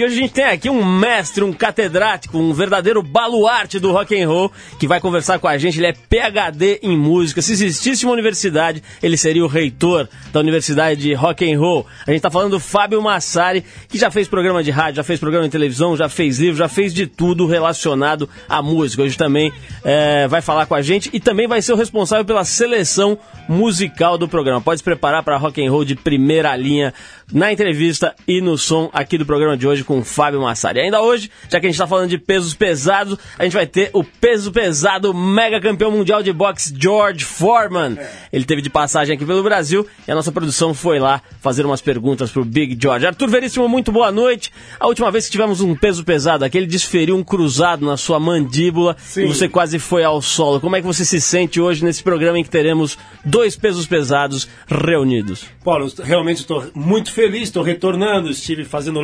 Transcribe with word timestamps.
porque 0.00 0.04
hoje 0.04 0.18
a 0.18 0.22
gente 0.22 0.32
tem 0.32 0.44
aqui 0.44 0.70
um 0.70 0.82
mestre, 0.82 1.44
um 1.44 1.52
catedrático, 1.52 2.38
um 2.38 2.54
verdadeiro 2.54 3.02
baluarte 3.02 3.78
do 3.78 3.92
rock 3.92 4.18
and 4.18 4.26
roll 4.26 4.50
que 4.78 4.86
vai 4.86 4.98
conversar 4.98 5.38
com 5.38 5.46
a 5.46 5.58
gente. 5.58 5.78
Ele 5.78 5.88
é 5.88 5.92
PhD 5.92 6.80
em 6.82 6.96
música. 6.96 7.42
Se 7.42 7.52
existisse 7.52 8.06
uma 8.06 8.14
universidade, 8.14 8.82
ele 9.02 9.16
seria 9.18 9.44
o 9.44 9.46
reitor 9.46 10.08
da 10.32 10.40
Universidade 10.40 11.02
de 11.02 11.12
Rock 11.12 11.52
and 11.52 11.58
Roll. 11.58 11.86
A 12.06 12.12
gente 12.12 12.22
tá 12.22 12.30
falando 12.30 12.52
do 12.52 12.60
Fábio 12.60 13.02
Massari, 13.02 13.62
que 13.88 13.98
já 13.98 14.10
fez 14.10 14.26
programa 14.26 14.62
de 14.62 14.70
rádio, 14.70 14.96
já 14.96 15.04
fez 15.04 15.20
programa 15.20 15.44
de 15.44 15.52
televisão, 15.52 15.94
já 15.94 16.08
fez 16.08 16.38
livro, 16.38 16.56
já 16.56 16.68
fez 16.68 16.94
de 16.94 17.06
tudo 17.06 17.46
relacionado 17.46 18.26
à 18.48 18.62
música. 18.62 19.02
Hoje 19.02 19.18
também 19.18 19.52
é, 19.84 20.26
vai 20.28 20.40
falar 20.40 20.64
com 20.64 20.74
a 20.74 20.80
gente 20.80 21.10
e 21.12 21.20
também 21.20 21.46
vai 21.46 21.60
ser 21.60 21.74
o 21.74 21.76
responsável 21.76 22.24
pela 22.24 22.44
seleção 22.44 23.18
musical 23.46 24.16
do 24.16 24.26
programa. 24.26 24.62
Pode 24.62 24.78
se 24.78 24.84
preparar 24.84 25.22
para 25.22 25.36
rock 25.36 25.62
and 25.62 25.70
roll 25.70 25.84
de 25.84 25.94
primeira 25.94 26.56
linha 26.56 26.94
na 27.32 27.52
entrevista 27.52 28.14
e 28.26 28.40
no 28.40 28.56
som 28.56 28.88
aqui 28.92 29.18
do 29.18 29.26
programa 29.26 29.56
de 29.56 29.66
hoje 29.66 29.84
com 29.90 29.98
o 29.98 30.04
Fábio 30.04 30.40
Massari. 30.40 30.78
Ainda 30.78 31.02
hoje, 31.02 31.28
já 31.48 31.58
que 31.58 31.66
a 31.66 31.68
gente 31.68 31.74
está 31.74 31.84
falando 31.84 32.08
de 32.08 32.16
pesos 32.16 32.54
pesados, 32.54 33.18
a 33.36 33.42
gente 33.42 33.54
vai 33.54 33.66
ter 33.66 33.90
o 33.92 34.04
peso 34.04 34.52
pesado 34.52 35.12
mega 35.12 35.60
campeão 35.60 35.90
mundial 35.90 36.22
de 36.22 36.32
boxe 36.32 36.72
George 36.78 37.24
Foreman. 37.24 37.98
Ele 38.32 38.44
teve 38.44 38.62
de 38.62 38.70
passagem 38.70 39.16
aqui 39.16 39.26
pelo 39.26 39.42
Brasil 39.42 39.84
e 40.06 40.12
a 40.12 40.14
nossa 40.14 40.30
produção 40.30 40.72
foi 40.72 41.00
lá 41.00 41.20
fazer 41.40 41.66
umas 41.66 41.80
perguntas 41.80 42.30
pro 42.30 42.44
Big 42.44 42.78
George. 42.80 43.04
Arthur 43.04 43.28
Veríssimo, 43.28 43.68
muito 43.68 43.90
boa 43.90 44.12
noite. 44.12 44.52
A 44.78 44.86
última 44.86 45.10
vez 45.10 45.24
que 45.24 45.32
tivemos 45.32 45.60
um 45.60 45.74
peso 45.74 46.04
pesado 46.04 46.44
aqui, 46.44 46.56
ele 46.56 46.66
desferiu 46.68 47.16
um 47.16 47.24
cruzado 47.24 47.84
na 47.84 47.96
sua 47.96 48.20
mandíbula 48.20 48.96
Sim. 48.96 49.24
e 49.24 49.26
você 49.26 49.48
quase 49.48 49.80
foi 49.80 50.04
ao 50.04 50.22
solo. 50.22 50.60
Como 50.60 50.76
é 50.76 50.80
que 50.80 50.86
você 50.86 51.04
se 51.04 51.20
sente 51.20 51.60
hoje 51.60 51.84
nesse 51.84 52.04
programa 52.04 52.38
em 52.38 52.44
que 52.44 52.50
teremos 52.50 52.96
dois 53.24 53.56
pesos 53.56 53.88
pesados 53.88 54.46
reunidos? 54.68 55.46
Paulo, 55.64 55.92
realmente 56.04 56.42
estou 56.42 56.70
muito 56.76 57.12
feliz, 57.12 57.42
estou 57.42 57.64
retornando, 57.64 58.30
estive 58.30 58.64
fazendo 58.64 59.02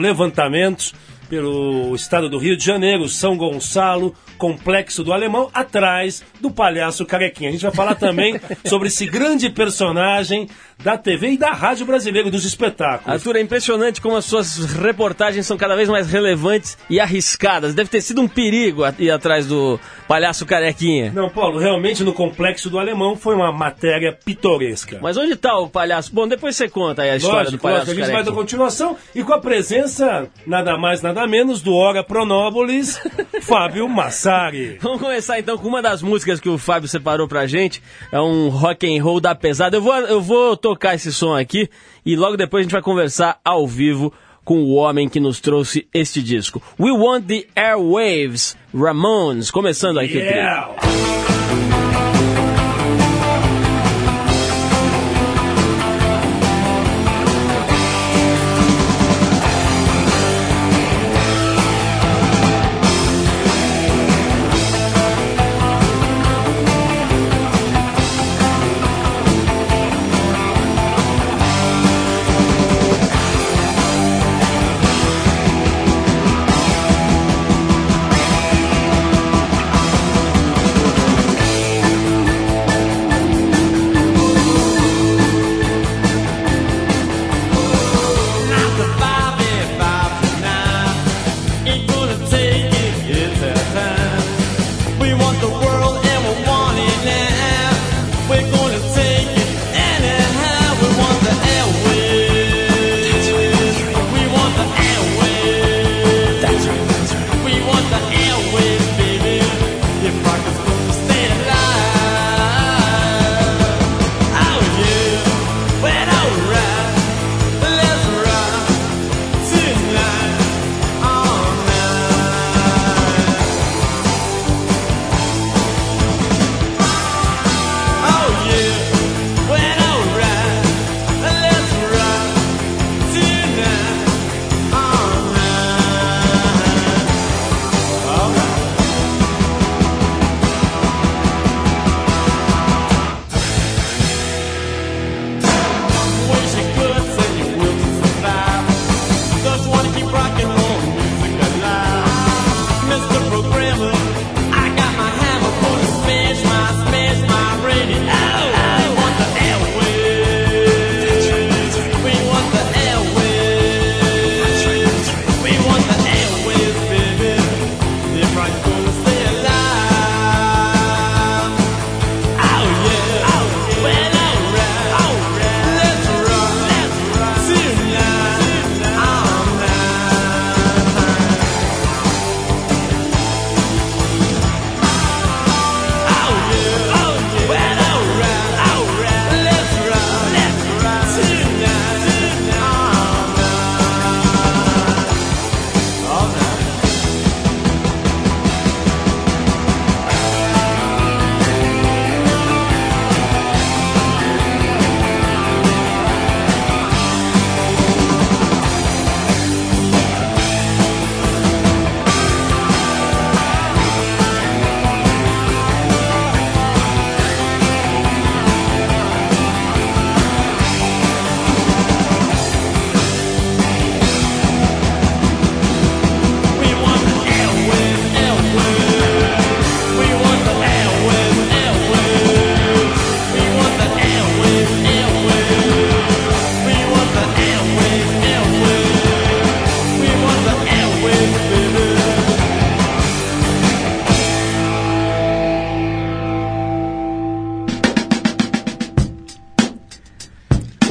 levantamentos 0.76 0.94
pelo 1.28 1.92
estado 1.96 2.28
do 2.28 2.38
Rio 2.38 2.56
de 2.56 2.64
Janeiro, 2.64 3.08
São 3.08 3.36
Gonçalo, 3.36 4.14
Complexo 4.38 5.02
do 5.02 5.12
Alemão, 5.12 5.50
atrás 5.52 6.22
do 6.40 6.52
Palhaço 6.52 7.04
Carequinha. 7.04 7.48
A 7.48 7.52
gente 7.52 7.62
vai 7.62 7.74
falar 7.74 7.96
também 7.96 8.40
sobre 8.64 8.86
esse 8.86 9.06
grande 9.06 9.50
personagem 9.50 10.48
da 10.82 10.96
TV 10.96 11.32
e 11.32 11.38
da 11.38 11.50
rádio 11.52 11.86
brasileira, 11.86 12.30
dos 12.30 12.44
espetáculos. 12.44 13.12
Arthur, 13.12 13.36
é 13.36 13.40
impressionante 13.40 14.00
como 14.00 14.16
as 14.16 14.24
suas 14.24 14.64
reportagens 14.74 15.46
são 15.46 15.56
cada 15.56 15.74
vez 15.74 15.88
mais 15.88 16.08
relevantes 16.10 16.78
e 16.88 17.00
arriscadas. 17.00 17.74
Deve 17.74 17.90
ter 17.90 18.00
sido 18.00 18.20
um 18.20 18.28
perigo 18.28 18.82
ir 18.98 19.10
atrás 19.10 19.46
do 19.46 19.80
Palhaço 20.06 20.46
Carequinha. 20.46 21.10
Não, 21.12 21.28
Paulo, 21.28 21.58
realmente 21.58 22.04
no 22.04 22.12
Complexo 22.12 22.70
do 22.70 22.78
Alemão 22.78 23.16
foi 23.16 23.34
uma 23.34 23.50
matéria 23.50 24.12
pitoresca. 24.12 24.98
Mas 25.02 25.16
onde 25.16 25.32
está 25.32 25.58
o 25.58 25.68
palhaço? 25.68 26.14
Bom, 26.14 26.28
depois 26.28 26.56
você 26.56 26.68
conta 26.68 27.02
aí 27.02 27.10
a 27.10 27.16
história 27.16 27.38
lógico, 27.38 27.56
do 27.56 27.60
Palhaço 27.60 27.86
lógico, 27.86 28.02
A 28.02 28.04
gente 28.04 28.14
vai 28.14 28.24
dar 28.24 28.32
continuação 28.32 28.96
e 29.14 29.24
com 29.24 29.32
a 29.32 29.40
presença, 29.40 30.28
nada 30.46 30.76
mais, 30.76 31.02
nada 31.02 31.26
menos 31.26 31.62
do 31.62 31.74
Ora 31.74 32.04
Pronópolis, 32.04 33.00
Fábio 33.42 33.88
Massari. 33.88 34.78
Vamos 34.80 35.00
começar 35.00 35.38
então 35.38 35.58
com 35.58 35.66
uma 35.68 35.82
das 35.82 36.02
músicas 36.02 36.38
que 36.38 36.48
o 36.48 36.58
Fábio 36.58 36.88
separou 36.88 37.26
pra 37.26 37.46
gente. 37.46 37.82
É 38.12 38.20
um 38.20 38.48
rock 38.48 38.86
and 38.86 39.02
roll 39.02 39.20
da 39.20 39.34
pesada. 39.34 39.76
Eu 39.76 39.82
vou, 39.82 39.94
eu 39.94 40.20
vou 40.20 40.56
tocar 40.66 40.96
esse 40.96 41.12
som 41.12 41.32
aqui 41.32 41.70
e 42.04 42.16
logo 42.16 42.36
depois 42.36 42.60
a 42.60 42.62
gente 42.64 42.72
vai 42.72 42.82
conversar 42.82 43.38
ao 43.44 43.68
vivo 43.68 44.12
com 44.44 44.58
o 44.64 44.74
homem 44.74 45.08
que 45.08 45.20
nos 45.20 45.40
trouxe 45.40 45.86
este 45.94 46.20
disco. 46.20 46.60
We 46.78 46.90
Want 46.90 47.26
the 47.26 47.46
Airwaves, 47.54 48.56
Ramones, 48.74 49.48
começando 49.48 50.00
aqui 50.00 50.18
yeah. 50.18 50.74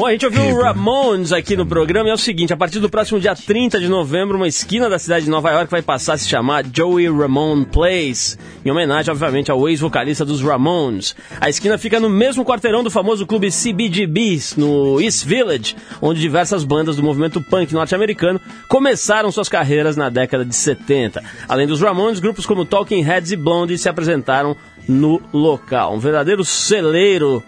Bom, 0.05 0.09
a 0.09 0.11
gente 0.11 0.25
ouviu 0.27 0.43
o 0.43 0.61
Ramones 0.61 1.31
aqui 1.31 1.57
no 1.57 1.65
programa 1.65 2.07
e 2.07 2.11
é 2.11 2.13
o 2.13 2.17
seguinte, 2.17 2.53
a 2.53 2.55
partir 2.55 2.79
do 2.79 2.87
próximo 2.87 3.19
dia 3.19 3.35
30 3.35 3.79
de 3.79 3.87
novembro, 3.87 4.37
uma 4.37 4.47
esquina 4.47 4.87
da 4.87 4.99
cidade 4.99 5.25
de 5.25 5.31
Nova 5.31 5.49
York 5.49 5.71
vai 5.71 5.81
passar 5.81 6.13
a 6.13 6.17
se 6.19 6.29
chamar 6.29 6.63
Joey 6.71 7.09
Ramone 7.09 7.65
Place, 7.65 8.37
em 8.63 8.69
homenagem, 8.69 9.11
obviamente, 9.11 9.49
ao 9.49 9.67
ex-vocalista 9.67 10.23
dos 10.23 10.43
Ramones. 10.43 11.15
A 11.41 11.49
esquina 11.49 11.75
fica 11.79 11.99
no 11.99 12.07
mesmo 12.07 12.45
quarteirão 12.45 12.83
do 12.83 12.91
famoso 12.91 13.25
clube 13.25 13.49
CBGBs, 13.49 14.59
no 14.59 15.01
East 15.01 15.25
Village, 15.25 15.75
onde 15.99 16.21
diversas 16.21 16.63
bandas 16.63 16.97
do 16.97 17.01
movimento 17.01 17.41
punk 17.41 17.73
norte-americano 17.73 18.39
começaram 18.69 19.31
suas 19.31 19.49
carreiras 19.49 19.97
na 19.97 20.09
década 20.09 20.45
de 20.45 20.55
70. 20.55 21.23
Além 21.49 21.65
dos 21.65 21.81
Ramones, 21.81 22.19
grupos 22.19 22.45
como 22.45 22.63
Talking 22.63 23.01
Heads 23.01 23.31
e 23.31 23.35
Blondie 23.35 23.79
se 23.79 23.89
apresentaram 23.89 24.55
no 24.87 25.19
local. 25.33 25.95
Um 25.95 25.99
verdadeiro 25.99 26.45
celeiro 26.45 27.43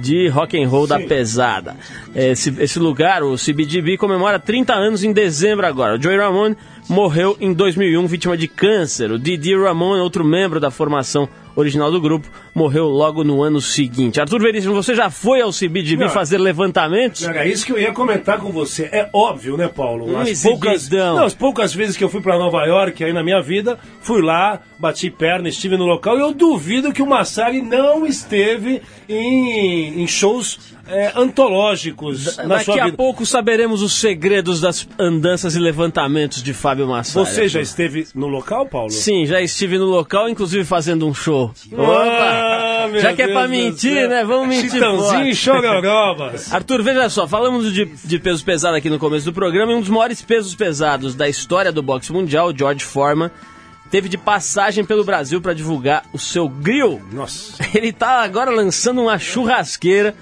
de 0.00 0.28
rock 0.28 0.60
and 0.60 0.68
roll 0.68 0.86
Sim. 0.86 0.88
da 0.88 1.00
pesada. 1.00 1.76
Esse, 2.14 2.54
esse 2.58 2.78
lugar, 2.78 3.22
o 3.22 3.36
CBGB, 3.36 3.96
comemora 3.96 4.38
30 4.38 4.72
anos 4.74 5.04
em 5.04 5.12
dezembro 5.12 5.66
agora. 5.66 5.96
O 5.96 6.02
Joey 6.02 6.18
Ramone 6.18 6.56
morreu 6.88 7.36
em 7.40 7.52
2001 7.52 8.06
vítima 8.06 8.36
de 8.36 8.48
câncer. 8.48 9.10
O 9.12 9.18
Didi 9.18 9.54
Ramone, 9.56 10.00
outro 10.00 10.24
membro 10.24 10.58
da 10.58 10.70
formação 10.70 11.28
original 11.56 11.90
do 11.90 12.00
grupo, 12.00 12.28
morreu 12.54 12.86
logo 12.86 13.24
no 13.24 13.42
ano 13.42 13.60
seguinte. 13.60 14.20
Arthur 14.20 14.40
Veríssimo, 14.40 14.74
você 14.74 14.94
já 14.94 15.10
foi 15.10 15.40
ao 15.40 15.50
CBGB 15.50 16.04
não, 16.04 16.10
fazer 16.10 16.38
levantamentos? 16.38 17.22
Era 17.22 17.46
isso 17.46 17.64
que 17.64 17.72
eu 17.72 17.78
ia 17.78 17.92
comentar 17.92 18.38
com 18.38 18.50
você. 18.50 18.84
É 18.84 19.08
óbvio, 19.12 19.56
né, 19.56 19.68
Paulo? 19.68 20.16
As 20.18 20.42
poucas, 20.42 20.88
não, 20.88 21.24
as 21.24 21.34
poucas 21.34 21.74
vezes 21.74 21.96
que 21.96 22.04
eu 22.04 22.08
fui 22.08 22.20
para 22.20 22.38
Nova 22.38 22.64
York 22.64 23.02
aí 23.04 23.12
na 23.12 23.22
minha 23.22 23.40
vida, 23.40 23.78
fui 24.00 24.22
lá, 24.22 24.60
bati 24.78 25.10
perna, 25.10 25.48
estive 25.48 25.76
no 25.76 25.84
local 25.84 26.16
e 26.16 26.20
eu 26.20 26.32
duvido 26.32 26.92
que 26.92 27.02
o 27.02 27.06
Massari 27.06 27.60
não 27.60 28.06
esteve 28.06 28.82
em, 29.08 30.02
em 30.02 30.06
shows 30.06 30.58
é, 30.90 31.12
antológicos 31.14 32.36
na 32.38 32.44
Daqui 32.46 32.64
sua 32.64 32.74
vida. 32.74 32.88
A 32.88 32.92
pouco 32.92 33.24
saberemos 33.24 33.80
os 33.80 33.92
segredos 33.92 34.60
das 34.60 34.86
andanças 34.98 35.54
e 35.54 35.58
levantamentos 35.58 36.42
de 36.42 36.52
Fábio 36.52 36.88
Massari. 36.88 37.26
Você 37.26 37.48
já 37.48 37.60
esteve 37.60 38.08
no 38.14 38.26
local, 38.26 38.66
Paulo? 38.66 38.90
Sim, 38.90 39.24
já 39.24 39.40
estive 39.40 39.78
no 39.78 39.86
local, 39.86 40.28
inclusive 40.28 40.64
fazendo 40.64 41.06
um 41.06 41.14
show. 41.14 41.39
Ah, 41.78 42.88
já 42.94 43.12
que 43.12 43.22
é 43.22 43.28
pra 43.28 43.48
mentir, 43.48 44.08
né? 44.08 44.24
Vamos 44.24 44.48
mentir. 44.48 44.70
Chitãozinho 44.70 45.26
e 45.26 45.34
chororobas. 45.34 46.52
Arthur, 46.54 46.82
veja 46.82 47.08
só, 47.08 47.26
falamos 47.26 47.72
de, 47.72 47.86
de 47.86 48.18
peso 48.18 48.44
pesado 48.44 48.76
aqui 48.76 48.90
no 48.90 48.98
começo 48.98 49.24
do 49.24 49.32
programa 49.32 49.72
e 49.72 49.74
um 49.74 49.80
dos 49.80 49.88
maiores 49.88 50.22
pesos 50.22 50.54
pesados 50.54 51.14
da 51.14 51.28
história 51.28 51.70
do 51.72 51.82
boxe 51.82 52.12
mundial, 52.12 52.52
George 52.56 52.84
Foreman, 52.84 53.30
teve 53.90 54.08
de 54.08 54.18
passagem 54.18 54.84
pelo 54.84 55.04
Brasil 55.04 55.40
para 55.40 55.52
divulgar 55.52 56.04
o 56.12 56.18
seu 56.18 56.48
grill. 56.48 57.00
Nossa. 57.12 57.62
Ele 57.74 57.92
tá 57.92 58.22
agora 58.22 58.50
lançando 58.50 59.02
uma 59.02 59.18
churrasqueira 59.18 60.14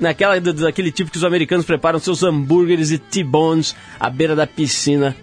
naquela 0.00 0.40
daquele 0.40 0.92
tipo 0.92 1.10
que 1.10 1.16
os 1.16 1.24
americanos 1.24 1.66
preparam 1.66 1.98
seus 1.98 2.22
hambúrgueres 2.22 2.90
e 2.90 2.98
T-bones 2.98 3.74
à 3.98 4.08
beira 4.08 4.36
da 4.36 4.46
piscina. 4.46 5.16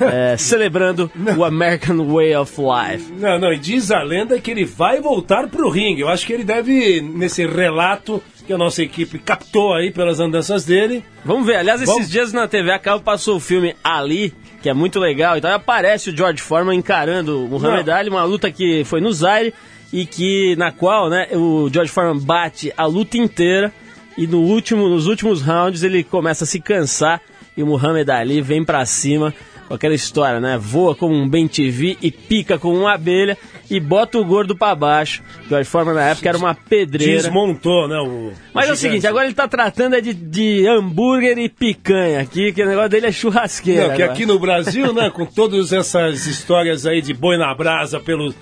É, 0.00 0.36
celebrando 0.36 1.10
o 1.36 1.44
American 1.44 2.06
Way 2.06 2.36
of 2.36 2.54
Life. 2.60 3.12
Não, 3.12 3.38
não, 3.38 3.52
e 3.52 3.58
diz 3.58 3.90
a 3.90 4.02
lenda 4.02 4.38
que 4.40 4.50
ele 4.50 4.64
vai 4.64 5.00
voltar 5.00 5.48
pro 5.48 5.68
ringue. 5.68 6.02
Eu 6.02 6.08
acho 6.08 6.26
que 6.26 6.32
ele 6.32 6.44
deve, 6.44 7.00
nesse 7.00 7.46
relato 7.46 8.22
que 8.46 8.52
a 8.52 8.58
nossa 8.58 8.82
equipe 8.82 9.18
captou 9.18 9.74
aí 9.74 9.90
pelas 9.90 10.20
andanças 10.20 10.64
dele. 10.64 11.04
Vamos 11.24 11.46
ver, 11.46 11.56
aliás, 11.56 11.80
Vamos... 11.80 11.96
esses 11.96 12.10
dias 12.10 12.32
na 12.32 12.48
TV 12.48 12.72
a 12.72 12.78
cabo 12.78 13.02
passou 13.02 13.36
o 13.36 13.40
filme 13.40 13.74
Ali, 13.82 14.34
que 14.60 14.68
é 14.68 14.74
muito 14.74 14.98
legal. 14.98 15.36
Então 15.36 15.52
aparece 15.52 16.10
o 16.10 16.16
George 16.16 16.42
Foreman 16.42 16.76
encarando 16.76 17.44
o 17.44 17.48
Muhammad 17.48 17.88
Ali, 17.88 18.10
uma 18.10 18.24
luta 18.24 18.50
que 18.50 18.84
foi 18.84 19.00
no 19.00 19.12
Zaire 19.12 19.54
e 19.92 20.06
que 20.06 20.56
na 20.56 20.72
qual, 20.72 21.08
né, 21.08 21.28
o 21.32 21.68
George 21.72 21.92
Foreman 21.92 22.18
bate 22.18 22.72
a 22.76 22.86
luta 22.86 23.16
inteira 23.16 23.72
e 24.16 24.26
no 24.26 24.40
último, 24.40 24.88
nos 24.88 25.06
últimos 25.06 25.42
rounds 25.42 25.82
ele 25.82 26.02
começa 26.02 26.44
a 26.44 26.46
se 26.46 26.60
cansar 26.60 27.20
e 27.56 27.62
o 27.62 27.66
Muhammad 27.66 28.08
Ali 28.08 28.40
vem 28.40 28.64
para 28.64 28.84
cima 28.86 29.34
com 29.72 29.76
aquela 29.76 29.94
história, 29.94 30.38
né? 30.38 30.58
Voa 30.60 30.94
como 30.94 31.14
um 31.14 31.26
bem 31.26 31.48
TV 31.48 31.96
e 32.02 32.10
pica 32.10 32.58
como 32.58 32.78
uma 32.78 32.92
abelha 32.92 33.38
e 33.70 33.80
bota 33.80 34.18
o 34.18 34.24
gordo 34.24 34.54
para 34.54 34.74
baixo. 34.74 35.22
George 35.48 35.66
Foreman 35.68 35.94
na 35.94 36.10
época 36.10 36.28
era 36.28 36.36
uma 36.36 36.54
pedreira. 36.54 37.22
Desmontou, 37.22 37.88
né? 37.88 37.98
O, 37.98 38.32
Mas 38.52 38.68
é 38.68 38.72
o 38.72 38.76
seguinte, 38.76 39.06
agora 39.06 39.24
ele 39.24 39.34
tá 39.34 39.48
tratando 39.48 39.96
é 39.96 40.02
de, 40.02 40.12
de 40.12 40.66
hambúrguer 40.68 41.38
e 41.38 41.48
picanha 41.48 42.20
aqui, 42.20 42.52
que 42.52 42.62
o 42.62 42.66
negócio 42.66 42.90
dele 42.90 43.06
é 43.06 43.12
churrasqueira. 43.12 43.88
Não, 43.88 43.96
que 43.96 44.02
aqui 44.02 44.26
no 44.26 44.38
Brasil, 44.38 44.92
né, 44.92 45.08
com 45.08 45.24
todas 45.24 45.72
essas 45.72 46.26
histórias 46.26 46.84
aí 46.84 47.00
de 47.00 47.14
boi 47.14 47.38
na 47.38 47.54
brasa 47.54 47.98
pelo, 47.98 48.34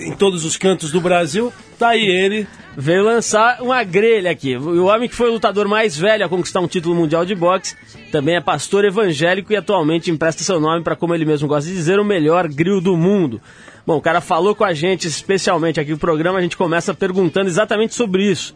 em 0.00 0.12
todos 0.12 0.44
os 0.44 0.56
cantos 0.56 0.90
do 0.90 1.00
Brasil, 1.00 1.52
tá 1.78 1.88
aí 1.88 2.04
ele. 2.04 2.46
Veio 2.76 3.02
lançar 3.02 3.60
uma 3.60 3.82
grelha 3.82 4.30
aqui. 4.30 4.56
O 4.56 4.84
homem 4.84 5.08
que 5.08 5.14
foi 5.14 5.28
o 5.28 5.32
lutador 5.32 5.66
mais 5.66 5.96
velho 5.96 6.24
a 6.24 6.28
conquistar 6.28 6.60
um 6.60 6.68
título 6.68 6.94
mundial 6.94 7.24
de 7.24 7.34
boxe, 7.34 7.76
também 8.12 8.36
é 8.36 8.40
pastor 8.40 8.84
evangélico 8.84 9.52
e 9.52 9.56
atualmente 9.56 10.10
empresta 10.10 10.44
seu 10.44 10.60
nome 10.60 10.84
para, 10.84 10.94
como 10.94 11.14
ele 11.14 11.24
mesmo 11.24 11.48
gosta 11.48 11.68
de 11.68 11.74
dizer, 11.74 11.98
o 11.98 12.04
melhor 12.04 12.46
grill 12.46 12.80
do 12.80 12.96
mundo. 12.96 13.40
Bom, 13.84 13.96
o 13.96 14.02
cara 14.02 14.20
falou 14.20 14.54
com 14.54 14.64
a 14.64 14.72
gente, 14.72 15.08
especialmente 15.08 15.80
aqui 15.80 15.90
no 15.90 15.98
programa, 15.98 16.38
a 16.38 16.42
gente 16.42 16.56
começa 16.56 16.94
perguntando 16.94 17.48
exatamente 17.48 17.94
sobre 17.94 18.30
isso. 18.30 18.54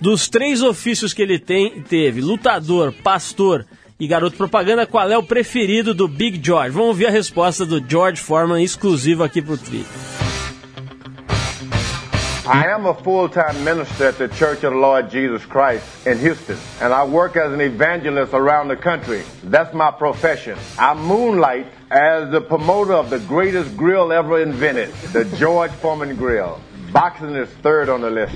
Dos 0.00 0.28
três 0.28 0.62
ofícios 0.62 1.12
que 1.12 1.20
ele 1.20 1.38
tem, 1.38 1.82
teve, 1.82 2.20
lutador, 2.20 2.92
pastor 3.02 3.66
e 3.98 4.06
garoto 4.06 4.36
propaganda, 4.36 4.86
qual 4.86 5.10
é 5.10 5.18
o 5.18 5.22
preferido 5.22 5.92
do 5.92 6.06
Big 6.06 6.40
George? 6.42 6.70
Vamos 6.70 6.88
ouvir 6.88 7.06
a 7.06 7.10
resposta 7.10 7.66
do 7.66 7.84
George 7.86 8.22
Foreman, 8.22 8.62
exclusivo 8.62 9.24
aqui 9.24 9.42
pro 9.42 9.58
Tri. 9.58 9.84
I 12.48 12.68
am 12.68 12.86
a 12.86 12.94
full-time 12.94 13.62
minister 13.62 14.06
at 14.06 14.16
the 14.16 14.26
Church 14.26 14.64
of 14.64 14.72
the 14.72 14.78
Lord 14.78 15.10
Jesus 15.10 15.44
Christ 15.44 15.84
in 16.06 16.18
Houston, 16.18 16.56
and 16.80 16.94
I 16.94 17.04
work 17.04 17.36
as 17.36 17.52
an 17.52 17.60
evangelist 17.60 18.32
around 18.32 18.68
the 18.68 18.76
country. 18.76 19.22
That's 19.44 19.74
my 19.74 19.90
profession. 19.90 20.56
I 20.78 20.94
moonlight 20.94 21.66
as 21.90 22.30
the 22.30 22.40
promoter 22.40 22.94
of 22.94 23.10
the 23.10 23.18
greatest 23.18 23.76
grill 23.76 24.14
ever 24.14 24.40
invented, 24.40 24.94
the 25.12 25.26
George 25.36 25.72
Foreman 25.72 26.16
Grill. 26.16 26.58
Boxing 26.90 27.36
is 27.36 27.50
third 27.60 27.90
on 27.90 28.00
the 28.00 28.08
list. 28.08 28.34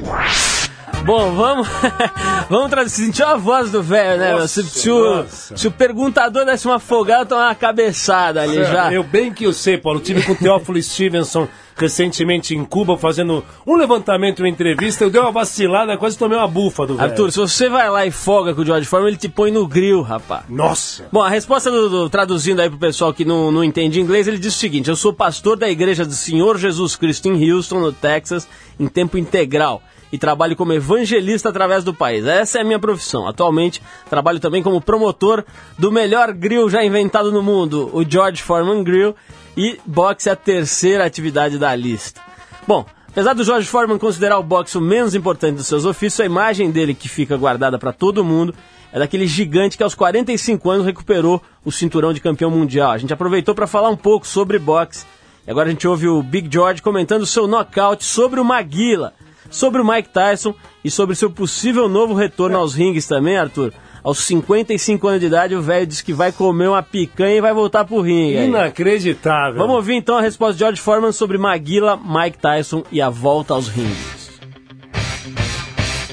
Bom, 1.06 1.35
vamos, 1.35 1.67
vamos 2.50 2.70
traduzir. 2.70 3.06
Sentiu 3.06 3.26
a 3.26 3.37
voz 3.37 3.73
do 3.73 3.82
velho, 3.82 4.19
né? 4.19 4.32
Nossa, 4.32 4.62
se, 4.62 4.62
se, 4.64 4.91
o, 4.91 5.26
se, 5.26 5.67
o, 5.67 5.70
perguntador 5.70 6.44
desse 6.44 6.67
uma 6.67 6.79
folgada, 6.79 7.25
toma 7.25 7.47
uma 7.47 7.55
cabeçada 7.55 8.43
ali 8.43 8.62
já. 8.62 8.93
Eu 8.93 9.03
bem 9.03 9.32
que 9.32 9.44
eu 9.44 9.55
sei, 9.55 9.79
Paulo. 9.79 10.00
Tive 10.00 10.23
com 10.23 10.32
o 10.32 10.37
Teófilo 10.37 10.81
Stevenson 10.82 11.49
recentemente 11.76 12.55
em 12.55 12.64
Cuba 12.64 12.97
fazendo 12.97 13.45
um 13.67 13.76
levantamento, 13.76 14.41
uma 14.41 14.49
entrevista. 14.49 15.05
Eu 15.05 15.11
dei 15.11 15.21
uma 15.21 15.31
vacilada, 15.31 15.97
quase 15.97 16.19
tomei 16.19 16.37
uma 16.37 16.49
bufa 16.49 16.87
do 16.87 16.97
velho. 16.97 17.11
Arthur, 17.11 17.33
se 17.33 17.38
você 17.38 17.69
vai 17.69 17.88
lá 17.91 18.07
e 18.07 18.11
folga 18.11 18.55
com 18.55 18.62
o 18.62 18.64
George 18.64 18.87
Foreman, 18.87 19.11
ele 19.11 19.19
te 19.19 19.29
põe 19.29 19.50
no 19.50 19.67
grill, 19.67 20.02
rapaz. 20.02 20.45
Nossa! 20.49 21.07
Bom, 21.12 21.23
a 21.23 21.29
resposta 21.29 21.71
do, 21.71 21.88
do, 21.88 22.11
traduzindo 22.11 22.61
aí 22.61 22.69
pro 22.69 22.79
pessoal 22.79 23.12
que 23.12 23.25
não, 23.25 23.50
não 23.50 23.64
entende 23.64 24.00
inglês, 24.00 24.29
ele 24.29 24.38
diz 24.38 24.55
o 24.55 24.59
seguinte: 24.59 24.88
Eu 24.88 24.97
sou 24.97 25.12
pastor 25.12 25.57
da 25.57 25.69
Igreja 25.69 26.05
do 26.05 26.14
Senhor 26.14 26.59
Jesus 26.59 26.97
Cristo 26.97 27.29
em 27.29 27.50
Houston, 27.50 27.81
no 27.81 27.93
Texas, 27.93 28.49
em 28.79 28.87
tempo 28.87 29.19
integral 29.19 29.83
e 30.12 30.19
trabalho 30.19 30.54
como 30.54 30.75
evangelista 30.75 31.49
através 31.49 31.83
do 31.83 31.95
país. 31.95 32.26
Essa 32.26 32.59
é 32.59 32.61
a 32.61 32.64
minha 32.64 32.78
profissão. 32.78 33.26
Atualmente, 33.26 33.83
trabalho 34.11 34.38
também 34.38 34.62
como 34.62 34.81
promotor 34.81 35.42
do 35.78 35.90
melhor 35.90 36.33
grill 36.33 36.69
já 36.69 36.85
inventado 36.85 37.33
no 37.33 37.42
mundo, 37.42 37.90
o 37.95 38.04
George 38.09 38.42
Foreman 38.42 38.85
Grill, 38.85 39.16
e 39.57 39.81
boxe 39.87 40.28
é 40.28 40.33
a 40.33 40.37
terceira 40.37 41.07
atividade 41.07 41.59
da 41.59 41.75
lista. 41.75 42.21
Bom, 42.69 42.85
apesar 43.09 43.33
do 43.33 43.42
George 43.42 43.66
Foreman 43.66 43.99
considerar 43.99 44.38
o 44.38 44.42
boxe 44.42 44.76
o 44.76 44.81
menos 44.81 45.14
importante 45.14 45.57
dos 45.57 45.66
seus 45.66 45.87
ofícios, 45.87 46.21
a 46.21 46.26
imagem 46.26 46.71
dele 46.71 46.95
que 46.95 47.09
fica 47.09 47.37
guardada 47.37 47.78
para 47.78 47.92
todo 47.92 48.23
mundo 48.23 48.54
é 48.92 48.99
daquele 48.99 49.26
gigante 49.26 49.76
que 49.76 49.83
aos 49.83 49.95
45 49.95 50.71
anos 50.71 50.87
recuperou 50.87 51.42
o 51.64 51.73
cinturão 51.73 52.12
de 52.12 52.21
campeão 52.21 52.50
mundial. 52.50 52.90
A 52.90 52.99
gente 52.99 53.12
aproveitou 53.12 53.54
para 53.54 53.66
falar 53.66 53.88
um 53.88 53.97
pouco 53.97 54.26
sobre 54.26 54.59
boxe. 54.59 55.07
E 55.47 55.50
agora 55.50 55.69
a 55.69 55.73
gente 55.73 55.88
ouve 55.88 56.07
o 56.07 56.23
Big 56.23 56.49
George 56.52 56.83
comentando 56.83 57.26
seu 57.26 57.49
nocaute 57.49 58.04
sobre 58.04 58.38
o 58.38 58.45
Maguila, 58.45 59.14
sobre 59.52 59.80
o 59.80 59.87
Mike 59.87 60.09
Tyson 60.09 60.54
e 60.85 60.90
sobre 60.90 61.14
seu 61.14 61.30
possível 61.30 61.88
novo 61.88 62.14
retorno 62.14 62.59
aos 62.59 62.75
ringues 62.75 63.06
também, 63.06 63.37
Arthur. 63.37 63.73
Aos 64.02 64.18
55 64.25 65.06
anos 65.06 65.21
de 65.21 65.26
idade, 65.26 65.54
o 65.54 65.62
velho 65.62 65.87
disse 65.87 66.02
que 66.02 66.12
vai 66.12 66.32
comer 66.32 66.66
uma 66.66 66.82
picanha 66.82 67.37
e 67.37 67.40
vai 67.40 67.54
voltar 67.54 67.85
pro 67.85 68.00
ringue. 68.00 68.37
Inacreditável. 68.37 69.59
Vamos 69.59 69.76
ouvir 69.76 69.94
então 69.94 70.16
a 70.16 70.21
resposta 70.21 70.54
de 70.54 70.59
George 70.59 70.80
Foreman 70.80 71.12
sobre 71.12 71.38
Maguila, 71.38 71.97
Mike 71.97 72.38
Tyson 72.38 72.82
e 72.90 73.00
a 73.00 73.09
volta 73.09 73.54
aos 73.54 73.68
ringues. 73.68 74.23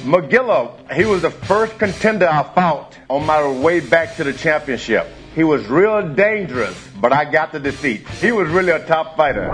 Maguila, 0.05 0.77
he 0.96 1.05
was 1.05 1.22
the 1.22 1.31
first 1.31 1.77
contender 1.79 2.27
I 2.27 2.43
fought 2.53 2.96
on 3.10 3.25
my 3.25 3.41
way 3.63 3.79
back 3.81 4.15
to 4.17 4.24
the 4.24 4.34
championship. 4.34 5.08
He 5.36 5.43
was 5.43 5.67
real 5.67 6.01
dangerous, 6.01 6.75
but 7.01 7.12
I 7.12 7.25
got 7.25 7.51
the 7.51 7.60
defeat. 7.60 8.08
He 8.22 8.31
was 8.31 8.50
really 8.50 8.72
a 8.72 8.79
top 8.86 9.17
fighter. 9.17 9.50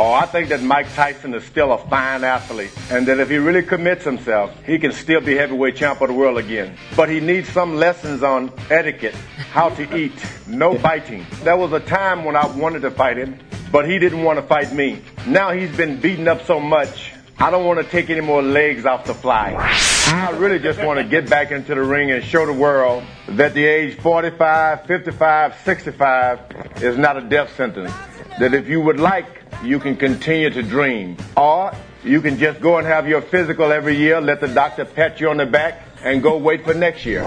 Oh, 0.00 0.12
I 0.12 0.26
think 0.26 0.50
that 0.50 0.62
Mike 0.62 0.86
Tyson 0.94 1.34
is 1.34 1.42
still 1.42 1.72
a 1.72 1.78
fine 1.88 2.22
athlete, 2.22 2.70
and 2.92 3.04
that 3.08 3.18
if 3.18 3.28
he 3.30 3.38
really 3.38 3.64
commits 3.64 4.04
himself, 4.04 4.54
he 4.64 4.78
can 4.78 4.92
still 4.92 5.20
be 5.20 5.34
heavyweight 5.34 5.74
champ 5.74 6.00
of 6.00 6.06
the 6.06 6.14
world 6.14 6.38
again. 6.38 6.76
But 6.94 7.08
he 7.08 7.18
needs 7.18 7.48
some 7.48 7.74
lessons 7.74 8.22
on 8.22 8.52
etiquette, 8.70 9.16
how 9.50 9.70
to 9.70 9.96
eat, 9.98 10.12
no 10.46 10.78
biting. 10.78 11.26
There 11.42 11.56
was 11.56 11.72
a 11.72 11.80
time 11.80 12.24
when 12.24 12.36
I 12.36 12.46
wanted 12.46 12.82
to 12.82 12.92
fight 12.92 13.16
him, 13.16 13.40
but 13.72 13.88
he 13.90 13.98
didn't 13.98 14.22
want 14.22 14.38
to 14.38 14.42
fight 14.42 14.72
me. 14.72 15.02
Now 15.26 15.50
he's 15.50 15.76
been 15.76 15.98
beaten 16.00 16.28
up 16.28 16.46
so 16.46 16.60
much, 16.60 17.12
I 17.40 17.52
don't 17.52 17.64
want 17.64 17.78
to 17.78 17.84
take 17.88 18.10
any 18.10 18.20
more 18.20 18.42
legs 18.42 18.84
off 18.84 19.04
the 19.04 19.14
fly. 19.14 19.54
I 19.56 20.30
really 20.38 20.58
just 20.58 20.82
want 20.82 20.98
to 20.98 21.04
get 21.04 21.30
back 21.30 21.52
into 21.52 21.72
the 21.72 21.82
ring 21.82 22.10
and 22.10 22.24
show 22.24 22.44
the 22.44 22.52
world 22.52 23.04
that 23.28 23.54
the 23.54 23.64
age 23.64 23.96
45, 24.00 24.86
55, 24.86 25.54
65 25.64 26.82
is 26.82 26.98
not 26.98 27.16
a 27.16 27.20
death 27.20 27.54
sentence. 27.54 27.92
That 28.40 28.54
if 28.54 28.66
you 28.66 28.80
would 28.80 28.98
like, 28.98 29.44
you 29.62 29.78
can 29.78 29.96
continue 29.96 30.50
to 30.50 30.62
dream. 30.64 31.16
Or 31.36 31.72
you 32.02 32.20
can 32.20 32.38
just 32.38 32.60
go 32.60 32.78
and 32.78 32.86
have 32.88 33.06
your 33.06 33.22
physical 33.22 33.70
every 33.70 33.96
year, 33.96 34.20
let 34.20 34.40
the 34.40 34.48
doctor 34.48 34.84
pat 34.84 35.20
you 35.20 35.30
on 35.30 35.36
the 35.36 35.46
back, 35.46 35.82
and 36.02 36.20
go 36.20 36.38
wait 36.38 36.64
for 36.64 36.74
next 36.74 37.06
year. 37.06 37.22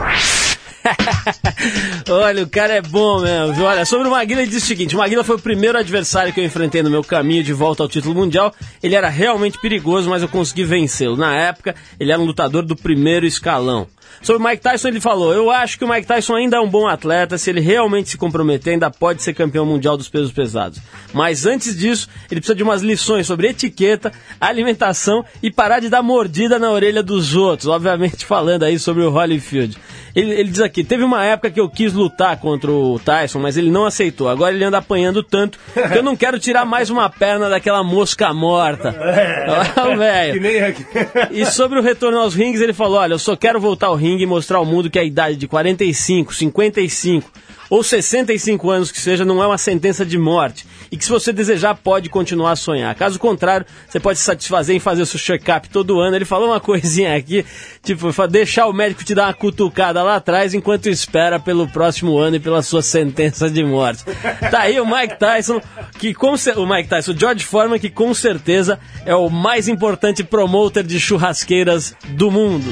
Olha, 2.10 2.44
o 2.44 2.50
cara 2.50 2.74
é 2.74 2.82
bom 2.82 3.22
mesmo. 3.22 3.63
Olha, 3.63 3.86
sobre 3.86 4.08
o 4.08 4.12
Maguila, 4.12 4.42
ele 4.42 4.50
disse 4.50 4.66
o 4.66 4.68
seguinte: 4.68 4.96
o 4.96 4.98
Maguila 4.98 5.24
foi 5.24 5.36
o 5.36 5.40
primeiro 5.40 5.78
adversário 5.78 6.34
que 6.34 6.40
eu 6.40 6.46
enfrentei 6.46 6.82
no 6.82 6.90
meu 6.90 7.04
caminho 7.04 7.44
de 7.44 7.54
volta 7.54 7.84
ao 7.84 7.90
título 7.90 8.16
mundial. 8.16 8.54
Ele 8.82 8.96
era 8.96 9.10
realmente 9.10 9.60
perigoso, 9.60 10.10
mas 10.10 10.22
eu 10.22 10.30
consegui 10.30 10.63
vencê-lo. 10.63 11.16
Na 11.16 11.36
época, 11.36 11.75
ele 12.00 12.12
era 12.12 12.22
um 12.22 12.25
lutador 12.25 12.63
do 12.63 12.75
primeiro 12.75 13.25
escalão. 13.25 13.88
Sobre 14.22 14.42
o 14.42 14.48
Mike 14.48 14.62
Tyson, 14.62 14.90
ele 14.90 15.01
falou: 15.01 15.34
Eu 15.34 15.50
acho 15.50 15.78
que 15.78 15.84
o 15.84 15.90
Mike 15.90 16.06
Tyson 16.06 16.36
ainda 16.36 16.58
é 16.58 16.60
um 16.60 16.70
bom 16.70 16.88
atleta. 16.88 17.38
Se 17.38 17.50
ele 17.50 17.60
realmente 17.60 18.10
se 18.10 18.18
comprometer, 18.18 18.74
ainda 18.74 18.92
pode 18.92 19.24
ser 19.24 19.34
campeão 19.34 19.66
mundial 19.66 19.98
dos 19.98 20.10
pesos 20.10 20.32
pesados. 20.32 20.80
Mas 21.12 21.46
antes 21.46 21.75
disso, 21.75 22.08
ele 22.30 22.40
precisa 22.40 22.56
de 22.56 22.63
umas 22.63 22.84
lições 22.84 23.25
sobre 23.25 23.48
etiqueta, 23.48 24.12
alimentação 24.40 25.25
e 25.42 25.51
parar 25.51 25.80
de 25.80 25.90
dar 25.90 26.04
mordida 26.04 26.60
na 26.60 26.70
orelha 26.72 27.01
dos 27.01 27.36
outros. 27.36 27.68
Obviamente, 27.68 28.24
falando 28.25 28.63
aí 28.63 28.78
sobre 28.78 29.04
o 29.04 29.12
Holyfield. 29.12 29.75
Ele, 30.16 30.32
ele 30.32 30.50
diz 30.50 30.60
aqui: 30.60 30.84
Teve 30.84 31.04
uma 31.04 31.25
época 31.25 31.50
que 31.50 31.60
eu 31.60 31.68
quis 31.68 31.92
lutar 31.94 32.38
contra 32.38 32.72
o 32.72 33.00
Tyson, 33.00 33.40
mas 33.40 33.58
ele 33.58 33.72
não 33.72 33.86
aceitou. 33.86 34.30
Agora 34.30 34.54
ele 34.54 34.63
anda 34.63 34.78
apanhando 34.78 35.24
tanto 35.24 35.58
que 35.74 35.98
eu 35.98 36.04
não 36.04 36.16
quero 36.16 36.38
tirar 36.38 36.63
mais 36.63 36.92
uma 36.92 37.10
perna 37.10 37.50
daquela 37.50 37.84
mosca 37.84 38.34
morta. 38.34 38.96
O 39.92 39.98
velho. 39.98 40.42
E 41.32 41.46
sobre 41.46 41.80
o 41.80 41.82
retorno 41.82 42.20
aos 42.20 42.36
rings, 42.36 42.62
ele 42.62 42.74
falou: 42.74 43.00
Olha, 43.00 43.13
eu 43.13 43.20
só 43.20 43.36
quero 43.36 43.60
voltar 43.60 43.88
ao 43.88 43.96
ringue 43.96 44.11
e 44.20 44.25
mostrar 44.25 44.58
ao 44.58 44.65
mundo 44.65 44.89
que 44.89 45.00
a 45.00 45.03
idade 45.03 45.36
de 45.36 45.48
45, 45.48 46.34
55 46.34 47.32
ou 47.72 47.82
65 47.82 48.70
anos 48.70 48.91
que 48.91 49.00
seja 49.00 49.24
não 49.24 49.41
é 49.41 49.48
uma 49.48 49.58
sentença 49.58 50.06
de 50.06 50.18
morte 50.18 50.68
e 50.91 50.98
que 50.98 51.06
se 51.06 51.10
você 51.10 51.32
desejar 51.32 51.74
pode 51.74 52.10
continuar 52.10 52.51
a 52.51 52.56
sonhar. 52.58 52.94
Caso 52.96 53.18
contrário, 53.18 53.65
você 53.88 53.98
pode 53.98 54.20
se 54.20 54.25
satisfazer 54.25 54.75
em 54.75 54.80
fazer 54.80 55.01
o 55.01 55.06
seu 55.06 55.18
check-up 55.18 55.70
todo 55.70 56.01
ano. 56.01 56.18
Ele 56.18 56.25
falou 56.25 56.50
uma 56.50 56.60
coisinha 56.62 57.15
aqui, 57.15 57.46
tipo, 57.82 58.12
deixar 58.27 58.68
o 58.68 58.74
médico 58.74 59.06
te 59.06 59.15
dar 59.15 59.27
uma 59.27 59.34
cutucada 59.34 60.03
lá 60.03 60.18
atrás 60.18 60.53
enquanto 60.53 60.89
espera 60.89 61.39
pelo 61.39 61.65
próximo 61.65 62.18
ano 62.18 62.36
e 62.36 62.39
pela 62.41 62.62
sua 62.62 62.82
sentença 62.82 63.50
de 63.50 63.63
morte. 63.63 64.03
Tá 64.51 64.63
aí 64.63 64.77
o 64.82 64.86
Mike 64.86 65.18
Tyson, 65.18 65.62
que 65.98 66.13
com 66.13 66.34
o 66.34 66.68
Mike 66.68 66.89
Tyson, 66.89 67.13
o 67.13 67.18
George 67.18 67.46
Foreman, 67.46 67.80
que 67.80 67.89
com 67.89 68.13
certeza 68.13 68.77
é 69.06 69.15
o 69.15 69.30
mais 69.30 69.70
importante 69.70 70.25
promoter 70.25 70.84
de 70.84 71.00
churrasqueiras 71.00 71.96
do 72.10 72.30
mundo. 72.30 72.65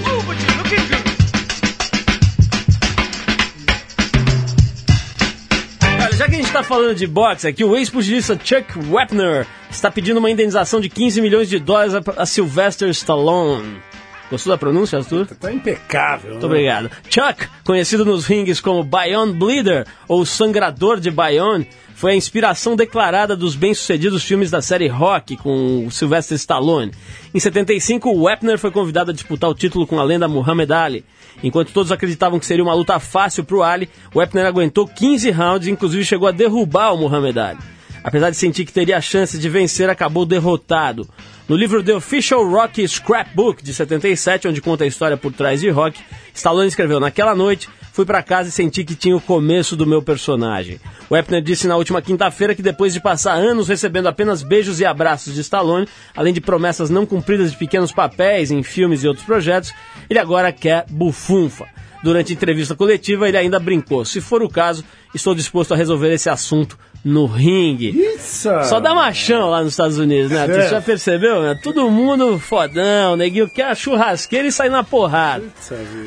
Está 6.60 6.63
falando 6.63 6.94
de 6.94 7.08
boxe 7.08 7.48
aqui, 7.48 7.63
o 7.63 7.75
ex-pugilista 7.78 8.38
Chuck 8.38 8.78
Wepner 8.92 9.48
está 9.72 9.89
pedindo 9.89 10.18
uma 10.18 10.30
indenização 10.30 10.82
de 10.82 10.89
15 10.89 11.22
milhões 11.22 11.48
de 11.48 11.58
dólares 11.58 11.96
a, 11.96 12.01
a 12.18 12.25
Sylvester 12.25 12.89
Stallone. 12.89 13.82
Gostou 14.29 14.51
da 14.51 14.57
pronúncia, 14.57 15.00
Arthur? 15.00 15.25
Tá 15.25 15.51
impecável. 15.51 16.31
Muito 16.31 16.45
obrigado. 16.45 16.89
Chuck, 17.09 17.48
conhecido 17.63 18.05
nos 18.05 18.25
rings 18.25 18.62
como 18.62 18.83
Bayonne 18.83 19.33
Bleeder 19.33 19.88
ou 20.07 20.25
Sangrador 20.25 21.00
de 21.00 21.09
Bayonne, 21.09 21.67
foi 21.95 22.13
a 22.13 22.15
inspiração 22.15 22.77
declarada 22.77 23.36
dos 23.36 23.55
bem-sucedidos 23.55 24.24
filmes 24.24 24.50
da 24.50 24.62
série 24.62 24.88
Rock 24.88 25.36
com 25.36 25.86
o 25.86 25.91
Sylvester 25.91 26.38
Stallone. 26.38 26.93
Em 27.33 27.39
75, 27.39 28.09
o 28.09 28.24
Wepner 28.24 28.57
foi 28.57 28.71
convidado 28.71 29.12
a 29.12 29.13
disputar 29.13 29.50
o 29.50 29.55
título 29.55 29.86
com 29.86 30.00
a 30.00 30.03
lenda 30.03 30.27
Muhammad 30.27 30.71
Ali. 30.71 31.03
Enquanto 31.43 31.74
todos 31.74 31.91
acreditavam 31.91 32.39
que 32.39 32.45
seria 32.45 32.63
uma 32.63 32.74
luta 32.74 33.00
fácil 33.00 33.43
para 33.43 33.57
o 33.57 33.63
Ali, 33.63 33.89
Wepner 34.15 34.45
aguentou 34.45 34.88
15 34.88 35.29
rounds 35.31 35.67
e 35.67 35.71
inclusive 35.71 36.05
chegou 36.05 36.27
a 36.27 36.31
derrubar 36.31 36.93
o 36.93 36.98
Muhammad 36.98 37.38
Ali. 37.38 37.59
Apesar 38.01 38.29
de 38.29 38.38
sentir 38.38 38.63
que 38.63 38.71
teria 38.71 38.98
a 38.98 39.01
chance 39.01 39.38
de 39.38 39.50
vencer, 39.50 39.89
acabou 39.89 40.25
derrotado. 40.25 41.05
No 41.50 41.56
livro 41.56 41.82
The 41.82 41.96
Official 41.96 42.48
Rocky 42.48 42.88
Scrapbook, 42.88 43.63
de 43.63 43.74
77, 43.74 44.48
onde 44.48 44.62
conta 44.62 44.84
a 44.84 44.88
história 44.88 45.18
por 45.18 45.34
trás 45.34 45.60
de 45.60 45.68
Rock, 45.72 46.00
Stallone 46.32 46.68
escreveu: 46.68 47.00
Naquela 47.00 47.34
noite, 47.34 47.68
fui 47.91 48.06
para 48.06 48.22
casa 48.22 48.50
e 48.50 48.51
senti 48.51 48.84
que 48.84 48.94
tinha 48.94 49.18
o 49.18 49.20
começo 49.20 49.75
do 49.75 49.88
meu 49.88 50.00
personagem. 50.00 50.79
O 51.10 51.18
Epner 51.18 51.41
disse 51.41 51.68
na 51.68 51.75
última 51.75 52.03
quinta-feira 52.03 52.53
que 52.53 52.62
depois 52.62 52.94
de 52.94 53.00
passar 53.00 53.34
anos 53.34 53.68
recebendo 53.68 54.06
apenas 54.06 54.44
beijos 54.44 54.79
e 54.79 54.86
abraços 54.86 55.34
de 55.34 55.41
Stallone, 55.41 55.88
além 56.15 56.36
de 56.36 56.39
promessas 56.39 56.91
não 56.91 57.03
cumpridas 57.03 57.50
de 57.50 57.58
pequenos 57.58 57.91
papéis 57.91 58.51
em 58.51 58.62
filmes 58.62 59.03
e 59.03 59.08
outros 59.08 59.25
projetos, 59.25 59.74
ele 60.08 60.20
agora 60.20 60.51
quer 60.51 60.86
bufunfa. 60.88 61.65
Durante 62.03 62.32
a 62.32 62.36
entrevista 62.36 62.75
coletiva, 62.75 63.27
ele 63.27 63.38
ainda 63.38 63.60
brincou: 63.60 64.06
Se 64.06 64.22
for 64.22 64.44
o 64.44 64.50
caso, 64.50 64.86
estou 65.13 65.34
disposto 65.36 65.74
a 65.74 65.78
resolver 65.78 66.13
esse 66.13 66.30
assunto 66.30 66.78
no 67.04 67.25
ringue. 67.25 67.92
Isso. 67.98 68.50
Só 68.66 68.80
dá 68.82 68.94
machão 68.94 69.50
lá 69.50 69.62
nos 69.63 69.72
Estados 69.72 69.98
Unidos, 69.98 70.32
né? 70.32 70.46
Tu 70.46 70.51
É. 70.60 70.68
já 70.70 70.82
percebeu, 70.82 71.42
né? 71.42 71.58
Todo 71.63 71.89
mundo 71.89 72.38
fodão, 72.38 73.16
neguinho 73.16 73.48
quer 73.50 73.68
a 73.68 73.75
churrasqueira 73.75 74.48
e 74.50 74.51
sai 74.51 74.68
na 74.68 74.84
porrada. 74.84 75.46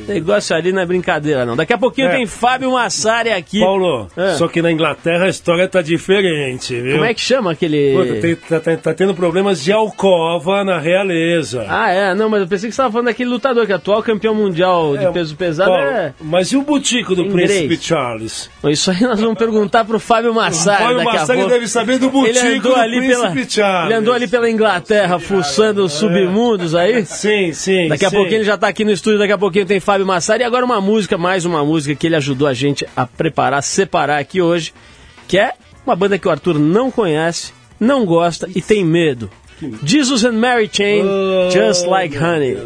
Negócio 0.07 0.55
ali 0.55 0.71
não 0.71 0.83
é 0.83 0.87
brincadeira, 0.87 1.47
não. 1.47 1.57
Daqui 1.57 1.73
a 1.73 1.79
pouquinho 1.79 2.09
É. 2.09 2.17
tem 2.17 2.27
Fábio 2.27 2.73
Massari 2.73 3.31
aqui. 3.31 3.61
Paulo, 3.61 4.09
É. 4.17 4.35
só 4.35 4.47
que 4.49 4.61
na 4.61 4.71
Inglaterra 4.71 5.25
a 5.25 5.29
história 5.31 5.67
tá 5.67 5.81
diferente, 5.81 6.79
viu? 6.79 6.93
Como 6.95 7.05
é 7.07 7.15
que 7.15 7.21
chama 7.23 7.53
aquele. 7.53 7.95
Puta, 7.97 8.21
tem- 8.21 8.37
tá, 8.37 8.61
tá- 8.61 8.77
tá 8.77 8.95
tendo 8.95 9.15
problemas 9.15 9.63
de 9.65 9.73
alcova 9.73 10.63
na 10.63 10.79
realeza. 10.79 11.65
Ah, 11.69 11.91
é, 11.91 12.15
não, 12.15 12.29
mas 12.29 12.43
eu 12.43 12.47
pensei 12.47 12.69
que 12.69 12.75
você 12.75 12.81
estava 12.83 12.93
falando 12.93 13.07
daquele 13.07 13.31
lutador 13.31 13.65
que 13.65 13.73
é 13.73 13.77
atual 13.77 14.03
campeão 14.03 14.35
mundial 14.35 14.95
de 14.97 15.07
É, 15.07 15.11
peso 15.11 15.35
pesado. 15.37 15.71
Paulo, 15.71 15.87
É... 15.87 16.13
Mas 16.21 16.49
e 16.53 16.57
o 16.59 16.63
butico 16.63 17.15
do 17.15 17.23
Inglês. 17.23 17.51
Príncipe 17.51 17.83
Charles? 17.83 18.51
Isso 18.65 18.92
aí 18.93 19.03
nós 19.03 19.21
vamos 19.21 19.39
perguntar 19.39 19.85
pro 19.85 19.99
Fábio 19.99 20.35
Massari. 20.35 20.83
Fábio 20.83 20.97
daqui 20.99 21.09
a 21.09 21.21
Massari 21.21 21.39
pouco. 21.41 21.55
deve 21.55 21.69
saber 21.69 21.99
do 21.99 22.11
butico 22.11 22.39
ele 22.39 22.59
andou 22.59 22.75
do 22.75 22.81
ali 22.81 23.09
pela, 23.09 23.49
Charles. 23.49 23.91
Ele 23.91 23.95
andou 23.95 24.15
ali 24.15 24.29
pela 24.29 24.51
Inglaterra, 24.51 25.19
fuçando 25.19 25.85
os 25.85 25.93
submundos 25.93 26.75
aí. 26.75 27.05
Sim, 27.05 27.53
sim. 27.53 27.89
Daqui 27.89 28.05
a 28.05 28.11
sim. 28.11 28.17
pouquinho 28.17 28.39
ele 28.39 28.45
já 28.45 28.57
tá 28.57 28.69
aqui 28.69 28.85
no 28.85 28.91
estúdio, 28.91 29.19
daqui 29.19 29.33
a 29.33 29.39
pouquinho 29.39 29.67
tem 29.67 29.81
Fábio 29.81 30.07
Massari. 30.07 30.43
E 30.43 30.47
agora 30.47 30.65
uma 30.65 30.81
música, 30.81 31.19
mais 31.19 31.45
uma 31.45 31.65
música 31.65 31.95
que 31.95 32.07
ele 32.07 32.17
ajudou 32.17 32.47
a 32.47 32.55
gente 32.55 32.87
a 32.97 33.07
preparar, 33.07 33.63
separar 33.63 34.19
aqui 34.19 34.41
hoje, 34.41 34.73
que 35.27 35.39
é 35.39 35.53
uma 35.87 35.97
banda 35.97 36.19
que 36.19 36.29
o 36.29 36.31
Arthur 36.31 36.59
não 36.59 36.91
conhece, 36.91 37.53
não 37.79 38.05
gosta 38.05 38.49
e 38.55 38.61
tem 38.61 38.85
medo. 38.85 39.31
Jesus 39.85 40.25
and 40.25 40.33
Mary 40.33 40.69
Chain, 40.71 41.05
Oh, 41.05 41.51
Just 41.51 41.87
Like 41.87 42.17
Honey. 42.17 42.57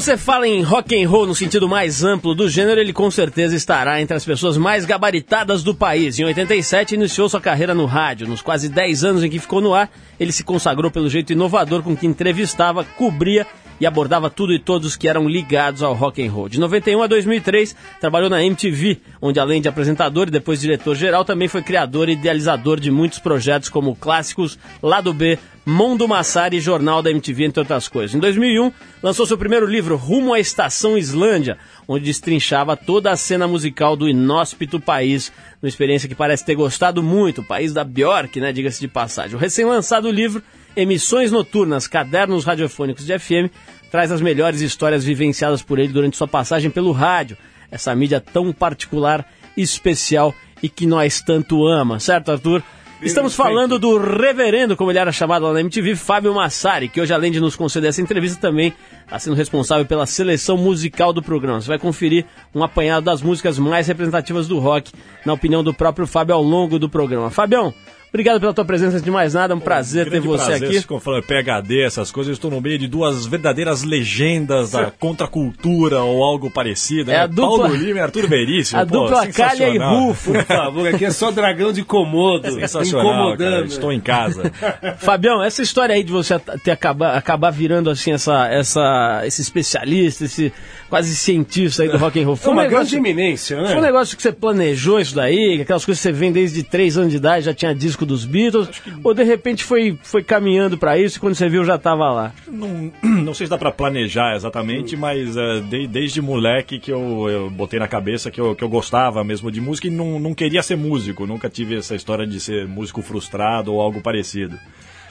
Você 0.00 0.16
fala 0.16 0.46
em 0.46 0.62
rock 0.62 0.94
and 0.94 1.08
roll 1.08 1.26
no 1.26 1.34
sentido 1.34 1.68
mais 1.68 2.04
amplo 2.04 2.32
do 2.32 2.48
gênero, 2.48 2.80
ele 2.80 2.92
com 2.92 3.10
certeza 3.10 3.56
estará 3.56 4.00
entre 4.00 4.16
as 4.16 4.24
pessoas 4.24 4.56
mais 4.56 4.84
gabaritadas 4.84 5.64
do 5.64 5.74
país. 5.74 6.16
Em 6.20 6.24
87 6.24 6.94
iniciou 6.94 7.28
sua 7.28 7.40
carreira 7.40 7.74
no 7.74 7.84
rádio. 7.84 8.28
Nos 8.28 8.40
quase 8.40 8.68
10 8.68 9.02
anos 9.02 9.24
em 9.24 9.28
que 9.28 9.40
ficou 9.40 9.60
no 9.60 9.74
ar, 9.74 9.90
ele 10.20 10.30
se 10.30 10.44
consagrou 10.44 10.88
pelo 10.88 11.10
jeito 11.10 11.32
inovador 11.32 11.82
com 11.82 11.96
que 11.96 12.06
entrevistava, 12.06 12.84
cobria 12.84 13.44
e 13.80 13.86
abordava 13.86 14.30
tudo 14.30 14.52
e 14.52 14.58
todos 14.58 14.96
que 14.96 15.08
eram 15.08 15.28
ligados 15.28 15.82
ao 15.82 15.94
rock 15.94 16.24
and 16.24 16.30
roll. 16.30 16.48
De 16.48 16.58
91 16.58 17.02
a 17.02 17.06
2003, 17.06 17.76
trabalhou 18.00 18.30
na 18.30 18.42
MTV, 18.42 19.00
onde 19.20 19.40
além 19.40 19.60
de 19.60 19.68
apresentador 19.68 20.28
e 20.28 20.32
depois 20.32 20.60
diretor-geral, 20.60 21.24
também 21.24 21.48
foi 21.48 21.62
criador 21.62 22.08
e 22.08 22.12
idealizador 22.12 22.80
de 22.80 22.90
muitos 22.90 23.18
projetos 23.18 23.68
como 23.68 23.96
Clássicos, 23.96 24.58
Lado 24.82 25.12
B, 25.12 25.38
Mundo 25.68 26.08
Massari 26.08 26.56
e 26.56 26.60
Jornal 26.60 27.02
da 27.02 27.10
MTV, 27.10 27.44
entre 27.44 27.60
outras 27.60 27.88
coisas. 27.88 28.14
Em 28.14 28.18
2001, 28.18 28.72
lançou 29.02 29.26
seu 29.26 29.36
primeiro 29.36 29.66
livro, 29.66 29.96
Rumo 29.96 30.32
à 30.32 30.40
Estação 30.40 30.96
Islândia, 30.96 31.58
onde 31.86 32.06
destrinchava 32.06 32.74
toda 32.74 33.10
a 33.10 33.16
cena 33.16 33.46
musical 33.46 33.94
do 33.94 34.08
inóspito 34.08 34.80
país, 34.80 35.30
uma 35.62 35.68
experiência 35.68 36.08
que 36.08 36.14
parece 36.14 36.42
ter 36.44 36.54
gostado 36.54 37.02
muito, 37.02 37.42
o 37.42 37.44
país 37.44 37.74
da 37.74 37.84
Bjork, 37.84 38.40
né, 38.40 38.50
diga-se 38.50 38.80
de 38.80 38.88
passagem. 38.88 39.36
O 39.36 39.38
recém-lançado 39.38 40.10
livro, 40.10 40.42
Emissões 40.74 41.30
Noturnas, 41.30 41.86
Cadernos 41.86 42.44
Radiofônicos 42.44 43.04
de 43.04 43.18
FM, 43.18 43.52
traz 43.90 44.12
as 44.12 44.20
melhores 44.20 44.60
histórias 44.60 45.04
vivenciadas 45.04 45.62
por 45.62 45.78
ele 45.78 45.92
durante 45.92 46.16
sua 46.16 46.28
passagem 46.28 46.70
pelo 46.70 46.92
rádio, 46.92 47.36
essa 47.70 47.94
mídia 47.94 48.20
tão 48.20 48.52
particular, 48.52 49.26
especial 49.56 50.34
e 50.62 50.68
que 50.68 50.86
nós 50.86 51.20
tanto 51.20 51.66
ama, 51.66 52.00
certo, 52.00 52.32
Arthur? 52.32 52.62
Estamos 53.00 53.36
falando 53.36 53.78
do 53.78 53.96
reverendo, 53.96 54.76
como 54.76 54.90
ele 54.90 54.98
era 54.98 55.12
chamado 55.12 55.44
lá 55.44 55.52
na 55.52 55.60
MTV, 55.60 55.94
Fábio 55.94 56.34
Massari, 56.34 56.88
que 56.88 57.00
hoje, 57.00 57.14
além 57.14 57.30
de 57.30 57.38
nos 57.38 57.54
conceder 57.54 57.90
essa 57.90 58.02
entrevista, 58.02 58.40
também 58.40 58.74
está 59.04 59.20
sendo 59.20 59.36
responsável 59.36 59.86
pela 59.86 60.04
seleção 60.04 60.56
musical 60.56 61.12
do 61.12 61.22
programa. 61.22 61.60
Você 61.60 61.68
vai 61.68 61.78
conferir 61.78 62.26
um 62.52 62.62
apanhado 62.62 63.04
das 63.04 63.22
músicas 63.22 63.56
mais 63.56 63.86
representativas 63.86 64.48
do 64.48 64.58
rock, 64.58 64.90
na 65.24 65.32
opinião 65.32 65.62
do 65.62 65.72
próprio 65.72 66.08
Fábio, 66.08 66.34
ao 66.34 66.42
longo 66.42 66.76
do 66.76 66.88
programa. 66.88 67.30
Fabião, 67.30 67.72
Obrigado 68.10 68.40
pela 68.40 68.54
tua 68.54 68.64
presença 68.64 69.00
de 69.00 69.10
mais 69.10 69.34
nada, 69.34 69.52
é 69.52 69.56
um 69.56 69.60
prazer 69.60 70.08
um 70.08 70.10
ter 70.10 70.20
você 70.20 70.44
prazer, 70.46 70.68
aqui. 70.68 70.80
Ficou 70.80 70.98
falando 70.98 71.24
PHD, 71.24 71.82
essas 71.82 72.10
coisas, 72.10 72.30
eu 72.30 72.34
estou 72.34 72.50
no 72.50 72.60
meio 72.60 72.78
de 72.78 72.88
duas 72.88 73.26
verdadeiras 73.26 73.82
legendas 73.82 74.70
da 74.70 74.90
contracultura 74.98 76.00
ou 76.00 76.24
algo 76.24 76.50
parecido. 76.50 77.10
É 77.10 77.14
né? 77.14 77.20
a 77.20 77.26
dupla, 77.26 77.68
Paulo 77.68 77.74
Lima 77.74 77.98
e 77.98 78.02
Arthur 78.02 78.26
Veríssimo. 78.26 78.80
A 78.80 78.86
pô, 78.86 79.00
dupla 79.00 79.26
Calha 79.26 79.68
e 79.68 79.78
Rufo. 79.78 80.32
Por 80.32 80.44
favor, 80.44 80.88
aqui 80.88 81.04
é 81.04 81.10
só 81.10 81.30
dragão 81.30 81.72
de 81.72 81.84
comodo. 81.84 82.50
Sensacional, 82.50 83.36
cara, 83.36 83.64
estou 83.66 83.92
em 83.92 84.00
casa. 84.00 84.50
Fabião, 84.98 85.42
essa 85.42 85.62
história 85.62 85.94
aí 85.94 86.02
de 86.02 86.12
você 86.12 86.38
ter 86.62 86.70
acabar, 86.70 87.16
acabar 87.16 87.50
virando 87.50 87.90
assim 87.90 88.12
essa, 88.12 88.48
essa, 88.48 89.22
esse 89.24 89.42
especialista, 89.42 90.24
esse 90.24 90.52
quase 90.88 91.14
cientista 91.14 91.82
aí 91.82 91.88
do 91.88 91.98
rock 91.98 92.20
and 92.20 92.24
roll. 92.24 92.36
Foi 92.36 92.52
uma 92.52 92.62
negócio, 92.62 92.90
grande 92.90 92.96
eminência, 92.96 93.60
né? 93.60 93.68
Foi 93.68 93.78
um 93.78 93.82
negócio 93.82 94.16
que 94.16 94.22
você 94.22 94.32
planejou 94.32 94.98
isso 94.98 95.14
daí, 95.14 95.60
aquelas 95.60 95.84
coisas 95.84 96.02
que 96.02 96.08
você 96.08 96.12
vem 96.12 96.32
desde 96.32 96.62
3 96.62 96.96
anos 96.96 97.10
de 97.10 97.16
idade, 97.16 97.44
já 97.44 97.54
tinha 97.54 97.74
disco 97.74 97.97
dos 98.04 98.24
Beatles, 98.24 98.68
que... 98.68 98.92
ou 99.02 99.14
de 99.14 99.22
repente 99.22 99.64
foi, 99.64 99.98
foi 100.02 100.22
caminhando 100.22 100.76
para 100.78 100.98
isso 100.98 101.16
e 101.16 101.20
quando 101.20 101.34
você 101.34 101.48
viu 101.48 101.64
já 101.64 101.76
estava 101.76 102.10
lá? 102.10 102.32
Não, 102.46 102.92
não 103.02 103.34
sei 103.34 103.46
se 103.46 103.50
dá 103.50 103.58
para 103.58 103.70
planejar 103.72 104.34
exatamente, 104.34 104.96
mas 104.96 105.36
uh, 105.36 105.60
de, 105.62 105.86
desde 105.86 106.20
moleque 106.20 106.78
que 106.78 106.90
eu, 106.90 107.28
eu 107.28 107.50
botei 107.50 107.78
na 107.78 107.88
cabeça 107.88 108.30
que 108.30 108.40
eu, 108.40 108.54
que 108.54 108.64
eu 108.64 108.68
gostava 108.68 109.22
mesmo 109.24 109.50
de 109.50 109.60
música 109.60 109.86
e 109.86 109.90
não, 109.90 110.18
não 110.18 110.34
queria 110.34 110.62
ser 110.62 110.76
músico, 110.76 111.26
nunca 111.26 111.48
tive 111.48 111.76
essa 111.76 111.94
história 111.94 112.26
de 112.26 112.40
ser 112.40 112.66
músico 112.66 113.02
frustrado 113.02 113.72
ou 113.72 113.80
algo 113.80 114.00
parecido. 114.00 114.56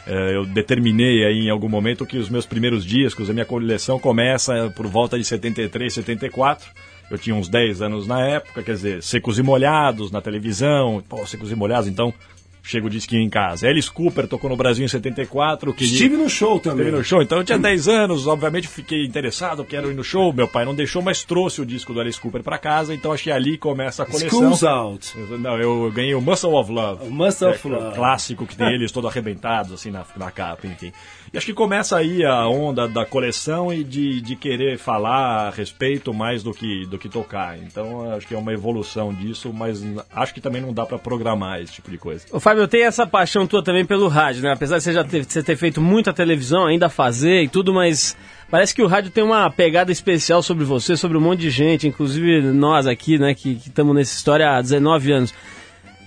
Uh, 0.07 0.31
eu 0.31 0.45
determinei 0.45 1.25
aí 1.25 1.47
em 1.47 1.49
algum 1.49 1.67
momento 1.67 2.05
que 2.05 2.17
os 2.17 2.29
meus 2.29 2.45
primeiros 2.45 2.85
discos, 2.85 3.29
a 3.29 3.33
minha 3.33 3.45
coleção 3.45 3.99
começa 3.99 4.71
por 4.75 4.87
volta 4.87 5.17
de 5.17 5.25
73, 5.25 5.93
74. 5.93 6.69
Eu 7.09 7.17
tinha 7.17 7.35
uns 7.35 7.47
10 7.47 7.81
anos 7.81 8.07
na 8.07 8.25
época, 8.25 8.63
quer 8.63 8.73
dizer, 8.73 9.03
secos 9.03 9.39
e 9.39 9.43
molhados 9.43 10.11
na 10.11 10.21
televisão. 10.21 11.03
Pô, 11.07 11.25
secos 11.25 11.51
e 11.51 11.55
molhados, 11.55 11.87
então 11.87 12.13
chega 12.67 12.85
o 12.85 12.89
disquinho 12.89 13.21
em 13.21 13.29
casa. 13.29 13.67
Alice 13.67 13.89
Cooper 13.89 14.27
tocou 14.27 14.49
no 14.49 14.57
Brasil 14.57 14.83
em 14.83 14.87
74. 14.87 15.73
Que 15.73 15.85
Estive 15.85 16.17
no 16.17 16.29
show 16.29 16.59
também. 16.59 16.79
Estive 16.79 16.97
no 16.97 17.03
show. 17.03 17.21
Então 17.21 17.37
eu 17.37 17.43
tinha 17.43 17.57
10 17.57 17.87
anos, 17.87 18.27
obviamente 18.27 18.67
fiquei 18.67 19.05
interessado, 19.05 19.63
quero 19.63 19.89
ir 19.89 19.95
no 19.95 20.03
show. 20.03 20.33
Meu 20.33 20.47
pai 20.47 20.65
não 20.65 20.75
deixou, 20.75 21.01
mas 21.01 21.23
trouxe 21.23 21.61
o 21.61 21.65
disco 21.65 21.93
do 21.93 22.01
Alice 22.01 22.19
Cooper 22.19 22.43
para 22.43 22.57
casa, 22.57 22.93
então 22.93 23.11
achei 23.11 23.31
ali 23.31 23.57
começa 23.57 24.03
a 24.03 24.05
coleção. 24.05 24.29
Schools 24.29 24.63
Out. 24.63 25.17
Não, 25.39 25.57
eu 25.57 25.91
ganhei 25.91 26.13
o 26.13 26.21
Muscle 26.21 26.53
of 26.53 26.71
Love. 26.71 27.07
O 27.07 27.11
Muscle 27.11 27.47
é, 27.47 27.51
of 27.51 27.67
Love. 27.67 27.95
Clássico 27.95 28.45
que 28.45 28.55
tem 28.55 28.73
eles 28.73 28.91
todo 28.91 29.07
arrebentados 29.07 29.71
assim 29.71 29.89
na, 29.89 30.05
na 30.17 30.29
capa, 30.29 30.67
enfim. 30.67 30.91
E 31.33 31.37
acho 31.37 31.45
que 31.45 31.53
começa 31.53 31.97
aí 31.97 32.23
a 32.23 32.47
onda 32.47 32.87
da 32.87 33.05
coleção 33.05 33.73
e 33.73 33.83
de, 33.83 34.21
de 34.21 34.35
querer 34.35 34.77
falar 34.77 35.47
a 35.47 35.49
respeito 35.49 36.13
mais 36.13 36.41
do 36.41 36.53
que, 36.53 36.85
do 36.85 36.97
que 36.97 37.09
tocar. 37.09 37.57
Então 37.57 38.11
acho 38.13 38.27
que 38.27 38.33
é 38.33 38.37
uma 38.37 38.53
evolução 38.53 39.13
disso, 39.13 39.51
mas 39.53 39.83
acho 40.11 40.33
que 40.33 40.41
também 40.41 40.61
não 40.61 40.73
dá 40.73 40.85
para 40.85 40.97
programar 40.97 41.61
esse 41.61 41.73
tipo 41.73 41.91
de 41.91 41.97
coisa. 41.97 42.25
Ô, 42.31 42.39
Fábio, 42.39 42.63
eu 42.63 42.67
tenho 42.67 42.85
essa 42.85 43.05
paixão 43.05 43.45
tua 43.45 43.63
também 43.63 43.85
pelo 43.85 44.07
rádio, 44.07 44.41
né? 44.43 44.53
Apesar 44.53 44.77
de 44.77 44.83
você 44.83 44.93
já 44.93 45.03
ter, 45.03 45.23
você 45.23 45.43
ter 45.43 45.55
feito 45.55 45.81
muita 45.81 46.13
televisão, 46.13 46.65
ainda 46.65 46.89
fazer 46.89 47.43
e 47.43 47.49
tudo, 47.49 47.73
mas 47.73 48.15
parece 48.49 48.73
que 48.73 48.81
o 48.81 48.87
rádio 48.87 49.11
tem 49.11 49.23
uma 49.23 49.49
pegada 49.49 49.91
especial 49.91 50.41
sobre 50.41 50.63
você, 50.63 50.95
sobre 50.95 51.17
um 51.17 51.21
monte 51.21 51.41
de 51.41 51.49
gente, 51.49 51.87
inclusive 51.87 52.41
nós 52.41 52.87
aqui, 52.87 53.17
né, 53.17 53.33
que 53.33 53.59
estamos 53.65 53.95
nessa 53.95 54.15
história 54.15 54.49
há 54.49 54.61
19 54.61 55.11
anos. 55.11 55.33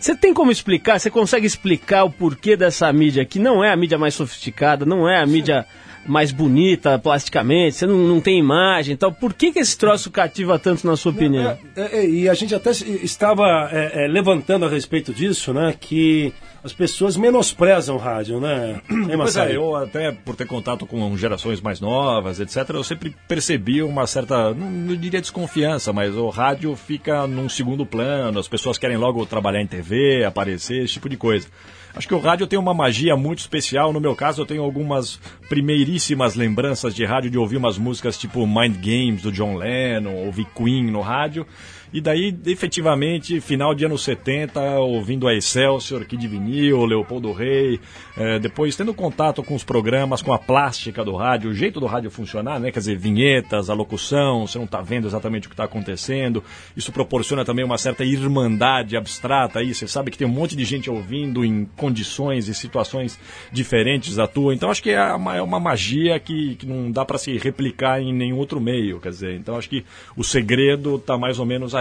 Você 0.00 0.16
tem 0.16 0.32
como 0.32 0.50
explicar, 0.50 0.98
você 0.98 1.10
consegue 1.10 1.46
explicar 1.46 2.04
o 2.04 2.10
porquê 2.10 2.56
dessa 2.56 2.90
mídia 2.90 3.24
que 3.26 3.38
não 3.38 3.62
é 3.62 3.70
a 3.70 3.76
mídia 3.76 3.98
mais 3.98 4.14
sofisticada, 4.14 4.86
não 4.86 5.06
é 5.06 5.20
a 5.20 5.26
mídia 5.26 5.66
mais 6.06 6.32
bonita 6.32 6.98
plasticamente, 6.98 7.76
você 7.76 7.86
não, 7.86 7.98
não 7.98 8.20
tem 8.22 8.38
imagem 8.38 8.94
então 8.94 9.12
Por 9.12 9.34
que, 9.34 9.52
que 9.52 9.58
esse 9.58 9.76
troço 9.76 10.10
cativa 10.10 10.58
tanto, 10.58 10.86
na 10.86 10.96
sua 10.96 11.12
opinião? 11.12 11.58
É, 11.76 11.98
é, 11.98 12.08
e 12.08 12.28
a 12.30 12.32
gente 12.32 12.54
até 12.54 12.70
estava 12.70 13.68
é, 13.70 14.08
levantando 14.08 14.64
a 14.64 14.68
respeito 14.70 15.12
disso, 15.12 15.52
né? 15.52 15.74
Que 15.78 16.32
as 16.62 16.72
pessoas 16.72 17.16
menosprezam 17.16 17.96
o 17.96 17.98
rádio, 17.98 18.40
né? 18.40 18.80
Pois 19.20 19.36
é, 19.36 19.54
eu 19.54 19.76
até 19.76 20.12
por 20.12 20.34
ter 20.34 20.46
contato 20.46 20.86
com 20.86 21.16
gerações 21.16 21.60
mais 21.60 21.80
novas, 21.80 22.40
etc., 22.40 22.70
eu 22.70 22.84
sempre 22.84 23.14
percebi 23.28 23.82
uma 23.82 24.06
certa, 24.06 24.54
não, 24.54 24.70
não, 24.70 24.96
diria 24.96 25.20
desconfiança, 25.20 25.92
mas 25.92 26.14
o 26.14 26.28
rádio 26.28 26.74
fica 26.74 27.26
num 27.26 27.48
segundo 27.48 27.84
plano, 27.84 28.38
as 28.38 28.48
pessoas 28.48 28.78
querem 28.78 28.96
logo 28.96 29.24
trabalhar 29.26 29.60
em 29.60 29.66
TV, 29.66 30.24
aparecer, 30.24 30.84
esse 30.84 30.94
tipo 30.94 31.08
de 31.08 31.16
coisa. 31.16 31.48
Acho 31.94 32.06
que 32.06 32.14
o 32.14 32.20
rádio 32.20 32.46
tem 32.46 32.58
uma 32.58 32.72
magia 32.72 33.16
muito 33.16 33.40
especial. 33.40 33.92
No 33.92 34.00
meu 34.00 34.14
caso, 34.14 34.42
eu 34.42 34.46
tenho 34.46 34.62
algumas 34.62 35.20
primeiríssimas 35.48 36.36
lembranças 36.36 36.94
de 36.94 37.04
rádio, 37.04 37.30
de 37.30 37.38
ouvir 37.38 37.56
umas 37.56 37.78
músicas 37.78 38.16
tipo 38.16 38.46
Mind 38.46 38.76
Games 38.76 39.22
do 39.22 39.32
John 39.32 39.56
Lennon, 39.56 40.14
ouvir 40.14 40.46
Queen 40.54 40.90
no 40.90 41.00
rádio. 41.00 41.44
E 41.92 42.00
daí, 42.00 42.37
efetivamente, 42.46 43.40
final 43.40 43.74
de 43.74 43.85
anos 43.85 44.03
70, 44.03 44.61
ouvindo 44.79 45.26
a 45.26 45.35
Excelsior, 45.35 46.05
Kid 46.05 46.26
Vinil, 46.29 46.85
Leopoldo 46.85 47.33
Rei, 47.33 47.81
é, 48.16 48.38
depois 48.38 48.76
tendo 48.76 48.94
contato 48.94 49.42
com 49.42 49.55
os 49.55 49.64
programas, 49.64 50.22
com 50.22 50.33
a 50.33 50.38
plástica 50.38 51.05
do 51.05 51.16
rádio, 51.16 51.50
o 51.50 51.55
jeito 51.55 51.81
do 51.81 51.87
rádio 51.87 52.11
funcionar, 52.11 52.61
né? 52.61 52.70
Quer 52.70 52.79
dizer, 52.79 52.96
vinhetas, 52.96 53.68
a 53.68 53.74
locução, 53.74 54.46
você 54.46 54.59
não 54.59 54.66
está 54.66 54.81
vendo 54.81 55.09
exatamente 55.09 55.46
o 55.46 55.50
que 55.50 55.55
está 55.55 55.64
acontecendo. 55.64 56.44
Isso 56.76 56.92
proporciona 56.92 57.44
também 57.44 57.64
uma 57.64 57.79
certa 57.79 58.05
irmandade 58.05 58.96
abstrata 58.96 59.59
aí, 59.59 59.74
você 59.74 59.88
sabe 59.88 60.11
que 60.11 60.18
tem 60.18 60.26
um 60.26 60.31
monte 60.31 60.55
de 60.55 60.64
gente 60.64 60.88
ouvindo 60.88 61.44
em 61.44 61.64
condições 61.76 62.46
e 62.46 62.55
situações 62.55 63.18
diferentes 63.50 64.14
da 64.14 64.26
tua. 64.26 64.55
Então 64.55 64.70
acho 64.70 64.83
que 64.83 64.90
é 64.90 65.12
uma, 65.12 65.37
é 65.37 65.42
uma 65.42 65.59
magia 65.59 66.20
que, 66.20 66.55
que 66.55 66.66
não 66.66 66.90
dá 66.90 67.05
para 67.05 67.18
se 67.18 67.37
replicar 67.37 68.00
em 68.00 68.12
nenhum 68.12 68.37
outro 68.37 68.61
meio, 68.61 69.00
quer 69.00 69.11
dizer. 69.11 69.35
Então 69.35 69.57
acho 69.57 69.68
que 69.68 69.85
o 70.16 70.22
segredo 70.22 70.96
está 70.96 71.18
mais 71.18 71.38
ou 71.38 71.46
menos 71.46 71.74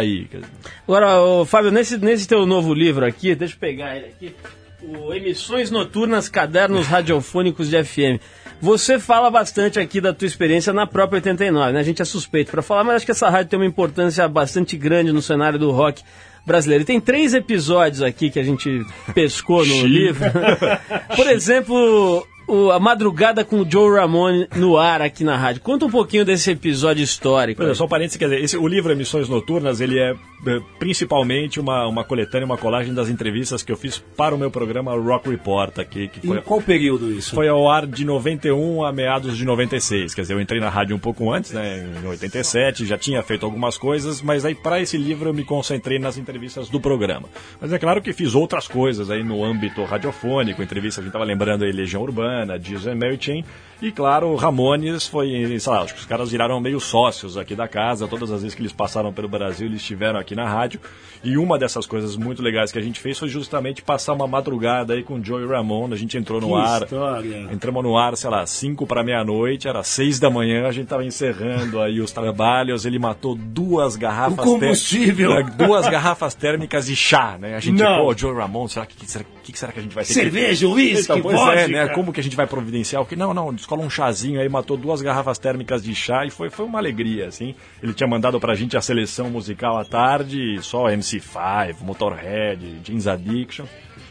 Agora, 0.87 1.21
ô, 1.21 1.45
Fábio, 1.45 1.71
nesse, 1.71 1.97
nesse 1.97 2.27
teu 2.27 2.45
novo 2.45 2.73
livro 2.73 3.05
aqui, 3.05 3.35
deixa 3.35 3.55
eu 3.55 3.59
pegar 3.59 3.95
ele 3.95 4.07
aqui, 4.07 4.35
o 4.81 5.13
Emissões 5.13 5.69
Noturnas 5.69 6.29
Cadernos 6.29 6.87
Radiofônicos 6.87 7.69
de 7.69 7.83
FM. 7.83 8.21
Você 8.61 8.99
fala 8.99 9.31
bastante 9.31 9.79
aqui 9.79 10.01
da 10.01 10.13
tua 10.13 10.27
experiência 10.27 10.73
na 10.73 10.85
própria 10.85 11.17
89, 11.17 11.71
né? 11.71 11.79
A 11.79 11.83
gente 11.83 12.01
é 12.01 12.05
suspeito 12.05 12.51
para 12.51 12.61
falar, 12.61 12.83
mas 12.83 12.97
acho 12.97 13.05
que 13.05 13.11
essa 13.11 13.29
rádio 13.29 13.49
tem 13.49 13.59
uma 13.59 13.65
importância 13.65 14.27
bastante 14.27 14.75
grande 14.75 15.13
no 15.13 15.21
cenário 15.21 15.57
do 15.57 15.71
rock 15.71 16.03
brasileiro. 16.45 16.83
E 16.83 16.85
tem 16.85 16.99
três 16.99 17.33
episódios 17.33 18.01
aqui 18.01 18.29
que 18.29 18.39
a 18.39 18.43
gente 18.43 18.85
pescou 19.13 19.65
no 19.65 19.85
livro. 19.85 20.29
Por 21.15 21.27
exemplo, 21.27 22.25
o, 22.49 22.71
a 22.71 22.79
madrugada 22.79 23.45
com 23.45 23.61
o 23.61 23.69
Joe 23.69 23.97
Ramone 23.97 24.47
no 24.55 24.77
ar 24.77 25.01
aqui 25.01 25.23
na 25.23 25.37
rádio. 25.37 25.61
Conta 25.61 25.85
um 25.85 25.89
pouquinho 25.89 26.25
desse 26.25 26.51
episódio 26.51 27.03
histórico. 27.03 27.63
Olha, 27.63 27.75
só 27.75 27.85
um 27.85 27.87
parênteses, 27.87 28.17
quer 28.17 28.25
dizer, 28.25 28.43
esse, 28.43 28.57
o 28.57 28.67
livro 28.67 28.91
Emissões 28.91 29.29
Noturnas, 29.29 29.79
ele 29.79 29.99
é, 29.99 30.11
é 30.11 30.61
principalmente 30.79 31.59
uma, 31.59 31.87
uma 31.87 32.03
coletânea, 32.03 32.45
uma 32.45 32.57
colagem 32.57 32.93
das 32.93 33.09
entrevistas 33.09 33.61
que 33.61 33.71
eu 33.71 33.77
fiz 33.77 33.99
para 34.17 34.33
o 34.33 34.37
meu 34.37 34.49
programa 34.49 34.95
Rock 34.95 35.29
Report 35.29 35.77
aqui. 35.77 36.07
Que 36.07 36.25
foi, 36.25 36.37
em 36.37 36.41
qual 36.41 36.61
período 36.61 37.11
isso? 37.11 37.35
Foi 37.35 37.47
ao 37.47 37.69
ar 37.69 37.85
de 37.85 38.03
91 38.03 38.83
a 38.83 38.91
meados 38.91 39.37
de 39.37 39.45
96. 39.45 40.15
Quer 40.15 40.21
dizer, 40.21 40.33
eu 40.33 40.41
entrei 40.41 40.59
na 40.59 40.69
rádio 40.69 40.95
um 40.95 40.99
pouco 40.99 41.31
antes, 41.31 41.51
né, 41.51 41.87
em 42.03 42.07
87, 42.07 42.85
já 42.85 42.97
tinha 42.97 43.21
feito 43.21 43.45
algumas 43.45 43.77
coisas, 43.77 44.21
mas 44.21 44.43
aí 44.43 44.55
para 44.55 44.81
esse 44.81 44.97
livro 44.97 45.29
eu 45.29 45.33
me 45.33 45.43
concentrei 45.43 45.99
nas 45.99 46.17
entrevistas 46.17 46.69
do 46.69 46.79
programa. 46.79 47.27
Mas 47.61 47.71
é 47.71 47.77
claro 47.77 48.01
que 48.01 48.11
fiz 48.13 48.33
outras 48.33 48.67
coisas 48.67 49.11
aí 49.11 49.23
no 49.23 49.43
âmbito 49.43 49.83
radiofônico, 49.83 50.63
entrevistas, 50.63 50.99
a 50.99 51.01
gente 51.03 51.09
estava 51.09 51.25
lembrando 51.25 51.63
aí 51.63 51.71
Legião 51.71 52.01
Urbana, 52.01 52.38
And 52.43 52.95
Mary 52.95 53.17
Chain. 53.19 53.43
E 53.81 53.93
claro, 53.93 54.27
o 54.27 54.35
Ramones 54.35 55.07
foi, 55.07 55.57
sei 55.57 55.71
lá, 55.71 55.83
acho 55.83 55.93
que 55.93 56.01
os 56.01 56.05
caras 56.05 56.29
viraram 56.31 56.59
meio 56.59 56.81
sócios 56.81 57.37
aqui 57.37 57.55
da 57.55 57.65
casa. 57.65 58.09
Todas 58.09 58.29
as 58.29 58.41
vezes 58.41 58.53
que 58.53 58.61
eles 58.61 58.73
passaram 58.73 59.13
pelo 59.13 59.29
Brasil, 59.29 59.67
eles 59.67 59.79
estiveram 59.79 60.19
aqui 60.19 60.35
na 60.35 60.45
rádio. 60.45 60.81
E 61.23 61.37
uma 61.37 61.57
dessas 61.57 61.85
coisas 61.85 62.17
muito 62.17 62.41
legais 62.41 62.73
que 62.73 62.77
a 62.77 62.81
gente 62.81 62.99
fez 62.99 63.17
foi 63.17 63.29
justamente 63.29 63.81
passar 63.81 64.11
uma 64.13 64.27
madrugada 64.27 64.93
aí 64.95 65.01
com 65.03 65.13
o 65.13 65.23
Joey 65.23 65.47
Ramone. 65.47 65.93
A 65.93 65.97
gente 65.97 66.17
entrou 66.17 66.41
no 66.41 66.47
Que 66.47 66.53
ar. 66.55 66.81
história. 66.83 67.47
Entramos 67.53 67.81
no 67.81 67.97
ar, 67.97 68.17
sei 68.17 68.29
lá, 68.29 68.45
5 68.45 68.85
para 68.85 69.01
meia-noite, 69.01 69.65
era 69.69 69.81
6 69.81 70.19
da 70.19 70.29
manhã, 70.29 70.67
a 70.67 70.71
gente 70.73 70.87
tava 70.87 71.05
encerrando 71.05 71.79
aí 71.81 72.01
os 72.01 72.11
trabalhos, 72.11 72.85
ele 72.85 72.99
matou 72.99 73.33
duas 73.33 73.95
garrafas 73.95 74.39
O 74.45 74.59
combustível. 74.59 75.35
térmicas. 75.35 75.55
duas 75.67 75.87
garrafas 75.87 76.33
térmicas 76.33 76.85
de 76.85 76.97
chá, 76.97 77.37
né? 77.39 77.55
A 77.55 77.59
gente, 77.61 77.81
Não. 77.81 78.03
pô, 78.03 78.13
Joey 78.13 78.35
Ramone, 78.35 78.67
será 78.69 78.85
que, 78.85 79.09
será, 79.09 79.23
que 79.41 79.57
será 79.57 79.71
que 79.71 79.79
a 79.79 79.83
gente 79.83 79.95
vai 79.95 80.03
ter 80.03 80.13
Cerveja, 80.13 80.67
uísque, 80.67 81.03
então, 81.03 81.21
pois 81.21 81.35
vodka. 81.37 81.59
é, 81.61 81.67
né? 81.69 81.87
Como 81.89 82.11
que 82.11 82.19
a 82.19 82.23
gente 82.23 82.28
vai 82.35 82.47
providenciar? 82.47 83.03
Porque 83.03 83.15
não, 83.15 83.33
não, 83.33 83.53
descola 83.53 83.81
um 83.81 83.89
chazinho 83.89 84.39
aí, 84.39 84.49
matou 84.49 84.77
duas 84.77 85.01
garrafas 85.01 85.37
térmicas 85.37 85.83
de 85.83 85.93
chá 85.93 86.25
e 86.25 86.29
foi, 86.29 86.49
foi 86.49 86.65
uma 86.65 86.79
alegria, 86.79 87.27
assim. 87.27 87.55
Ele 87.81 87.93
tinha 87.93 88.07
mandado 88.07 88.39
pra 88.39 88.55
gente 88.55 88.77
a 88.77 88.81
seleção 88.81 89.29
musical 89.29 89.77
à 89.77 89.85
tarde, 89.85 90.59
só 90.61 90.85
MC5, 90.85 91.81
Motorhead, 91.81 92.81
Jeans 92.83 93.07
Addiction. 93.07 93.65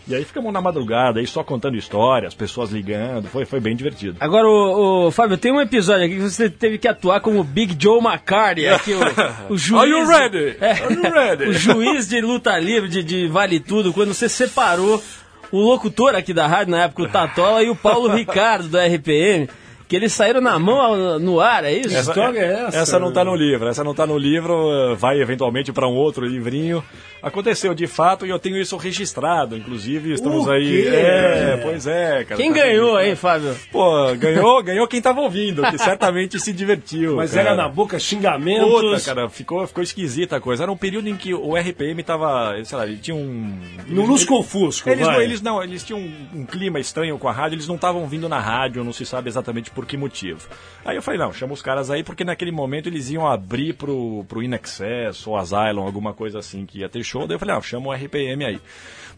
E 0.08 0.14
aí 0.14 0.24
ficamos 0.24 0.50
na 0.50 0.60
madrugada 0.62 1.20
aí 1.20 1.26
só 1.26 1.44
contando 1.44 1.76
histórias, 1.76 2.34
pessoas 2.34 2.70
ligando, 2.70 3.28
foi, 3.28 3.44
foi 3.44 3.60
bem 3.60 3.76
divertido. 3.76 4.16
Agora, 4.20 4.48
o, 4.48 5.08
o 5.08 5.10
Fábio, 5.10 5.36
tem 5.36 5.52
um 5.52 5.60
episódio 5.60 6.06
aqui 6.06 6.14
que 6.14 6.22
você 6.22 6.48
teve 6.48 6.78
que 6.78 6.88
atuar 6.88 7.20
como 7.20 7.44
Big 7.44 7.76
Joe 7.78 8.00
McCarthy, 8.00 8.68
aqui 8.68 8.94
o, 8.94 9.00
o 9.52 9.58
juiz. 9.58 9.82
Are 9.82 9.90
you 9.90 10.08
ready? 10.08 10.56
É, 10.62 10.70
Are 10.70 10.94
you 10.94 11.02
ready? 11.02 11.44
o 11.50 11.52
juiz 11.52 12.08
de 12.08 12.22
luta 12.22 12.58
livre, 12.58 12.88
de, 12.88 13.04
de 13.04 13.28
vale 13.28 13.60
tudo, 13.60 13.92
quando 13.92 14.14
você 14.14 14.30
separou 14.30 15.02
o 15.50 15.60
locutor 15.60 16.14
aqui 16.14 16.32
da 16.32 16.46
rádio, 16.46 16.70
na 16.70 16.84
época, 16.84 17.02
o 17.02 17.08
Tatola, 17.08 17.62
e 17.62 17.70
o 17.70 17.76
Paulo 17.76 18.08
Ricardo, 18.14 18.68
do 18.68 18.78
RPM, 18.78 19.48
que 19.88 19.96
eles 19.96 20.12
saíram 20.12 20.40
na 20.40 20.58
mão 20.58 21.18
no 21.18 21.40
ar, 21.40 21.64
é 21.64 21.72
isso? 21.72 21.96
Essa- 21.96 22.10
história 22.10 22.38
é 22.40 22.52
essa? 22.66 22.78
Essa 22.78 22.98
não 22.98 23.10
tá 23.12 23.24
no 23.24 23.34
livro, 23.34 23.66
essa 23.68 23.82
não 23.82 23.94
tá 23.94 24.06
no 24.06 24.18
livro, 24.18 24.70
eh, 24.70 24.94
vai 24.94 25.18
eventualmente 25.20 25.72
para 25.72 25.88
um 25.88 25.94
outro 25.94 26.26
livrinho. 26.26 26.84
Aconteceu 27.20 27.74
de 27.74 27.86
fato 27.88 28.24
e 28.24 28.30
eu 28.30 28.38
tenho 28.38 28.56
isso 28.60 28.76
registrado, 28.76 29.56
inclusive 29.56 30.12
estamos 30.12 30.46
O 30.46 30.50
aí. 30.50 30.82
quê? 30.84 30.88
É, 30.94 31.60
pois 31.62 31.86
é, 31.86 32.24
cara. 32.24 32.40
Quem 32.40 32.52
tá 32.52 32.60
ganhou, 32.60 33.00
hein, 33.00 33.16
Fábio? 33.16 33.56
Pô, 33.72 34.14
ganhou, 34.14 34.62
ganhou 34.62 34.86
quem 34.86 35.00
tava 35.02 35.20
ouvindo, 35.22 35.62
que 35.62 35.78
certamente 35.78 36.38
se 36.38 36.52
divertiu. 36.52 37.16
Mas 37.16 37.32
cara. 37.32 37.48
era 37.48 37.56
na 37.56 37.68
boca 37.68 37.98
xingamentos. 37.98 38.70
Puta, 38.70 39.00
cara, 39.00 39.28
ficou, 39.28 39.66
ficou 39.66 39.82
esquisita 39.82 40.36
a 40.36 40.40
coisa. 40.40 40.62
Era 40.64 40.70
um 40.70 40.76
período 40.76 41.08
em 41.08 41.16
que 41.16 41.34
o 41.34 41.56
RPM 41.56 42.00
tava, 42.04 42.54
sei 42.62 42.78
lá, 42.78 42.86
ele 42.86 42.98
tinha 42.98 43.16
um... 43.16 43.58
No 43.88 44.04
lusco-fusco, 44.06 44.88
Eles 44.88 45.04
vai. 45.06 45.16
não, 45.16 45.22
eles 45.22 45.42
não, 45.42 45.62
eles 45.62 45.82
tinham 45.82 45.98
um, 46.00 46.40
um 46.40 46.46
clima 46.46 46.78
estranho 46.78 47.18
com 47.18 47.26
a 47.26 47.32
rádio, 47.32 47.56
eles 47.56 47.66
não 47.66 47.74
estavam 47.76 48.06
vindo 48.06 48.28
na 48.28 48.38
rádio, 48.38 48.84
não 48.84 48.92
se 48.92 49.04
sabe 49.04 49.28
exatamente 49.28 49.70
por 49.78 49.86
que 49.86 49.96
motivo. 49.96 50.48
Aí 50.84 50.96
eu 50.96 51.02
falei, 51.02 51.20
não, 51.20 51.32
chama 51.32 51.52
os 51.52 51.62
caras 51.62 51.88
aí, 51.88 52.02
porque 52.02 52.24
naquele 52.24 52.50
momento 52.50 52.88
eles 52.88 53.10
iam 53.10 53.24
abrir 53.24 53.74
pro, 53.74 54.24
pro 54.24 54.42
In 54.42 54.52
Excess 54.52 55.24
ou 55.24 55.36
Asylum, 55.36 55.82
alguma 55.82 56.12
coisa 56.12 56.40
assim, 56.40 56.66
que 56.66 56.80
ia 56.80 56.88
ter 56.88 57.04
show. 57.04 57.28
Daí 57.28 57.36
eu 57.36 57.38
falei, 57.38 57.54
ah, 57.54 57.60
chama 57.60 57.90
o 57.90 57.92
RPM 57.92 58.44
aí. 58.44 58.60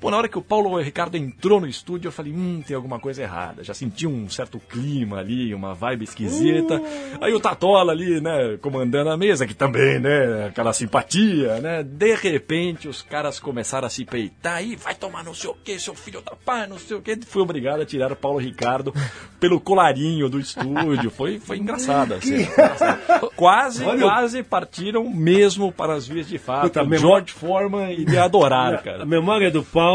Pô, 0.01 0.11
na 0.11 0.17
hora 0.17 0.29
que 0.29 0.39
o 0.39 0.43
Paulo 0.43 0.81
Ricardo 0.81 1.17
entrou 1.17 1.61
no 1.61 1.67
estúdio, 1.67 2.09
eu 2.09 2.13
falei, 2.13 2.33
hum, 2.33 2.63
tem 2.67 2.75
alguma 2.75 2.99
coisa 2.99 3.23
errada. 3.23 3.63
Já 3.63 3.75
senti 3.75 4.07
um 4.07 4.31
certo 4.31 4.59
clima 4.59 5.19
ali, 5.19 5.55
uma 5.55 5.75
vibe 5.75 6.05
esquisita. 6.05 6.81
Aí 7.21 7.35
o 7.35 7.39
Tatola 7.39 7.93
ali, 7.93 8.19
né, 8.19 8.57
comandando 8.63 9.11
a 9.11 9.17
mesa, 9.17 9.47
que 9.47 9.53
também, 9.53 9.99
né, 9.99 10.47
aquela 10.47 10.73
simpatia, 10.73 11.61
né. 11.61 11.83
De 11.83 12.15
repente, 12.15 12.89
os 12.89 13.03
caras 13.03 13.39
começaram 13.39 13.87
a 13.87 13.91
se 13.91 14.07
peitar 14.07 14.55
aí, 14.55 14.75
vai 14.75 14.95
tomar 14.95 15.23
não 15.23 15.35
sei 15.35 15.51
o 15.51 15.55
que, 15.55 15.79
seu 15.79 15.95
filho 15.95 16.23
da 16.23 16.33
pá, 16.35 16.67
não 16.67 16.79
sei 16.79 16.97
o 16.97 17.03
que. 17.03 17.19
Fui 17.27 17.43
obrigado 17.43 17.83
a 17.83 17.87
tirar 17.87 18.11
o 18.11 18.17
Paulo 18.17 18.39
Ricardo 18.39 18.95
pelo 19.39 19.61
colarinho 19.61 20.31
do 20.31 20.41
estúdio. 20.41 21.11
Foi, 21.11 21.39
foi 21.39 21.59
engraçado, 21.59 22.15
assim. 22.15 22.47
Quase, 23.37 23.85
Olha 23.85 24.01
quase 24.01 24.43
partiram 24.43 25.11
mesmo 25.11 25.71
para 25.71 25.93
as 25.93 26.09
vias 26.09 26.27
de 26.27 26.39
fato. 26.39 26.63
Puta, 26.63 26.99
George 26.99 27.33
Foreman 27.33 27.93
iria 27.93 28.25
adorar, 28.25 28.81
cara. 28.83 29.03
A 29.03 29.07
memória 29.07 29.51
do 29.51 29.63
Paulo 29.63 29.90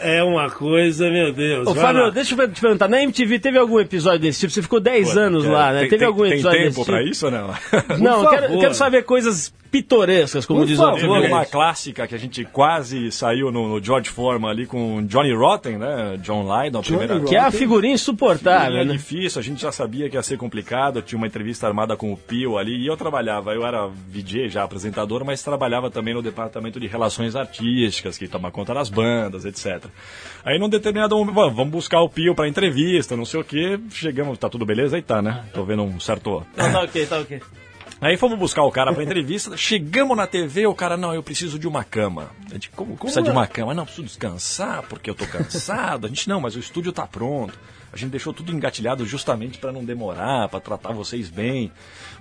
é 0.00 0.22
uma 0.22 0.50
coisa, 0.50 1.10
meu 1.10 1.32
Deus. 1.32 1.66
Ô, 1.66 1.74
Fábio, 1.74 2.02
lá. 2.04 2.10
deixa 2.10 2.34
eu 2.34 2.48
te 2.52 2.60
perguntar, 2.60 2.88
na 2.88 3.02
MTV 3.02 3.38
teve 3.38 3.58
algum 3.58 3.78
episódio 3.80 4.20
desse 4.20 4.40
tipo? 4.40 4.52
Você 4.52 4.62
ficou 4.62 4.80
10 4.80 5.12
Pô, 5.12 5.18
anos 5.20 5.44
cara, 5.44 5.54
lá, 5.56 5.72
né? 5.72 5.80
tem- 5.80 5.88
teve 5.90 5.98
tem- 5.98 6.06
algum 6.06 6.22
tem 6.22 6.32
episódio 6.32 6.58
tempo 6.58 6.74
desse 6.76 6.84
pra 6.84 6.98
tipo? 6.98 7.10
isso 7.10 7.26
ou 7.26 7.32
não? 7.32 7.54
Não, 7.98 8.22
eu 8.24 8.30
quero, 8.30 8.58
quero 8.60 8.74
saber 8.74 9.02
coisas 9.04 9.52
pitorescas, 9.74 10.46
como 10.46 10.60
Por 10.60 10.66
diz 10.66 10.78
o 10.78 10.82
favor. 10.82 11.08
Olha 11.08 11.26
uma 11.26 11.44
clássica 11.44 12.06
que 12.06 12.14
a 12.14 12.18
gente 12.18 12.44
quase 12.44 13.10
saiu 13.10 13.50
no, 13.50 13.68
no 13.68 13.82
George 13.82 14.08
Foreman 14.08 14.48
ali 14.48 14.66
com 14.66 15.04
Johnny 15.04 15.34
Rotten, 15.34 15.78
né? 15.78 16.16
John 16.22 16.42
Lydon, 16.44 16.78
a 16.78 16.82
primeira 16.82 17.14
Rotten. 17.14 17.28
Que 17.28 17.34
é 17.34 17.40
a 17.40 17.50
figurinha 17.50 17.94
insuportável, 17.94 18.76
Era 18.76 18.84
né? 18.84 18.92
difícil, 18.92 19.40
a 19.40 19.42
gente 19.42 19.60
já 19.60 19.72
sabia 19.72 20.08
que 20.08 20.14
ia 20.16 20.22
ser 20.22 20.36
complicado. 20.38 21.02
Tinha 21.02 21.16
uma 21.16 21.26
entrevista 21.26 21.66
armada 21.66 21.96
com 21.96 22.12
o 22.12 22.16
Pio 22.16 22.56
ali 22.56 22.76
e 22.76 22.86
eu 22.86 22.96
trabalhava. 22.96 23.52
Eu 23.52 23.66
era 23.66 23.88
VJ, 23.88 24.48
já 24.48 24.62
apresentador, 24.62 25.24
mas 25.24 25.42
trabalhava 25.42 25.90
também 25.90 26.14
no 26.14 26.22
departamento 26.22 26.78
de 26.78 26.86
relações 26.86 27.34
artísticas, 27.34 28.16
que 28.16 28.28
toma 28.28 28.52
conta 28.52 28.72
das 28.74 28.88
bandas, 28.88 29.44
etc. 29.44 29.86
Aí 30.44 30.56
num 30.56 30.68
determinado 30.68 31.16
momento, 31.16 31.34
"Bom, 31.34 31.50
vamos 31.52 31.72
buscar 31.72 32.00
o 32.00 32.08
Pio 32.08 32.32
pra 32.32 32.46
entrevista, 32.46 33.16
não 33.16 33.24
sei 33.24 33.40
o 33.40 33.44
que. 33.44 33.80
Chegamos, 33.90 34.38
tá 34.38 34.48
tudo 34.48 34.64
beleza? 34.64 34.94
Aí 34.94 35.02
tá, 35.02 35.20
né? 35.20 35.44
Tô 35.52 35.64
vendo 35.64 35.82
um 35.82 35.98
certo 35.98 36.46
Não, 36.56 36.70
tá 36.72 36.82
ok, 36.82 37.06
tá 37.06 37.18
ok. 37.18 37.40
Aí 38.04 38.18
fomos 38.18 38.38
buscar 38.38 38.62
o 38.64 38.70
cara 38.70 38.92
pra 38.92 39.02
entrevista, 39.02 39.56
chegamos 39.56 40.14
na 40.14 40.26
TV, 40.26 40.66
o 40.66 40.74
cara, 40.74 40.94
não, 40.94 41.14
eu 41.14 41.22
preciso 41.22 41.58
de 41.58 41.66
uma 41.66 41.82
cama. 41.82 42.30
A 42.50 42.52
gente, 42.52 42.68
como, 42.68 42.94
precisa 42.98 43.22
de 43.22 43.30
uma 43.30 43.46
cama? 43.46 43.72
Não, 43.72 43.86
preciso 43.86 44.06
descansar, 44.06 44.82
porque 44.82 45.08
eu 45.08 45.14
tô 45.14 45.26
cansado. 45.26 46.04
A 46.04 46.08
gente, 46.10 46.28
não, 46.28 46.38
mas 46.38 46.54
o 46.54 46.58
estúdio 46.58 46.92
tá 46.92 47.06
pronto. 47.06 47.58
A 47.90 47.96
gente 47.96 48.10
deixou 48.10 48.34
tudo 48.34 48.52
engatilhado 48.52 49.06
justamente 49.06 49.56
pra 49.56 49.72
não 49.72 49.82
demorar, 49.82 50.50
pra 50.50 50.60
tratar 50.60 50.92
vocês 50.92 51.30
bem. 51.30 51.72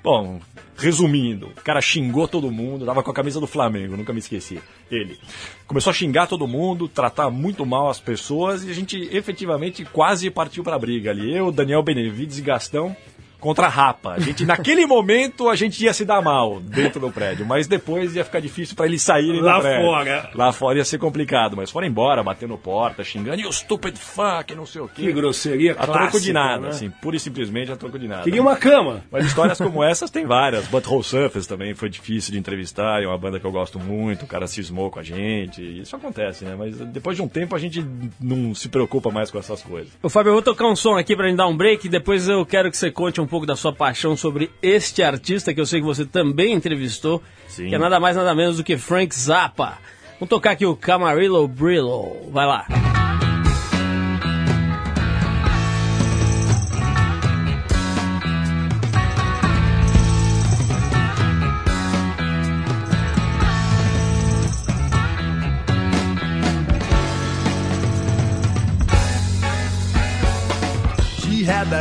Bom, 0.02 0.40
resumindo, 0.78 1.48
o 1.48 1.62
cara 1.64 1.82
xingou 1.82 2.30
todo 2.30 2.50
mundo, 2.50 2.86
tava 2.86 3.04
com 3.04 3.12
a 3.12 3.14
camisa 3.14 3.42
do 3.42 3.48
Flamengo, 3.48 3.98
nunca 3.98 4.14
me 4.14 4.20
esqueci. 4.20 4.62
Ele 4.90 5.20
começou 5.68 5.92
a 5.92 5.94
xingar 5.94 6.28
todo 6.28 6.48
mundo, 6.48 6.88
tratar 6.88 7.30
muito 7.30 7.66
mal 7.66 7.90
as 7.90 8.00
pessoas 8.00 8.64
e 8.64 8.70
a 8.70 8.74
gente 8.74 9.10
efetivamente 9.12 9.84
quase 9.84 10.30
partiu 10.30 10.64
pra 10.64 10.80
briga 10.80 11.12
ali. 11.12 11.36
Eu, 11.36 11.52
Daniel 11.52 11.84
Benevides 11.84 12.38
e 12.38 12.42
Gastão 12.42 12.96
contra 13.44 13.66
a 13.66 13.70
Rapa. 13.70 14.14
A 14.14 14.20
gente, 14.20 14.46
naquele 14.46 14.86
momento 14.86 15.50
a 15.50 15.56
gente 15.56 15.84
ia 15.84 15.94
se 15.94 16.06
dar 16.06 16.22
mal 16.22 16.62
dentro 16.62 17.00
do 17.02 17.12
prédio, 17.12 17.46
mas 17.46 17.68
depois 17.68 18.16
ia 18.16 18.24
ficar 18.24 18.40
difícil 18.40 18.74
para 18.76 18.86
eles 18.86 19.02
saírem 19.02 19.42
Lá 19.42 19.58
do 19.58 19.62
prédio. 19.62 19.86
fora. 19.86 20.30
Lá 20.34 20.52
fora 20.54 20.78
ia 20.78 20.86
ser 20.86 20.98
complicado, 20.98 21.58
mas 21.58 21.70
foram 21.70 21.86
embora, 21.88 22.24
batendo 22.24 22.58
porta, 22.58 23.04
xingando, 23.04 23.42
e 23.42 23.46
o 23.46 23.52
stupid 23.52 23.98
fuck, 23.98 24.56
não 24.56 24.66
sei 24.66 24.82
o 24.82 24.88
quê. 24.88 25.02
Que 25.04 25.12
grosseria 25.12 25.74
A 25.78 25.86
troco 25.86 26.20
de 26.22 26.32
nada, 26.32 26.62
né? 26.62 26.70
assim, 26.70 26.90
pura 26.90 27.18
e 27.18 27.20
simplesmente 27.20 27.70
a 27.72 27.76
troco 27.76 28.00
de 28.00 28.08
nada. 28.08 28.24
Queria 28.24 28.42
uma 28.42 28.56
cama. 28.56 29.04
Mas 29.12 29.26
histórias 29.26 29.58
como 29.58 29.84
essas 29.84 30.10
tem 30.10 30.26
várias. 30.26 30.66
Butthole 30.68 31.04
Surfers 31.04 31.46
também 31.46 31.74
foi 31.74 31.90
difícil 31.90 32.32
de 32.32 32.40
entrevistar, 32.40 33.04
é 33.04 33.08
uma 33.08 33.18
banda 33.18 33.40
que 33.40 33.46
eu 33.46 33.52
gosto 33.52 33.78
muito, 33.78 34.24
o 34.24 34.28
cara 34.28 34.48
cismou 34.48 34.90
com 34.90 35.00
a 35.00 35.04
gente, 35.04 35.62
isso 35.82 35.96
acontece, 35.96 36.46
né? 36.46 36.56
Mas 36.58 36.78
depois 36.78 37.18
de 37.18 37.22
um 37.22 37.28
tempo 37.28 37.56
a 37.56 37.60
gente 37.60 37.86
não 38.22 38.56
se 38.56 38.70
preocupa 38.70 39.12
mais 39.12 39.30
com 39.30 39.38
essas 39.38 39.62
coisas. 39.62 39.92
Ô, 40.02 40.08
Fábio, 40.08 40.30
eu 40.30 40.34
vou 40.34 40.42
tocar 40.42 40.68
um 40.68 40.76
som 40.76 40.96
aqui 40.96 41.16
pra 41.16 41.28
gente 41.28 41.38
dar 41.38 41.48
um 41.48 41.58
break. 41.58 41.90
Depois 41.90 42.30
eu 42.30 42.46
quero 42.46 42.70
que 42.72 42.78
você 42.78 42.90
conte 42.92 43.20
um 43.20 43.28
pouco 43.34 43.48
da 43.48 43.56
sua 43.56 43.74
paixão 43.74 44.16
sobre 44.16 44.52
este 44.62 45.02
artista 45.02 45.56
que 45.56 45.60
eu 45.60 45.66
sei 45.66 45.80
que 45.80 45.86
você 45.88 46.06
também 46.06 46.54
entrevistou, 46.54 47.20
Sim. 47.48 47.68
que 47.68 47.74
é 47.74 47.80
nada 47.80 48.00
mais 48.00 48.16
nada 48.16 48.36
menos 48.36 48.58
do 48.58 48.64
que 48.64 48.78
Frank 48.78 49.14
Zappa. 49.16 49.80
Vamos 50.20 50.30
tocar 50.30 50.52
aqui 50.52 50.68
o 50.68 50.76
Camarillo 50.76 51.48
Brillo. 51.48 52.30
Vai 52.32 52.46
lá. 52.46 52.68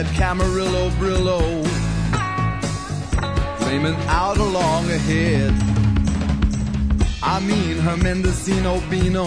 That 0.02 0.14
Camarillo 0.16 0.90
Brillo 0.98 1.64
flaming 3.58 3.94
out 4.08 4.36
along 4.36 4.90
ahead. 4.90 5.54
I 7.22 7.38
mean 7.38 7.76
her 7.78 7.96
Mendocino 7.96 8.80
Beano 8.90 9.26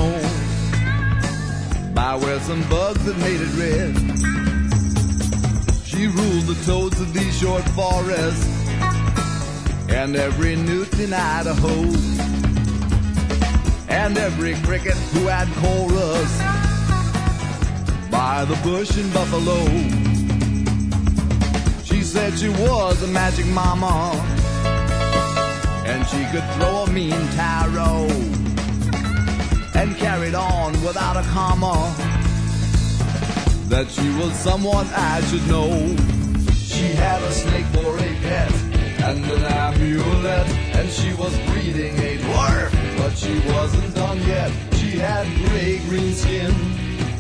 by 1.94 2.16
where 2.16 2.42
some 2.42 2.62
bugs 2.68 3.06
had 3.06 3.18
made 3.20 3.40
it 3.40 3.54
red. 3.56 3.96
She 5.86 6.08
ruled 6.08 6.44
the 6.44 6.62
toads 6.66 7.00
of 7.00 7.14
these 7.14 7.40
short 7.40 7.64
forests 7.70 8.46
and 9.88 10.18
every 10.18 10.58
newt 10.58 11.00
in 11.00 11.14
Idaho 11.14 11.84
and 13.88 14.18
every 14.18 14.56
cricket 14.56 14.98
who 15.14 15.28
had 15.28 15.48
chorus 15.56 16.38
by 18.12 18.44
the 18.44 18.60
bush 18.62 18.98
in 18.98 19.10
Buffalo. 19.12 20.05
Said 22.16 22.40
she 22.40 22.48
was 22.48 23.04
a 23.04 23.08
magic 23.08 23.46
mama 23.48 24.12
and 25.86 26.08
she 26.08 26.24
could 26.32 26.48
throw 26.54 26.84
a 26.84 26.90
mean 26.90 27.12
tarot 27.36 28.08
and 29.76 29.98
carried 29.98 30.34
on 30.34 30.72
without 30.82 31.18
a 31.18 31.24
comma. 31.34 31.76
that 33.68 33.92
she 33.92 34.08
was 34.18 34.32
someone 34.34 34.88
I 34.96 35.20
should 35.28 35.46
know. 35.48 35.70
She 36.54 36.88
had 36.94 37.22
a 37.22 37.32
snake 37.34 37.66
for 37.76 37.98
a 37.98 38.10
pet 38.24 38.54
and 39.04 39.26
an 39.26 39.44
amulet, 39.44 40.48
and 40.78 40.90
she 40.90 41.14
was 41.16 41.38
breeding 41.50 41.98
a 41.98 42.18
dwarf, 42.20 42.98
but 42.98 43.18
she 43.18 43.40
wasn't 43.52 43.94
done 43.94 44.20
yet. 44.26 44.52
She 44.76 44.92
had 44.92 45.26
gray 45.46 45.80
green 45.90 46.14
skin, 46.14 46.54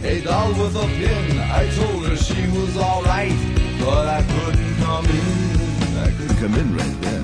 a 0.03 0.21
doll 0.21 0.49
with 0.51 0.75
a 0.77 0.87
pin. 0.87 1.39
I 1.39 1.69
told 1.75 2.07
her 2.07 2.15
she 2.15 2.47
was 2.47 2.77
alright, 2.77 3.35
but 3.85 4.07
I 4.07 4.21
couldn't 4.23 4.75
come 4.77 5.05
in. 5.05 5.97
I 5.97 6.09
couldn't 6.17 6.37
come 6.37 6.55
in 6.55 6.75
right 6.75 7.01
then. 7.01 7.23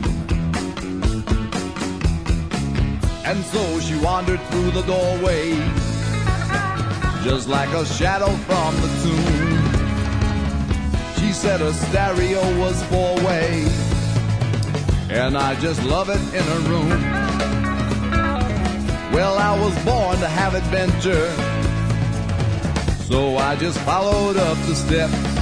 And 3.26 3.44
so 3.46 3.80
she 3.80 3.96
wandered 3.98 4.42
through 4.50 4.72
the 4.72 4.84
doorway, 4.84 5.56
just 7.24 7.50
like 7.50 7.70
a 7.70 7.86
shadow 7.86 8.32
from 8.48 8.76
the 8.84 8.90
tomb. 9.04 9.58
She 11.18 11.32
said 11.34 11.62
her 11.62 11.74
stereo 11.74 12.42
was 12.60 12.84
four 12.92 13.16
way, 13.26 13.66
and 15.10 15.38
I 15.38 15.56
just 15.62 15.84
love 15.84 16.10
it 16.10 16.22
in 16.38 16.44
her 16.54 16.62
room. 16.70 16.90
Well, 19.14 19.38
I 19.38 19.60
was 19.60 19.76
born 19.84 20.18
to 20.20 20.28
have 20.28 20.54
adventure, 20.54 21.28
so 23.06 23.38
I 23.38 23.56
just 23.56 23.80
followed 23.80 24.38
up 24.38 24.58
the 24.68 24.76
steps, 24.76 25.41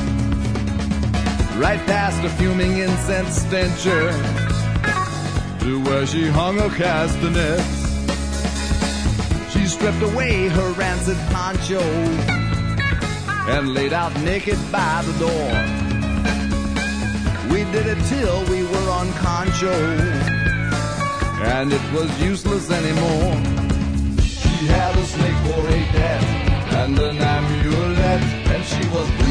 right 1.60 1.86
past 1.88 2.24
a 2.24 2.30
fuming 2.38 2.78
incense 2.78 3.42
stencher 3.42 4.12
to 5.60 5.84
where 5.84 6.08
she 6.08 6.26
hung 6.26 6.58
her 6.58 6.70
castanets. 6.70 7.68
She 9.52 9.66
stripped 9.66 10.02
away 10.02 10.48
her 10.48 10.72
rancid 10.74 11.18
poncho 11.34 11.82
and 13.52 13.74
laid 13.74 13.92
out 13.92 14.16
naked 14.22 14.58
by 14.72 15.04
the 15.06 15.12
door. 15.20 15.52
We 17.52 17.66
did 17.74 17.88
it 17.88 18.02
till 18.06 18.46
we 18.46 18.64
were 18.64 18.90
on 18.90 19.12
concho, 19.14 19.76
and 21.44 21.74
it 21.74 21.92
was 21.92 22.10
useless 22.22 22.72
anymore. 22.72 23.36
She 24.22 24.66
had 24.68 24.96
a 24.96 25.04
snake 25.04 25.40
for 25.48 25.68
a 25.68 25.82
pet 25.92 26.24
and 26.80 26.98
an 27.00 27.18
amulet, 27.18 28.24
and 28.48 28.64
she 28.64 28.88
was 28.96 29.29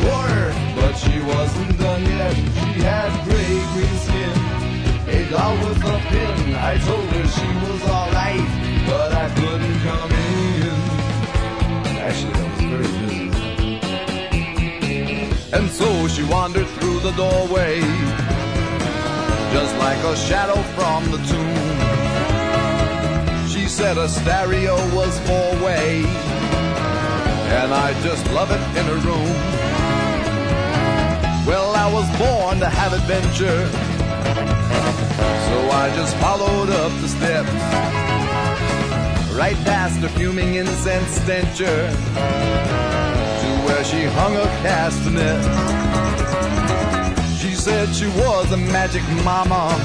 a 0.00 0.54
but 0.76 0.94
she 0.94 1.20
wasn't 1.20 1.78
done 1.78 2.02
yet. 2.02 2.34
She 2.34 2.80
had 2.82 3.10
gray 3.24 3.62
green 3.72 3.96
skin, 4.06 4.36
a 5.08 5.30
doll 5.30 5.56
with 5.64 5.84
a 5.84 5.98
pin. 6.10 6.54
I 6.54 6.78
told 6.78 7.08
her 7.14 7.26
she 7.36 7.48
was 7.64 7.82
alright, 7.88 8.46
but 8.86 9.12
I 9.12 9.28
couldn't 9.38 9.78
come 9.88 10.12
in. 10.12 10.76
Actually, 11.98 12.34
I 12.34 12.44
was 12.50 12.62
very 12.72 12.90
busy. 13.00 13.24
And 15.52 15.70
so 15.70 16.08
she 16.08 16.22
wandered 16.24 16.68
through 16.76 17.00
the 17.00 17.12
doorway, 17.12 17.80
just 19.52 19.76
like 19.78 20.02
a 20.04 20.16
shadow 20.16 20.60
from 20.76 21.10
the 21.10 21.18
tomb. 21.30 22.04
She 23.48 23.68
said 23.68 23.96
a 23.98 24.08
stereo 24.08 24.76
was 24.94 25.18
four 25.20 25.54
way, 25.64 26.04
and 27.58 27.72
I 27.72 27.94
just 28.02 28.26
love 28.32 28.50
it 28.50 28.60
in 28.78 28.84
her 28.86 28.98
room. 29.08 29.63
I 31.84 31.92
was 31.92 32.08
born 32.16 32.60
to 32.60 32.66
have 32.66 32.94
adventure, 32.94 33.68
so 35.48 35.56
I 35.70 35.92
just 35.94 36.16
followed 36.16 36.70
up 36.70 36.90
the 37.02 37.08
steps, 37.08 37.52
right 39.36 39.54
past 39.66 40.00
the 40.00 40.08
fuming 40.08 40.54
incense 40.54 41.10
stencher. 41.20 41.90
To 43.42 43.48
where 43.66 43.84
she 43.84 44.04
hung 44.16 44.32
her 44.32 44.50
castanet. 44.64 45.44
She 47.38 47.54
said 47.54 47.94
she 47.94 48.06
was 48.06 48.50
a 48.52 48.56
magic 48.56 49.02
mama, 49.22 49.76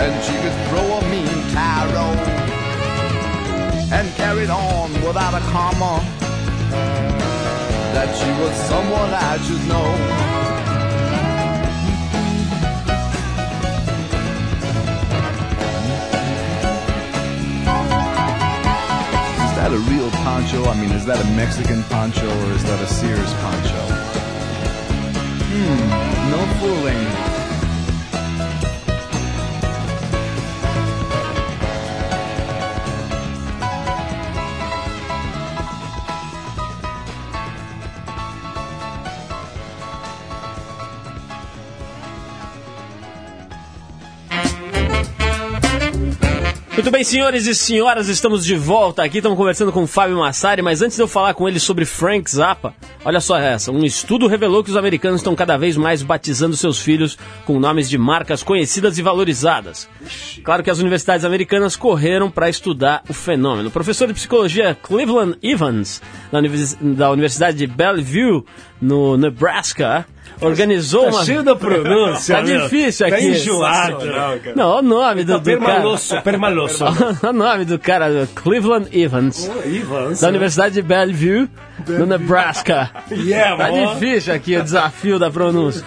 and 0.00 0.24
she 0.24 0.32
could 0.40 0.56
throw 0.68 0.86
a 1.00 1.02
mean 1.10 1.38
tarot, 1.52 2.16
and 3.92 4.08
carried 4.16 4.48
on 4.48 4.90
without 5.04 5.34
a 5.34 5.40
comma. 5.52 6.29
That 8.00 8.16
someone 8.54 9.12
I 9.12 9.36
should 9.44 9.68
know. 9.68 9.84
Is 19.44 19.52
that 19.54 19.70
a 19.70 19.78
real 19.92 20.10
poncho? 20.24 20.64
I 20.64 20.80
mean, 20.80 20.92
is 20.92 21.04
that 21.04 21.20
a 21.20 21.28
Mexican 21.36 21.82
poncho 21.84 22.26
or 22.26 22.52
is 22.52 22.64
that 22.64 22.82
a 22.82 22.86
Sears 22.86 23.34
poncho? 23.34 23.82
Hmm, 25.52 26.30
no 26.30 26.40
fooling. 26.58 27.29
Bem, 47.00 47.04
senhores 47.04 47.46
e 47.46 47.54
senhoras, 47.54 48.08
estamos 48.08 48.44
de 48.44 48.54
volta 48.54 49.02
aqui. 49.02 49.18
Estamos 49.18 49.38
conversando 49.38 49.72
com 49.72 49.84
o 49.84 49.86
Fábio 49.86 50.18
Massari, 50.18 50.60
mas 50.60 50.82
antes 50.82 50.96
de 50.96 51.02
eu 51.02 51.08
falar 51.08 51.32
com 51.32 51.48
ele 51.48 51.58
sobre 51.58 51.86
Frank 51.86 52.30
Zappa, 52.30 52.74
olha 53.02 53.22
só 53.22 53.38
essa. 53.38 53.72
Um 53.72 53.84
estudo 53.84 54.26
revelou 54.26 54.62
que 54.62 54.68
os 54.68 54.76
americanos 54.76 55.20
estão 55.20 55.34
cada 55.34 55.56
vez 55.56 55.78
mais 55.78 56.02
batizando 56.02 56.54
seus 56.56 56.78
filhos 56.78 57.16
com 57.46 57.58
nomes 57.58 57.88
de 57.88 57.96
marcas 57.96 58.42
conhecidas 58.42 58.98
e 58.98 59.02
valorizadas. 59.02 59.88
Claro 60.44 60.62
que 60.62 60.68
as 60.70 60.78
universidades 60.78 61.24
americanas 61.24 61.74
correram 61.74 62.30
para 62.30 62.50
estudar 62.50 63.02
o 63.08 63.14
fenômeno. 63.14 63.70
O 63.70 63.72
professor 63.72 64.06
de 64.06 64.12
psicologia 64.12 64.76
Cleveland 64.82 65.38
Evans, 65.42 66.02
da 66.30 66.38
univers- 66.38 66.76
da 66.82 67.10
Universidade 67.10 67.56
de 67.56 67.66
Bellevue, 67.66 68.44
no 68.78 69.16
Nebraska, 69.16 70.06
organizou 70.40 71.04
Tá 71.04 71.10
uma. 71.10 71.24
cheio 71.24 71.42
da 71.42 71.54
pronúncia. 71.56 72.36
Tá 72.36 72.42
meu. 72.42 72.62
difícil 72.62 73.08
Tá 73.08 73.14
aqui. 73.16 73.26
enjoado. 73.28 73.98
Não, 74.54 74.68
olha 74.70 74.78
o 74.78 74.82
nome 74.82 75.24
do, 75.24 75.32
Tá 75.32 75.38
do 75.38 75.44
cara. 75.44 75.58
permaloço, 75.58 76.22
permaloço. 76.22 76.84
o 77.28 77.32
nome 77.32 77.64
do 77.64 77.78
cara, 77.78 78.28
Cleveland 78.34 78.88
Evans, 78.92 79.50
Evans. 79.64 80.20
da 80.20 80.28
Universidade 80.28 80.74
de 80.74 80.82
Bellevue, 80.82 81.48
no 81.86 82.06
Nebraska. 82.06 82.90
Yeah, 83.10 83.56
Tá 83.56 83.70
difícil 83.94 84.34
aqui 84.34 84.56
o 84.56 84.62
desafio 84.62 85.18
da 85.18 85.30
pronúncia. 85.30 85.84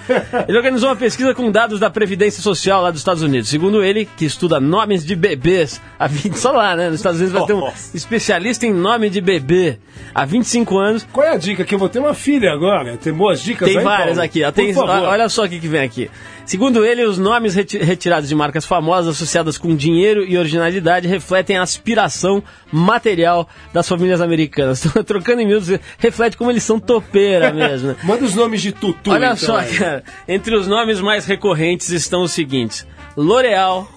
Ele 0.47 0.57
organizou 0.57 0.89
uma 0.89 0.95
pesquisa 0.95 1.33
com 1.33 1.49
dados 1.51 1.79
da 1.79 1.89
Previdência 1.89 2.41
Social 2.41 2.81
lá 2.81 2.91
dos 2.91 2.99
Estados 2.99 3.23
Unidos. 3.23 3.49
Segundo 3.49 3.83
ele, 3.83 4.07
que 4.17 4.25
estuda 4.25 4.59
nomes 4.59 5.05
de 5.05 5.15
bebês 5.15 5.81
há 5.99 6.07
20... 6.07 6.37
Só 6.37 6.51
lá, 6.51 6.75
né? 6.75 6.87
Nos 6.89 6.95
Estados 6.99 7.19
Unidos 7.19 7.37
vai 7.37 7.47
ter 7.47 7.53
um 7.53 7.67
especialista 7.93 8.65
em 8.65 8.73
nome 8.73 9.09
de 9.09 9.21
bebê 9.21 9.77
há 10.13 10.25
25 10.25 10.77
anos. 10.77 11.07
Qual 11.11 11.25
é 11.25 11.31
a 11.31 11.37
dica? 11.37 11.63
Que 11.63 11.75
eu 11.75 11.79
vou 11.79 11.89
ter 11.89 11.99
uma 11.99 12.13
filha 12.13 12.51
agora. 12.51 12.97
Tem 12.97 13.13
boas 13.13 13.41
dicas 13.41 13.67
Tem 13.67 13.77
aí, 13.77 13.83
várias 13.83 14.07
Paulo? 14.17 14.21
aqui. 14.21 14.32
Tem, 14.51 14.73
favor. 14.73 14.89
olha 14.89 15.29
só 15.29 15.43
o 15.45 15.49
que, 15.49 15.59
vem 15.59 15.81
aqui. 15.81 16.09
Segundo 16.45 16.83
ele, 16.85 17.03
os 17.05 17.17
nomes 17.17 17.55
reti- 17.55 17.77
retirados 17.77 18.27
de 18.27 18.35
marcas 18.35 18.65
famosas 18.65 19.15
associadas 19.15 19.57
com 19.57 19.75
dinheiro 19.75 20.25
e 20.25 20.37
originalidade 20.37 21.07
refletem 21.07 21.57
a 21.57 21.61
aspiração 21.61 22.43
material 22.71 23.47
das 23.73 23.87
famílias 23.87 24.19
americanas. 24.21 24.81
Trocando 25.05 25.41
em 25.41 25.47
miúdos, 25.47 25.69
reflete 25.97 26.35
como 26.35 26.49
eles 26.51 26.63
são 26.63 26.79
topeira 26.79 27.51
mesmo. 27.53 27.89
né? 27.89 27.95
Manda 28.03 28.25
os 28.25 28.35
nomes 28.35 28.61
de 28.61 28.71
tutu. 28.71 29.11
Olha 29.11 29.25
então, 29.27 29.37
só, 29.37 29.57
aí. 29.57 29.73
cara. 29.77 30.03
Entre 30.27 30.55
os 30.55 30.67
nomes 30.67 30.99
mais 30.99 31.25
recorrentes 31.25 31.89
estão 31.89 32.23
os 32.23 32.31
seguintes: 32.31 32.85
L'Oreal. 33.15 33.87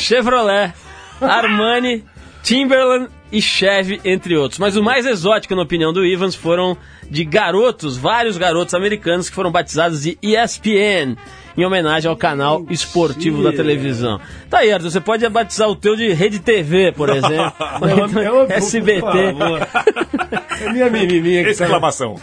Chevrolet, 0.00 0.72
Armani, 1.20 2.04
Timberland 2.42 3.08
e 3.32 3.42
Chevy, 3.42 4.00
entre 4.04 4.36
outros. 4.36 4.58
Mas 4.58 4.76
o 4.76 4.82
mais 4.82 5.04
exótico, 5.06 5.54
na 5.54 5.62
opinião 5.62 5.92
do 5.92 6.04
Evans, 6.04 6.34
foram 6.34 6.76
de 7.10 7.24
garotos, 7.24 7.96
vários 7.96 8.36
garotos 8.36 8.74
americanos 8.74 9.28
que 9.28 9.34
foram 9.34 9.50
batizados 9.50 10.02
de 10.02 10.18
ESPN. 10.22 11.16
Em 11.58 11.64
homenagem 11.64 12.06
ao 12.10 12.14
canal 12.18 12.66
esportivo 12.68 13.42
da 13.42 13.50
televisão. 13.50 14.20
Tá 14.50 14.58
aí, 14.58 14.70
Arthur, 14.70 14.90
você 14.90 15.00
pode 15.00 15.26
batizar 15.26 15.66
o 15.70 15.74
teu 15.74 15.96
de 15.96 16.12
Rede 16.12 16.38
TV, 16.38 16.92
por 16.92 17.08
exemplo. 17.08 17.50
É 17.80 17.94
uma- 18.04 18.22
é 18.24 18.30
uma- 18.30 18.52
SBT. 18.52 19.00
por 19.00 19.38
favor. 19.38 19.68
É 20.60 20.70
minha 20.70 20.90
menininha 20.90 21.44
que 21.44 21.54
tá 21.54 21.64
Exclamação. 21.64 22.16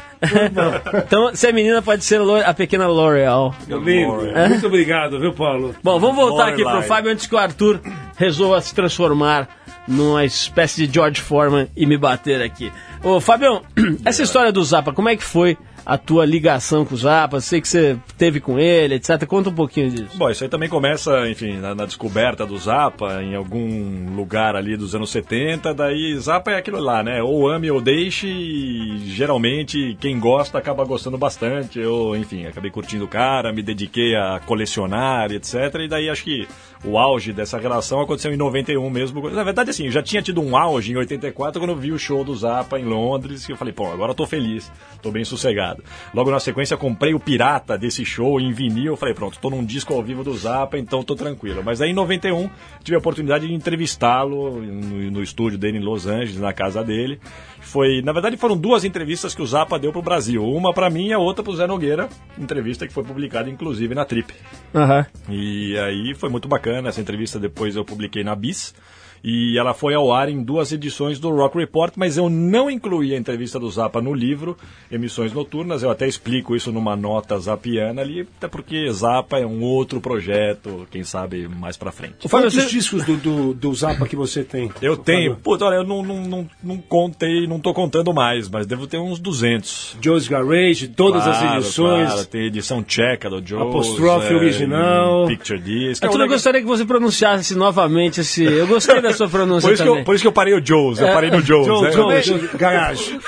Então, 1.05 1.35
se 1.35 1.47
é 1.47 1.51
menina, 1.51 1.81
pode 1.81 2.03
ser 2.03 2.21
a 2.45 2.53
pequena 2.53 2.87
L'Oreal. 2.87 3.55
lindo. 3.67 4.21
Muito 4.49 4.67
obrigado, 4.67 5.19
viu, 5.19 5.33
Paulo? 5.33 5.73
Bom, 5.83 5.99
vamos 5.99 6.15
voltar 6.15 6.49
aqui 6.49 6.57
pro 6.57 6.65
Lorelai. 6.65 6.87
Fábio 6.87 7.11
antes 7.11 7.25
que 7.25 7.33
o 7.33 7.37
Arthur 7.39 7.79
resolva 8.15 8.61
se 8.61 8.73
transformar 8.75 9.47
numa 9.87 10.25
espécie 10.25 10.87
de 10.87 10.93
George 10.93 11.21
Foreman 11.21 11.67
e 11.75 11.85
me 11.85 11.97
bater 11.97 12.41
aqui. 12.41 12.71
Ô, 13.03 13.19
Fabião, 13.19 13.61
essa 14.05 14.23
história 14.23 14.51
do 14.51 14.63
Zapa, 14.63 14.93
como 14.93 15.09
é 15.09 15.15
que 15.15 15.23
foi 15.23 15.57
a 15.85 15.97
tua 15.97 16.25
ligação 16.25 16.85
com 16.85 16.95
o 16.95 16.97
Zapa? 16.97 17.41
Sei 17.41 17.59
que 17.59 17.67
você 17.67 17.97
teve 18.17 18.39
com 18.39 18.57
ele, 18.57 18.95
etc. 18.95 19.25
Conta 19.25 19.49
um 19.49 19.53
pouquinho 19.53 19.89
disso. 19.89 20.17
Bom, 20.17 20.29
isso 20.29 20.43
aí 20.43 20.49
também 20.49 20.69
começa, 20.69 21.29
enfim, 21.29 21.57
na, 21.57 21.75
na 21.75 21.85
descoberta 21.85 22.45
do 22.45 22.57
Zapa, 22.57 23.21
em 23.21 23.35
algum 23.35 24.15
lugar 24.15 24.55
ali 24.55 24.77
dos 24.77 24.95
anos 24.95 25.11
70. 25.11 25.73
Daí, 25.73 26.17
Zapa 26.17 26.51
é 26.51 26.57
aquilo 26.57 26.79
lá, 26.79 27.03
né? 27.03 27.21
Ou 27.21 27.49
ame 27.49 27.69
ou 27.69 27.81
deixe, 27.81 28.27
e 28.27 28.99
geralmente 29.07 29.97
quem 29.99 30.19
gosta 30.19 30.57
acaba 30.57 30.85
gostando 30.85 31.17
bastante. 31.17 31.79
Eu, 31.79 32.15
enfim, 32.15 32.45
acabei 32.45 32.71
curtindo 32.71 33.05
o 33.05 33.09
cara, 33.09 33.51
me 33.51 33.61
dediquei 33.61 34.15
a 34.15 34.39
colecionar, 34.45 35.31
etc. 35.31 35.55
E 35.81 35.87
daí 35.87 36.09
acho 36.09 36.23
que 36.23 36.47
o 36.83 36.97
auge 36.97 37.31
dessa 37.31 37.57
relação 37.57 38.01
aconteceu 38.01 38.33
em 38.33 38.37
91 38.37 38.89
mesmo. 38.89 39.29
Na 39.29 39.43
verdade, 39.43 39.69
assim, 39.69 39.85
eu 39.85 39.91
já 39.91 40.03
tinha 40.03 40.21
tido 40.21 40.41
um 40.41 40.57
auge 40.57 40.91
em 40.91 40.95
84 40.95 41.59
quando 41.59 41.69
eu 41.69 41.77
vi 41.77 41.91
o 41.91 41.99
show 41.99 42.23
do 42.23 42.35
Zapa 42.35 42.79
em 42.79 42.83
Londres, 42.83 43.45
que 43.45 43.51
eu 43.51 43.57
falei, 43.57 43.73
pô, 43.73 43.91
agora 43.91 44.11
eu 44.11 44.15
tô 44.15 44.25
feliz, 44.25 44.71
tô 45.01 45.09
bem 45.11 45.23
sossegado. 45.23 45.83
Logo 46.13 46.29
na 46.29 46.39
sequência, 46.39 46.75
comprei 46.75 47.13
o 47.13 47.19
pirata 47.19 47.77
desse 47.77 48.03
show 48.03 48.39
em 48.39 48.51
vinil, 48.51 48.93
eu 48.93 48.97
falei, 48.97 49.13
pronto, 49.13 49.39
tô 49.39 49.49
num 49.49 49.63
disco 49.63 49.93
ao 49.93 50.03
vivo 50.03 50.23
do 50.23 50.35
Zapa, 50.35 50.77
então 50.77 51.03
tô 51.03 51.15
tranquilo. 51.15 51.63
Mas 51.63 51.81
aí 51.81 51.91
em 51.91 51.93
91 51.93 52.49
tive 52.83 52.95
a 52.95 52.99
oportunidade 52.99 53.47
de 53.47 53.53
entrevistá-lo 53.53 54.61
no, 54.61 55.11
no 55.11 55.23
estúdio 55.23 55.57
dele 55.57 55.77
em 55.77 55.81
Los 55.81 56.05
Angeles, 56.05 56.39
na 56.39 56.51
casa 56.51 56.83
dele. 56.83 57.19
Foi, 57.63 58.01
na 58.01 58.11
verdade, 58.11 58.37
foram 58.37 58.55
duas 58.55 58.83
entrevistas 58.83 59.33
que 59.33 59.41
o 59.41 59.47
Zapa 59.47 59.79
deu 59.79 59.91
pro 59.91 60.01
Brasil. 60.01 60.43
Uma 60.43 60.73
para 60.73 60.89
mim 60.89 61.07
e 61.07 61.13
a 61.13 61.17
outra 61.17 61.43
pro 61.43 61.55
Zé 61.55 61.65
Nogueira, 61.65 62.07
entrevista 62.37 62.85
que 62.85 62.93
foi 62.93 63.03
publicada 63.03 63.49
inclusive 63.49 63.95
na 63.95 64.05
Trip. 64.05 64.31
Aham. 64.75 65.05
E 65.29 65.77
aí 65.79 66.13
foi 66.13 66.29
muito 66.29 66.47
bacana 66.47 66.89
essa 66.89 67.01
entrevista, 67.01 67.39
depois 67.39 67.75
eu 67.75 67.83
publiquei 67.83 68.23
na 68.23 68.35
Bis. 68.35 68.75
E 69.23 69.57
ela 69.57 69.73
foi 69.73 69.93
ao 69.93 70.11
ar 70.11 70.27
em 70.27 70.43
duas 70.43 70.73
edições 70.73 71.17
do 71.17 71.29
Rock 71.29 71.57
Report, 71.57 71.93
mas 71.95 72.17
eu 72.17 72.29
não 72.29 72.69
incluí 72.69 73.13
a 73.15 73.17
entrevista 73.17 73.57
do 73.57 73.69
Zappa 73.71 74.01
no 74.01 74.13
livro 74.13 74.57
Emissões 74.91 75.31
Noturnas. 75.31 75.81
Eu 75.81 75.89
até 75.89 76.05
explico 76.07 76.55
isso 76.57 76.73
numa 76.73 76.93
nota 76.95 77.39
zapiana 77.39 78.01
ali, 78.01 78.27
até 78.37 78.49
porque 78.49 78.91
Zappa 78.91 79.37
é 79.39 79.45
um 79.45 79.61
outro 79.63 80.01
projeto, 80.01 80.85
quem 80.91 81.03
sabe 81.05 81.47
mais 81.47 81.77
pra 81.77 81.89
frente. 81.91 82.27
Quantos 82.29 82.53
você- 82.53 82.65
discos 82.65 83.05
do, 83.05 83.15
do, 83.15 83.53
do 83.53 83.73
Zappa 83.73 84.05
que 84.07 84.15
você 84.15 84.43
tem? 84.43 84.69
Eu 84.81 84.97
tenho, 84.97 85.37
puta, 85.37 85.63
olha, 85.65 85.75
eu 85.75 85.83
não, 85.85 86.03
não, 86.03 86.21
não, 86.21 86.49
não 86.61 86.77
contei, 86.77 87.47
não 87.47 87.59
tô 87.61 87.73
contando 87.73 88.13
mais, 88.13 88.49
mas 88.49 88.65
devo 88.67 88.87
ter 88.87 88.97
uns 88.97 89.19
200. 89.19 89.97
Joe's 90.01 90.27
Garage, 90.27 90.89
todas 90.89 91.25
as 91.25 91.37
Claro, 91.39 91.59
edições. 91.61 92.11
claro, 92.11 92.25
tem 92.27 92.45
edição 92.47 92.83
tcheca 92.83 93.29
do 93.29 93.41
Joe. 93.45 93.61
Apostrofe 93.61 94.33
original. 94.33 95.27
Picture 95.27 95.59
Disc. 95.59 96.03
Eu 96.03 96.07
É 96.07 96.09
um 96.09 96.11
também 96.11 96.27
negócio- 96.27 96.29
gostaria 96.29 96.61
que 96.61 96.67
você 96.67 96.83
pronunciasse 96.85 97.55
novamente 97.55 98.19
esse. 98.19 98.43
Eu 98.43 98.67
gostei 98.67 98.99
da 99.13 99.17
sua 99.17 99.29
pronúncia 99.29 99.67
Por 99.67 99.73
isso, 99.73 99.83
que 99.83 99.87
também. 99.87 100.01
eu, 100.01 100.05
por 100.05 100.15
isso 100.15 100.21
que 100.23 100.27
eu 100.27 100.31
parei 100.31 100.53
o 100.53 100.65
Joe's, 100.65 100.99
eu 100.99 101.07
parei 101.07 101.29
no 101.31 101.41
Joe's. 101.41 101.65
Joe, 101.67 101.83
né? 101.83 101.91
Joe, 101.91 102.05
Mas- 102.13 102.25
Joe, 102.25 102.49
Garage. 102.55 103.19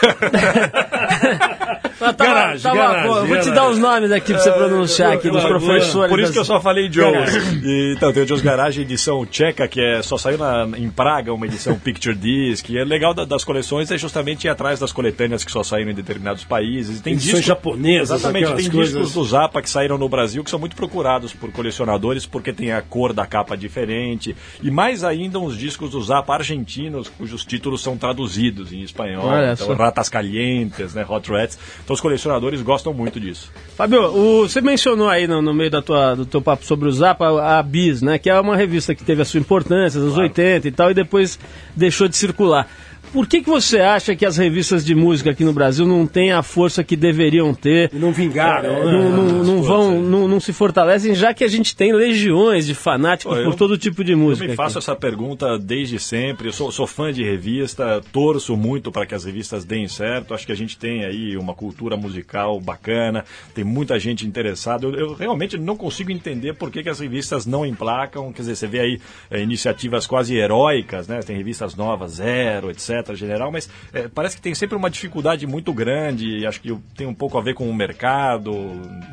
Ah, 2.02 2.12
tava- 2.14 2.34
Garagem, 2.34 2.62
tava- 2.62 2.76
garagem, 2.76 3.28
vou 3.28 3.40
te 3.40 3.52
dar 3.52 3.70
os 3.70 3.78
nomes 3.80 4.12
aqui 4.12 4.34
pra 4.34 4.42
você 4.42 4.52
pronunciar 4.52 5.14
aqui 5.14 5.30
dos 5.30 5.44
professores. 5.46 6.10
Por 6.10 6.20
isso 6.20 6.32
que 6.32 6.38
eu 6.38 6.42
das- 6.42 6.48
só 6.48 6.60
falei 6.60 6.92
Joe's. 6.92 7.34
E, 7.64 7.94
então, 7.96 8.12
tem 8.12 8.24
o 8.24 8.28
Joe's 8.28 8.42
Garage, 8.42 8.82
edição 8.82 9.26
tcheca, 9.26 9.68
que 9.68 9.80
é, 9.80 10.02
só 10.02 10.18
saiu 10.18 10.38
na- 10.38 10.68
em 10.78 10.90
Praga, 10.90 11.34
uma 11.34 11.46
edição 11.46 11.78
Picture 11.80 12.16
Disc. 12.16 12.70
E 12.70 12.78
é 12.78 12.84
legal 12.84 13.14
da- 13.14 13.26
das 13.26 13.44
coleções 13.44 13.90
é 13.92 13.98
justamente 13.98 14.46
ir 14.46 14.50
atrás 14.50 14.80
das 14.80 14.92
coletâneas 14.92 15.44
que 15.44 15.52
só 15.52 15.64
saíram 15.64 15.92
em 15.92 15.96
determinados 15.96 16.44
países. 16.44 17.00
E 17.00 17.04
Tem 17.04 17.14
Edições 17.14 17.32
discos, 17.38 17.46
japonesas, 17.48 18.20
Exatamente, 18.20 18.54
tem 18.56 18.70
coisas. 18.72 18.94
discos 18.94 19.14
do 19.14 19.24
Zappa 19.24 19.62
que 19.62 19.70
saíram 19.70 19.98
no 19.98 20.10
Brasil 20.10 20.44
que 20.44 20.50
são 20.50 20.60
muito 20.60 20.76
procurados 20.76 21.34
por 21.34 21.52
colecionadores 21.52 22.26
porque 22.26 22.52
tem 22.52 22.72
a 22.74 22.82
cor 22.82 23.14
da 23.14 23.26
capa 23.26 23.56
diferente. 23.56 24.36
E 24.62 24.70
mais 24.70 25.04
ainda 25.04 25.40
uns 25.40 25.58
discos 25.58 25.92
do 25.92 26.02
Zappa 26.02 26.34
argentinos 26.34 27.08
cujos 27.10 27.46
títulos 27.46 27.82
são 27.82 27.98
traduzidos 27.98 28.74
em 28.74 28.82
espanhol. 28.82 29.26
Olha 29.28 29.54
então, 29.54 29.68
só. 29.68 29.74
Ratas 29.74 30.10
Calientes, 30.10 30.94
né, 30.94 31.06
Hot 31.08 31.30
Rats. 31.32 31.58
Então 31.86 31.94
os 31.94 32.02
colecionadores 32.02 32.62
gostam 32.64 32.92
muito 32.94 33.20
disso. 33.20 33.52
Fábio, 33.78 34.02
o- 34.08 34.50
você 34.50 34.60
mencionou 34.60 35.08
aí 35.08 35.28
no, 35.28 35.40
no 35.42 35.54
meio 35.54 35.70
da 35.70 35.82
tua, 35.84 36.16
do 36.16 36.26
teu 36.26 36.42
papo 36.42 36.66
sobre 36.66 36.90
o 36.90 36.92
Zapa 36.92 37.28
a 37.60 37.62
Bis, 37.62 38.02
né? 38.02 38.18
Que 38.18 38.28
é 38.30 38.40
uma 38.40 38.58
revista 38.58 38.96
que 38.96 39.04
teve 39.04 39.22
a 39.22 39.26
sua 39.26 39.40
importância 39.40 40.02
nos 40.02 40.18
80 40.18 40.68
e 40.68 40.72
tal, 40.72 40.90
e 40.90 40.96
depois 40.96 41.40
deixou 41.76 42.08
de 42.08 42.18
circular. 42.18 42.68
Por 43.16 43.28
que, 43.28 43.42
que 43.42 43.50
você 43.50 43.80
acha 43.80 44.14
que 44.14 44.26
as 44.26 44.36
revistas 44.36 44.84
de 44.84 44.94
música 44.94 45.30
aqui 45.32 45.46
no 45.46 45.54
Brasil 45.54 45.88
não 45.88 46.06
têm 46.06 46.34
a 46.34 46.44
força 46.44 46.84
que 46.84 46.98
deveriam 46.98 47.54
ter? 47.54 47.90
E 47.94 47.98
não 47.98 48.12
vingaram, 48.12 48.86
né? 48.86 48.92
Não, 48.92 49.10
não- 49.10 49.44
não 49.46 49.64
vão, 49.64 50.02
não, 50.02 50.28
não 50.28 50.40
se 50.42 50.52
fortalecem, 50.52 51.16
já 51.16 51.34
que 51.34 51.42
a 51.46 51.48
gente 51.48 51.74
tem 51.78 51.94
legiões 51.94 52.66
de 52.68 52.76
fanáticos 52.76 53.34
Pô, 53.34 53.40
eu- 53.40 53.50
por 53.52 53.56
todo 53.56 53.78
tipo 53.78 54.04
de 54.04 54.12
Eu 54.12 54.18
música. 54.18 54.44
me 54.46 54.52
aqui. 54.52 54.58
faço 54.58 54.78
essa 54.80 54.94
pergunta 54.94 55.58
desde 55.58 55.98
sempre. 55.98 56.50
Eu 56.50 56.52
sou, 56.52 56.70
sou 56.74 56.86
fã 56.86 57.14
de 57.14 57.24
revista, 57.24 58.02
torço 58.12 58.58
muito 58.58 58.92
para 58.92 59.06
que 59.06 59.16
as 59.16 59.24
revistas 59.24 59.64
deem 59.64 59.88
certo. 59.88 60.34
Acho 60.34 60.46
que 60.46 60.52
a 60.52 60.58
gente 60.58 60.78
tem 60.78 61.06
aí 61.06 61.38
uma 61.38 61.54
cultura 61.54 61.96
musical 61.96 62.60
bacana, 62.60 63.24
tem 63.54 63.64
muita 63.64 63.98
gente 63.98 64.28
interessada. 64.28 64.86
Eu, 64.88 64.94
eu 64.94 65.14
realmente 65.14 65.58
não 65.58 65.78
consigo 65.78 66.12
entender 66.12 66.54
por 66.56 66.70
que, 66.70 66.84
que 66.84 66.90
as 66.90 67.00
revistas 67.00 67.46
não 67.46 67.66
emplacam. 67.66 68.34
Quer 68.34 68.42
dizer, 68.42 68.56
você 68.58 68.68
vê 68.68 68.80
aí 68.82 69.00
eh, 69.32 69.42
iniciativas 69.42 70.06
quase 70.06 70.36
heróicas, 70.36 71.08
né? 71.08 71.20
Tem 71.22 71.38
revistas 71.38 71.76
novas, 71.76 72.16
Zero, 72.16 72.70
etc., 72.70 73.05
general, 73.14 73.52
mas 73.52 73.70
eh, 73.94 74.10
parece 74.14 74.36
que 74.38 74.42
tem 74.42 74.56
sempre 74.56 74.76
uma 74.76 74.90
dificuldade 74.90 75.46
muito 75.46 75.74
grande. 75.74 76.46
Acho 76.48 76.62
que 76.62 76.74
tem 76.96 77.06
um 77.06 77.14
pouco 77.14 77.38
a 77.38 77.42
ver 77.42 77.54
com 77.54 77.70
o 77.70 77.74
mercado, 77.76 78.52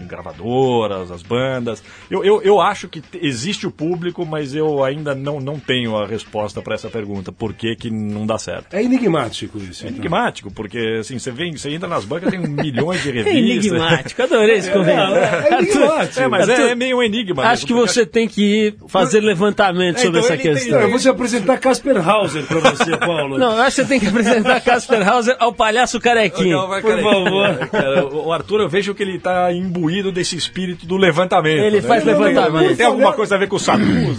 gravadoras, 0.08 1.10
as 1.10 1.22
bandas. 1.22 1.82
Eu, 2.10 2.24
eu, 2.24 2.42
eu 2.42 2.60
acho 2.60 2.88
que 2.88 3.02
existe 3.20 3.66
o 3.66 3.70
público, 3.70 4.24
mas 4.24 4.54
eu 4.54 4.84
ainda 4.84 5.14
não, 5.14 5.40
não 5.40 5.58
tenho 5.58 5.96
a 5.96 6.06
resposta 6.06 6.60
para 6.62 6.74
essa 6.74 6.88
pergunta. 6.88 7.32
Por 7.32 7.52
que, 7.52 7.74
que 7.74 7.90
não 7.90 8.26
dá 8.26 8.38
certo? 8.38 8.74
É 8.74 8.82
enigmático 8.82 9.58
isso. 9.58 9.84
É 9.84 9.88
então. 9.88 9.98
enigmático, 9.98 10.50
porque 10.52 10.98
assim, 11.00 11.18
você 11.18 11.30
vem, 11.30 11.56
você 11.56 11.70
entra 11.70 11.88
nas 11.88 12.04
bancas, 12.04 12.30
tem 12.30 12.40
milhões 12.46 13.02
de 13.02 13.10
É 13.10 13.22
revistas. 13.22 13.64
enigmático, 13.66 14.22
adorei 14.22 14.56
esse 14.56 14.70
comentário. 14.70 15.16
É 15.16 15.58
enigmático. 15.62 16.20
É, 16.20 16.28
mas 16.28 16.48
Arthur, 16.48 16.66
é, 16.66 16.70
é 16.70 16.74
meio 16.74 16.98
um 16.98 17.02
enigma. 17.02 17.42
Acho 17.44 17.64
mesmo, 17.66 17.82
que 17.86 17.92
você 17.92 18.06
tem 18.06 18.28
que 18.28 18.42
ir 18.42 18.74
fazer 18.88 19.20
levantamento 19.20 19.96
É, 19.96 20.02
sobre 20.02 20.20
então 20.20 20.20
essa 20.20 20.34
ele 20.34 20.42
tem- 20.42 20.52
questão. 20.54 20.80
Eu 20.80 20.90
vou 20.90 20.98
te 20.98 21.08
apresentar 21.08 21.58
Casper 21.58 22.08
Hauser 22.08 22.44
pra 22.46 22.60
você, 22.60 22.96
Paulo. 22.98 23.38
Não, 23.38 23.56
acho 23.58 23.71
você 23.74 23.84
tem 23.84 23.98
que 24.00 24.06
apresentar 24.06 24.60
Casper 24.60 25.06
Hauser 25.08 25.36
ao 25.38 25.52
palhaço 25.52 26.00
vai, 26.68 26.80
por 26.82 27.00
favor. 27.02 27.68
cara, 27.68 28.06
o 28.06 28.32
Arthur, 28.32 28.60
eu 28.60 28.68
vejo 28.68 28.94
que 28.94 29.02
ele 29.02 29.18
tá 29.18 29.52
imbuído 29.52 30.12
desse 30.12 30.36
espírito 30.36 30.86
do 30.86 30.96
levantamento. 30.96 31.62
Ele 31.62 31.80
né? 31.80 31.88
faz 31.88 32.04
levantamento. 32.04 32.76
Tem 32.76 32.86
alguma 32.86 33.12
coisa 33.12 33.34
a 33.34 33.38
ver 33.38 33.48
com 33.48 33.56
o 33.56 33.60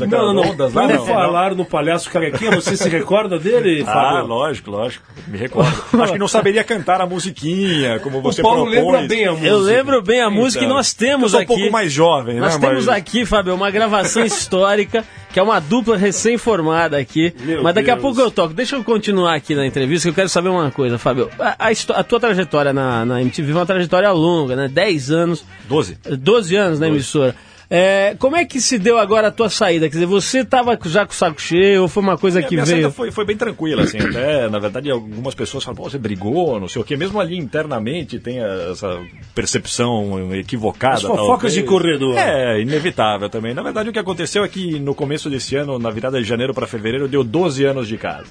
aquelas 0.01 0.27
Não, 0.27 0.33
não, 0.43 0.51
ondas 0.51 0.73
lá? 0.73 0.81
Quando 0.83 0.95
Não, 0.97 1.05
falaram 1.05 1.55
no 1.55 1.65
Palhaço 1.65 2.09
Carequinha, 2.09 2.51
você 2.51 2.75
se 2.77 2.89
recorda 2.89 3.37
dele, 3.39 3.83
Ah, 3.87 3.91
Fábio? 3.93 4.27
lógico, 4.27 4.71
lógico. 4.71 5.05
Me 5.27 5.37
recordo. 5.37 5.71
Acho 6.01 6.13
que 6.13 6.19
não 6.19 6.27
saberia 6.27 6.63
cantar 6.63 7.01
a 7.01 7.05
musiquinha, 7.05 7.99
como 7.99 8.21
você 8.21 8.41
o 8.41 8.43
Paulo 8.43 8.69
propôs. 8.71 8.85
lembra 8.93 9.07
bem 9.07 9.25
a 9.25 9.31
música. 9.31 9.47
Eu 9.47 9.59
lembro 9.59 10.01
bem 10.01 10.21
a 10.21 10.29
música 10.29 10.59
que 10.59 10.65
Então, 10.65 10.77
nós 10.77 10.93
temos 10.93 11.23
eu 11.23 11.29
sou 11.29 11.39
aqui. 11.41 11.53
um 11.53 11.55
pouco 11.57 11.71
mais 11.71 11.91
jovem, 11.91 12.35
Nós 12.39 12.57
né? 12.59 12.67
temos 12.67 12.85
mas- 12.85 12.97
aqui, 12.97 13.25
Fábio, 13.25 13.53
uma 13.55 13.71
gravação 13.71 14.23
histórica, 14.25 15.03
que 15.31 15.39
é 15.39 15.43
uma 15.43 15.59
dupla 15.59 15.97
recém-formada 15.97 16.97
aqui. 16.97 17.33
Meu 17.41 17.63
Mas 17.63 17.73
daqui 17.73 17.89
a 17.89 17.95
Deus. 17.95 18.01
pouco 18.03 18.21
eu 18.21 18.29
toco. 18.29 18.53
Deixa 18.53 18.75
eu 18.75 18.83
continuar 18.83 19.33
aqui 19.33 19.42
na 19.49 19.65
entrevista, 19.65 20.07
que 20.07 20.11
eu 20.11 20.15
quero 20.15 20.29
saber 20.29 20.49
uma 20.49 20.71
coisa, 20.71 20.97
Fábio. 20.97 21.29
A, 21.39 21.67
a 21.67 21.99
a 21.99 22.03
tua 22.03 22.19
trajetória 22.19 22.71
na, 22.71 23.05
na 23.05 23.21
MTV 23.21 23.51
é 23.51 23.55
uma 23.55 23.65
trajetória 23.65 24.11
longa, 24.11 24.55
né? 24.55 24.67
10 24.67 25.11
anos, 25.11 25.45
12. 25.67 25.97
12 26.17 26.55
anos 26.55 26.79
na 26.79 26.87
emissora. 26.87 27.35
É, 27.75 28.15
como 28.19 28.35
é 28.35 28.45
que 28.45 28.61
se 28.61 28.77
deu 28.77 28.99
agora 28.99 29.29
a 29.29 29.31
tua 29.31 29.49
saída? 29.49 29.87
Quer 29.87 29.93
dizer, 29.95 30.05
você 30.05 30.41
estava 30.41 30.77
já 30.85 31.07
com 31.07 31.11
o 31.11 31.15
saco 31.15 31.41
cheio 31.41 31.81
ou 31.81 31.87
foi 31.87 32.03
uma 32.03 32.17
coisa 32.17 32.37
Minha, 32.37 32.47
que 32.47 32.55
minha 32.55 32.65
veio... 32.65 32.77
saída 32.83 32.91
foi, 32.91 33.09
foi 33.09 33.25
bem 33.25 33.35
tranquila, 33.35 33.81
assim, 33.81 33.97
até, 33.99 34.47
na 34.47 34.59
verdade, 34.59 34.91
algumas 34.91 35.33
pessoas 35.33 35.63
falam, 35.63 35.77
pô, 35.77 35.89
você 35.89 35.97
brigou, 35.97 36.59
não 36.59 36.67
sei 36.67 36.81
o 36.81 36.85
quê, 36.85 36.95
mesmo 36.95 37.19
ali 37.19 37.35
internamente 37.35 38.19
tem 38.19 38.39
essa 38.39 39.01
percepção 39.33 40.35
equivocada. 40.35 40.97
As 40.97 41.01
fofocas 41.01 41.51
de 41.51 41.63
corredor. 41.63 42.15
É, 42.15 42.61
inevitável 42.61 43.27
também. 43.27 43.55
Na 43.55 43.63
verdade, 43.63 43.89
o 43.89 43.93
que 43.93 43.97
aconteceu 43.97 44.43
é 44.43 44.47
que 44.47 44.79
no 44.79 44.93
começo 44.93 45.27
desse 45.27 45.55
ano, 45.55 45.79
na 45.79 45.89
virada 45.89 46.21
de 46.21 46.27
janeiro 46.27 46.53
para 46.53 46.67
fevereiro, 46.67 47.07
deu 47.07 47.23
12 47.23 47.65
anos 47.65 47.87
de 47.87 47.97
casa. 47.97 48.27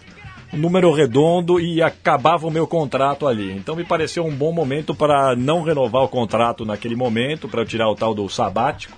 Número 0.53 0.93
redondo 0.93 1.59
e 1.59 1.81
acabava 1.83 2.47
o 2.47 2.51
meu 2.51 2.67
contrato 2.67 3.27
ali. 3.27 3.53
Então 3.53 3.75
me 3.75 3.85
pareceu 3.85 4.25
um 4.27 4.35
bom 4.35 4.53
momento 4.53 4.95
para 4.95 5.35
não 5.35 5.63
renovar 5.63 6.03
o 6.03 6.09
contrato 6.09 6.65
naquele 6.65 6.95
momento, 6.95 7.49
para 7.49 7.63
eu 7.63 7.67
tirar 7.67 7.89
o 7.89 7.95
tal 7.95 8.15
do 8.15 8.29
sabático. 8.29 8.97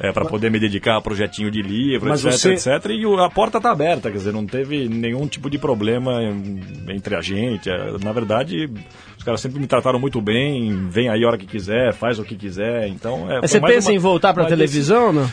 É, 0.00 0.12
para 0.12 0.24
poder 0.26 0.48
me 0.48 0.60
dedicar 0.60 0.96
a 0.96 1.00
projetinho 1.00 1.50
de 1.50 1.60
livro, 1.60 2.08
Mas 2.08 2.24
etc, 2.24 2.56
você- 2.56 2.70
etc. 2.76 2.90
E 2.92 3.04
a 3.20 3.28
porta 3.28 3.60
tá 3.60 3.72
aberta, 3.72 4.08
quer 4.12 4.18
dizer, 4.18 4.32
não 4.32 4.46
teve 4.46 4.88
nenhum 4.88 5.26
tipo 5.26 5.50
de 5.50 5.58
problema 5.58 6.22
em- 6.22 6.60
entre 6.90 7.16
a 7.16 7.20
gente. 7.20 7.68
É, 7.68 7.96
Na 8.04 8.12
verdade, 8.12 8.70
os 9.16 9.24
caras 9.24 9.40
sempre 9.40 9.58
me 9.58 9.66
trataram 9.66 9.98
muito 9.98 10.20
bem, 10.20 10.88
vem 10.88 11.08
aí 11.08 11.24
a 11.24 11.26
hora 11.26 11.36
que 11.36 11.46
quiser, 11.46 11.92
faz 11.92 12.20
o 12.20 12.24
que 12.24 12.36
quiser. 12.36 12.86
Então, 12.86 13.28
é, 13.28 13.40
Mas 13.40 13.50
você 13.50 13.60
pensa 13.60 13.88
uma- 13.90 13.96
em 13.96 13.98
voltar 13.98 14.32
para 14.32 14.44
uma 14.44 14.48
televisão 14.48 15.06
ou 15.08 15.12
não? 15.12 15.30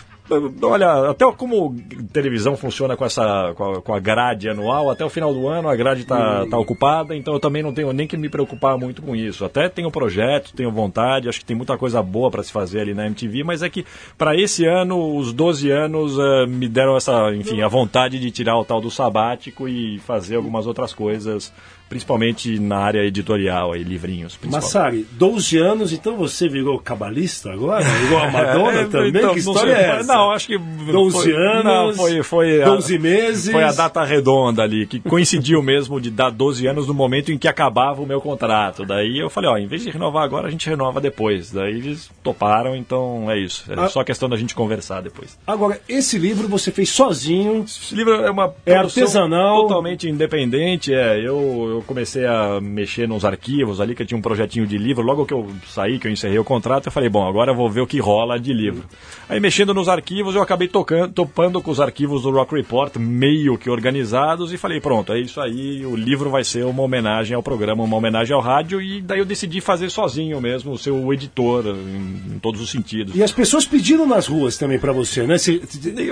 Olha, 0.61 1.11
até 1.11 1.31
como 1.33 1.75
televisão 2.11 2.57
funciona 2.57 2.97
com 2.97 3.05
essa 3.05 3.53
com 3.55 3.63
a, 3.63 3.81
com 3.81 3.93
a 3.93 3.99
grade 3.99 4.49
anual, 4.49 4.89
até 4.89 5.05
o 5.05 5.09
final 5.09 5.31
do 5.33 5.47
ano 5.47 5.69
a 5.69 5.75
grade 5.75 6.01
está 6.01 6.45
tá 6.47 6.57
ocupada, 6.57 7.15
então 7.15 7.33
eu 7.33 7.39
também 7.39 7.61
não 7.61 7.73
tenho 7.73 7.93
nem 7.93 8.07
que 8.07 8.17
me 8.17 8.27
preocupar 8.27 8.77
muito 8.77 9.01
com 9.01 9.15
isso. 9.15 9.45
Até 9.45 9.69
tenho 9.69 9.91
projeto, 9.91 10.53
tenho 10.53 10.71
vontade, 10.71 11.29
acho 11.29 11.39
que 11.39 11.45
tem 11.45 11.55
muita 11.55 11.77
coisa 11.77 12.01
boa 12.01 12.31
para 12.31 12.41
se 12.41 12.51
fazer 12.51 12.81
ali 12.81 12.93
na 12.93 13.05
MTV, 13.05 13.43
mas 13.43 13.61
é 13.61 13.69
que 13.69 13.85
para 14.17 14.35
esse 14.35 14.65
ano, 14.65 15.15
os 15.15 15.31
12 15.31 15.69
anos 15.69 16.17
eh, 16.17 16.47
me 16.47 16.67
deram 16.67 16.97
essa, 16.97 17.31
enfim, 17.35 17.61
a 17.61 17.67
vontade 17.67 18.19
de 18.19 18.31
tirar 18.31 18.57
o 18.57 18.65
tal 18.65 18.81
do 18.81 18.89
sabático 18.89 19.67
e 19.67 19.99
fazer 19.99 20.37
algumas 20.37 20.65
outras 20.65 20.93
coisas 20.93 21.53
principalmente 21.89 22.59
na 22.59 22.77
área 22.77 23.03
editorial, 23.05 23.71
aí, 23.73 23.83
livrinhos. 23.83 24.37
Massari, 24.45 25.05
12 25.11 25.57
anos, 25.57 25.93
então 25.93 26.15
você 26.17 26.47
virou 26.49 26.79
cabalista 26.79 27.51
agora? 27.51 27.83
Igual 28.05 28.23
a 28.25 28.31
Madonna 28.31 28.79
É, 28.81 28.85
também? 28.85 29.09
então, 29.09 29.21
que 29.21 29.25
não 29.27 29.35
história 29.53 29.75
sei, 29.75 29.83
é 29.85 29.89
essa? 29.99 30.13
Não, 30.13 30.31
acho 30.31 30.47
que. 30.47 30.57
12 30.57 31.15
foi, 31.21 31.33
anos, 31.33 31.63
Não, 31.65 31.93
foi, 31.93 32.23
foi 32.23 32.61
a- 32.61 32.65
12 32.65 32.99
meses. 32.99 33.51
Foi 33.51 33.63
a 33.63 33.71
data 33.71 34.03
redonda 34.03 34.63
ali, 34.63 34.85
que 34.85 34.99
coincidiu 34.99 35.61
mesmo 35.63 35.99
de 36.01 36.09
dar 36.11 36.29
12 36.31 36.65
anos 36.67 36.87
no 36.87 36.93
momento 36.93 37.31
em 37.31 37.37
que 37.37 37.47
acabava 37.47 38.01
o 38.01 38.05
meu 38.05 38.19
contrato. 38.21 38.85
Daí 38.85 39.17
eu 39.19 39.29
falei, 39.29 39.49
ó, 39.49 39.57
em 39.57 39.67
vez 39.67 39.83
de 39.83 39.89
renovar 39.89 40.23
agora, 40.23 40.47
a 40.47 40.51
gente 40.51 40.67
renova 40.69 40.99
depois. 40.99 41.51
Daí 41.51 41.71
eles 41.77 42.09
toparam, 42.23 42.75
então 42.75 43.29
é 43.29 43.37
isso. 43.39 43.65
É 43.71 43.75
Ah. 43.79 43.87
só 43.89 44.03
questão 44.03 44.27
da 44.29 44.37
gente 44.37 44.53
conversar 44.55 45.01
depois. 45.01 45.37
Agora, 45.45 45.79
esse 45.87 46.17
livro 46.17 46.47
você 46.47 46.71
fez 46.71 46.89
sozinho. 46.89 47.63
Esse 47.63 47.93
livro 47.95 48.13
é 48.13 48.31
uma 48.31 48.53
É 48.65 48.75
artesanal. 48.75 49.61
totalmente 49.63 50.07
independente. 50.09 50.93
É, 50.93 51.17
eu, 51.19 51.67
eu 51.74 51.74
comecei 51.81 52.25
a 52.25 52.59
mexer 52.61 53.07
nos 53.07 53.25
arquivos 53.25 53.79
ali, 53.81 53.95
que 53.95 54.01
eu 54.01 54.05
tinha 54.05 54.17
um 54.17 54.21
projetinho 54.21 54.65
de 54.67 54.77
livro. 54.77 55.03
Logo 55.03 55.25
que 55.25 55.33
eu 55.33 55.47
saí, 55.67 55.99
que 55.99 56.07
eu 56.07 56.11
encerrei 56.11 56.37
o 56.39 56.43
contrato, 56.43 56.87
eu 56.87 56.91
falei, 56.91 57.09
bom, 57.09 57.27
agora 57.27 57.51
eu 57.51 57.55
vou 57.55 57.69
ver 57.69 57.81
o 57.81 57.87
que 57.87 57.99
rola 57.99 58.39
de 58.39 58.53
livro. 58.53 58.83
Aí 59.29 59.39
mexendo 59.39 59.73
nos 59.73 59.87
arquivos, 59.89 60.35
eu 60.35 60.41
acabei 60.41 60.67
tocando, 60.67 61.13
topando 61.13 61.61
com 61.61 61.71
os 61.71 61.79
arquivos 61.79 62.23
do 62.23 62.31
Rock 62.31 62.55
Report, 62.55 62.95
meio 62.97 63.57
que 63.57 63.69
organizados, 63.69 64.51
e 64.53 64.57
falei, 64.57 64.79
pronto, 64.79 65.11
é 65.13 65.19
isso 65.19 65.39
aí, 65.41 65.85
o 65.85 65.95
livro 65.95 66.29
vai 66.29 66.43
ser 66.43 66.65
uma 66.65 66.83
homenagem 66.83 67.35
ao 67.35 67.43
programa, 67.43 67.83
uma 67.83 67.97
homenagem 67.97 68.33
ao 68.35 68.41
rádio, 68.41 68.81
e 68.81 69.01
daí 69.01 69.19
eu 69.19 69.25
decidi 69.25 69.61
fazer 69.61 69.89
sozinho 69.89 70.39
mesmo, 70.41 70.77
ser 70.77 70.91
o 70.91 71.13
editor 71.13 71.65
em, 71.67 72.35
em 72.35 72.39
todos 72.39 72.61
os 72.61 72.69
sentidos. 72.69 73.15
E 73.15 73.23
as 73.23 73.31
pessoas 73.31 73.65
pediram 73.65 74.05
nas 74.07 74.27
ruas 74.27 74.57
também 74.57 74.77
pra 74.79 74.91
você, 74.91 75.23
né? 75.25 75.37
Se, 75.37 75.61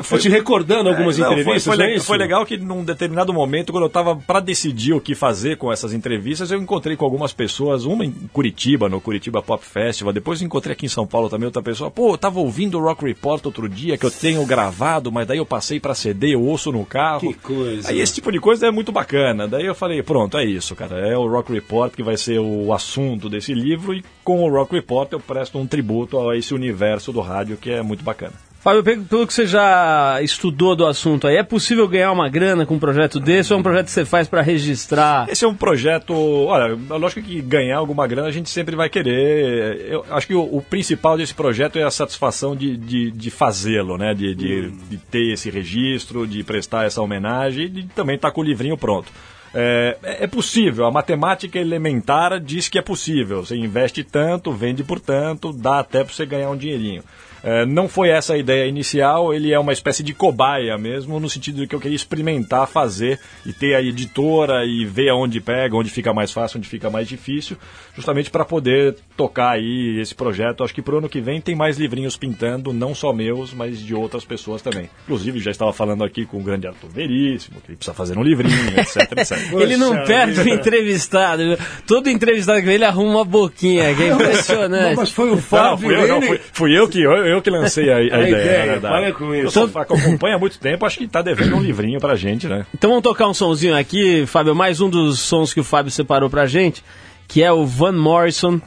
Foi- 0.03 0.19
te 0.19 0.29
recordando 0.29 0.89
algumas 0.89 1.17
É, 1.17 1.21
não, 1.21 1.27
foi- 1.31 1.39
entrevistas, 1.41 1.75
foi, 1.75 1.85
é 1.85 1.95
isso? 1.95 2.05
foi 2.05 2.17
legal 2.17 2.45
que 2.45 2.57
num 2.57 2.83
determinado 2.83 3.33
momento, 3.33 3.71
quando 3.71 3.83
eu 3.83 3.87
estava 3.87 4.15
para 4.15 4.39
decidir 4.39 4.93
o 4.93 5.01
que 5.01 5.13
fazer 5.15 5.52
com 5.55 5.71
essas 5.71 5.93
entrevistas, 5.93 6.51
eu 6.51 6.61
encontrei 6.61 6.95
com 6.95 7.05
algumas 7.05 7.33
pessoas, 7.33 7.85
uma 7.85 8.05
em 8.05 8.11
Curitiba, 8.31 8.89
no 8.89 9.01
Curitiba 9.01 9.41
Pop 9.41 9.63
Festival, 9.65 10.13
depois 10.13 10.41
encontrei 10.41 10.73
aqui 10.73 10.85
em 10.85 10.89
São 10.89 11.05
Paulo 11.05 11.29
também 11.29 11.45
outra 11.45 11.61
pessoa, 11.61 11.91
pô, 11.91 12.13
eu 12.13 12.17
tava 12.17 12.39
ouvindo 12.39 12.77
o 12.77 12.81
Rock 12.81 13.05
Report 13.05 13.45
outro 13.45 13.67
dia, 13.67 13.97
que 13.97 14.05
eu 14.05 14.11
tenho 14.11 14.45
gravado, 14.45 15.11
mas 15.11 15.27
daí 15.27 15.37
eu 15.37 15.45
passei 15.45 15.79
para 15.79 15.95
CD, 15.95 16.35
eu 16.35 16.41
ouço 16.41 16.71
no 16.71 16.85
carro. 16.85 17.19
Que 17.19 17.33
coisa. 17.33 17.89
Aí 17.89 17.99
esse 17.99 18.15
tipo 18.15 18.31
de 18.31 18.39
coisa 18.39 18.67
é 18.67 18.71
muito 18.71 18.91
bacana. 18.91 19.47
Daí 19.47 19.65
eu 19.65 19.75
falei, 19.75 20.01
pronto, 20.01 20.37
é 20.37 20.45
isso, 20.45 20.75
cara, 20.75 20.99
é 20.99 21.17
o 21.17 21.27
Rock 21.27 21.51
Report 21.51 21.93
que 21.93 22.03
vai 22.03 22.17
ser 22.17 22.39
o 22.39 22.73
assunto 22.73 23.29
desse 23.29 23.53
livro, 23.53 23.93
e 23.93 24.03
com 24.23 24.43
o 24.43 24.49
Rock 24.49 24.73
Report 24.73 25.11
eu 25.11 25.19
presto 25.19 25.57
um 25.57 25.67
tributo 25.67 26.29
a 26.29 26.37
esse 26.37 26.53
universo 26.53 27.11
do 27.11 27.21
rádio 27.21 27.57
que 27.57 27.71
é 27.71 27.81
muito 27.81 28.03
bacana. 28.03 28.33
Fábio, 28.63 28.81
pelo 28.81 29.03
pelo 29.03 29.27
que 29.27 29.33
você 29.33 29.45
já 29.45 30.21
estudou 30.21 30.73
do 30.73 30.85
assunto 30.85 31.27
aí, 31.27 31.35
é 31.35 31.43
possível 31.43 31.85
ganhar 31.85 32.13
uma 32.13 32.29
grana 32.29 32.65
com 32.65 32.75
um 32.75 32.79
projeto 32.79 33.19
desse 33.19 33.51
ou 33.51 33.57
é 33.57 33.59
um 33.59 33.63
projeto 33.63 33.87
que 33.87 33.91
você 33.91 34.05
faz 34.05 34.25
para 34.25 34.41
registrar? 34.41 35.27
Esse 35.29 35.43
é 35.43 35.47
um 35.49 35.53
projeto. 35.53 36.13
Olha, 36.13 36.73
lógico 36.97 37.21
que 37.21 37.41
ganhar 37.41 37.77
alguma 37.77 38.07
grana 38.07 38.29
a 38.29 38.31
gente 38.31 38.49
sempre 38.49 38.73
vai 38.73 38.87
querer. 38.87 39.85
Eu 39.89 40.05
acho 40.09 40.27
que 40.27 40.33
o, 40.33 40.43
o 40.43 40.61
principal 40.61 41.17
desse 41.17 41.33
projeto 41.33 41.77
é 41.77 41.83
a 41.83 41.91
satisfação 41.91 42.55
de, 42.55 42.77
de, 42.77 43.11
de 43.11 43.29
fazê-lo, 43.29 43.97
né? 43.97 44.13
De, 44.13 44.33
de, 44.33 44.71
de 44.71 44.97
ter 44.97 45.33
esse 45.33 45.49
registro, 45.49 46.25
de 46.25 46.41
prestar 46.41 46.85
essa 46.85 47.01
homenagem 47.01 47.65
e 47.65 47.69
de 47.69 47.83
também 47.87 48.15
estar 48.15 48.31
com 48.31 48.39
o 48.39 48.45
livrinho 48.45 48.77
pronto. 48.77 49.11
É, 49.53 49.97
é 50.21 50.27
possível, 50.27 50.85
a 50.85 50.91
matemática 50.91 51.59
elementar 51.59 52.39
diz 52.39 52.69
que 52.69 52.79
é 52.79 52.81
possível. 52.81 53.45
Você 53.45 53.57
investe 53.57 54.05
tanto, 54.05 54.53
vende 54.53 54.85
por 54.85 55.01
tanto, 55.01 55.51
dá 55.51 55.79
até 55.79 56.01
para 56.01 56.13
você 56.13 56.25
ganhar 56.25 56.49
um 56.49 56.57
dinheirinho. 56.57 57.03
É, 57.43 57.65
não 57.65 57.89
foi 57.89 58.09
essa 58.09 58.33
a 58.33 58.37
ideia 58.37 58.65
inicial, 58.67 59.33
ele 59.33 59.51
é 59.51 59.59
uma 59.59 59.73
espécie 59.73 60.01
de 60.01 60.13
cobaia 60.13 60.77
mesmo, 60.77 61.19
no 61.19 61.29
sentido 61.29 61.57
de 61.61 61.67
que 61.67 61.75
eu 61.75 61.79
queria 61.79 61.95
experimentar 61.95 62.67
fazer 62.67 63.19
e 63.45 63.51
ter 63.51 63.75
a 63.75 63.81
editora 63.81 64.65
e 64.65 64.85
ver 64.85 65.09
aonde 65.09 65.41
pega, 65.41 65.75
onde 65.75 65.89
fica 65.89 66.13
mais 66.13 66.31
fácil, 66.31 66.57
onde 66.57 66.67
fica 66.69 66.89
mais 66.89 67.07
difícil, 67.07 67.57
justamente 67.95 68.29
para 68.31 68.45
poder 68.45 68.95
tocar 69.17 69.51
aí 69.51 69.99
esse 69.99 70.15
projeto. 70.15 70.63
Acho 70.63 70.73
que 70.73 70.81
pro 70.81 70.99
ano 70.99 71.09
que 71.09 71.19
vem 71.19 71.41
tem 71.41 71.53
mais 71.53 71.77
livrinhos 71.77 72.15
pintando, 72.15 72.71
não 72.71 72.95
só 72.95 73.11
meus, 73.11 73.53
mas 73.53 73.77
de 73.77 73.93
outras 73.93 74.23
pessoas 74.23 74.61
também. 74.61 74.89
Inclusive, 75.03 75.39
já 75.39 75.51
estava 75.51 75.73
falando 75.73 76.03
aqui 76.03 76.25
com 76.25 76.37
o 76.37 76.43
grande 76.43 76.65
Arthur 76.67 76.89
Veríssimo, 76.89 77.59
que 77.59 77.71
ele 77.71 77.75
precisa 77.77 77.93
fazer 77.93 78.17
um 78.17 78.23
livrinho, 78.23 78.55
etc, 78.79 79.11
etc. 79.17 79.37
Ele 79.53 79.75
não 79.75 79.89
Poxa 79.89 80.03
perde 80.05 80.39
o 80.39 80.47
entrevistado. 80.47 81.41
Todo 81.85 82.09
entrevistado 82.09 82.59
que 82.59 82.65
vem, 82.65 82.75
ele 82.75 82.85
arruma 82.85 83.11
uma 83.17 83.25
boquinha, 83.25 83.93
que 83.95 84.03
é 84.03 84.09
Não, 84.09 84.15
impressionante. 84.15 84.95
mas 84.95 85.11
foi 85.11 85.29
o 85.29 85.35
Não, 85.35 85.41
Fábio. 85.41 85.77
fui 85.89 85.95
eu, 85.95 86.07
não, 86.07 86.21
fui, 86.21 86.39
fui 86.53 86.79
eu 86.79 86.87
que, 86.87 87.01
eu, 87.01 87.32
eu 87.33 87.41
que 87.41 87.49
lancei 87.49 87.91
a, 87.91 87.97
a 87.97 88.01
ideia, 88.05 88.27
ideia, 88.27 88.59
na 88.59 88.71
verdade. 88.73 88.93
para 88.93 89.13
com 89.13 89.35
isso. 89.35 89.45
Eu 89.45 89.51
sou, 89.51 89.67
que 89.67 89.77
acompanha 89.77 90.35
há 90.35 90.39
muito 90.39 90.59
tempo, 90.59 90.85
acho 90.85 90.97
que 90.97 91.05
está 91.05 91.21
devendo 91.21 91.55
um 91.55 91.61
livrinho 91.61 91.99
pra 91.99 92.15
gente, 92.15 92.47
né? 92.47 92.65
Então 92.73 92.89
vamos 92.89 93.03
tocar 93.03 93.27
um 93.27 93.33
sonzinho 93.33 93.75
aqui, 93.75 94.25
Fábio, 94.25 94.55
mais 94.55 94.79
um 94.81 94.89
dos 94.89 95.19
sons 95.19 95.53
que 95.53 95.59
o 95.59 95.63
Fábio 95.63 95.91
separou 95.91 96.29
pra 96.29 96.45
gente, 96.45 96.83
que 97.27 97.41
é 97.43 97.51
o 97.51 97.65
Van 97.65 97.91
Morrison 97.93 98.61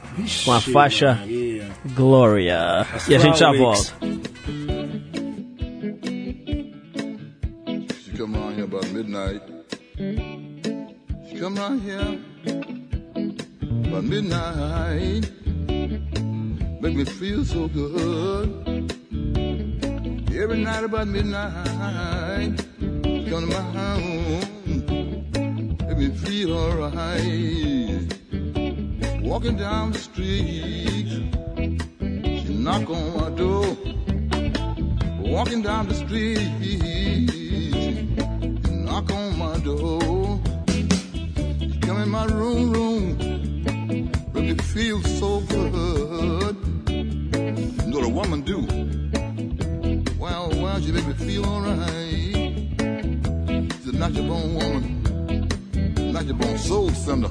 com 0.45 0.51
a 0.51 0.59
faixa 0.61 1.15
Maria. 1.21 1.67
Gloria. 1.95 2.85
E 3.07 3.15
a 3.15 3.19
gente 3.19 3.39
já 3.39 3.51
volta. 3.51 3.93
She 8.03 8.17
come 8.17 8.35
around 8.35 8.55
here 8.55 8.63
about 8.65 8.87
midnight. 8.91 9.41
She 11.29 11.39
come 11.39 11.57
around 11.57 11.81
here 11.81 12.19
about 13.87 14.03
midnight. 14.03 15.46
Make 16.81 16.95
me 16.95 17.05
feel 17.05 17.43
so 17.45 17.67
good. 17.67 18.47
Every 20.33 20.63
night 20.63 20.83
about 20.83 21.07
midnight. 21.07 22.59
She 23.03 23.29
come 23.29 23.49
to 23.49 23.53
my 23.57 23.61
home. 23.77 24.45
Make 25.87 25.97
me 25.97 26.09
feel 26.09 26.57
alright. 26.57 28.13
Walking 29.21 29.57
down 29.57 29.91
the 29.91 29.99
street. 29.99 31.09
She 32.41 32.53
knock 32.53 32.89
on 32.89 33.17
my 33.19 33.29
door. 33.31 33.77
Walking 35.27 35.61
down 35.61 35.87
the 35.89 35.93
street, 35.93 36.39
you 36.61 38.01
knock 38.85 39.11
on 39.11 39.37
my 39.37 39.57
door. 39.59 40.39
You 41.59 41.79
come 41.81 42.01
in 42.01 42.09
my 42.09 42.25
room, 42.25 42.71
room, 42.71 43.17
make 44.33 44.45
me 44.45 44.55
feel 44.55 45.03
so 45.03 45.41
good. 45.41 46.06
Woman 48.17 48.41
do? 48.41 48.65
Well, 50.17 50.49
well, 50.49 50.81
she 50.81 50.91
make 50.91 51.05
me 51.05 51.13
feel 51.13 51.45
alright. 51.45 52.33
She's 53.73 53.87
a 53.89 53.95
natural 53.95 54.27
born 54.27 54.55
woman, 54.55 54.83
natural 56.13 56.33
born 56.33 56.57
soul 56.57 56.89
sender, 56.89 57.29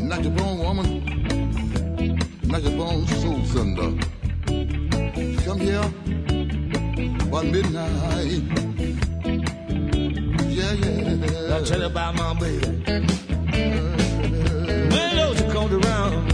natural 0.00 0.30
born 0.30 0.58
woman, 0.58 0.88
natural 2.44 2.76
born 2.76 3.04
soul 3.20 3.44
sender. 3.46 3.90
Come 5.44 5.58
here 5.58 5.88
about 7.26 7.46
midnight. 7.46 8.42
Yeah, 10.56 10.72
yeah. 10.72 11.54
I'll 11.54 11.64
tell 11.64 11.80
you 11.80 11.86
about 11.86 12.14
my 12.14 12.34
baby. 12.34 12.66
When 14.92 15.16
those 15.16 15.40
who 15.40 15.50
come 15.50 15.82
around, 15.82 16.31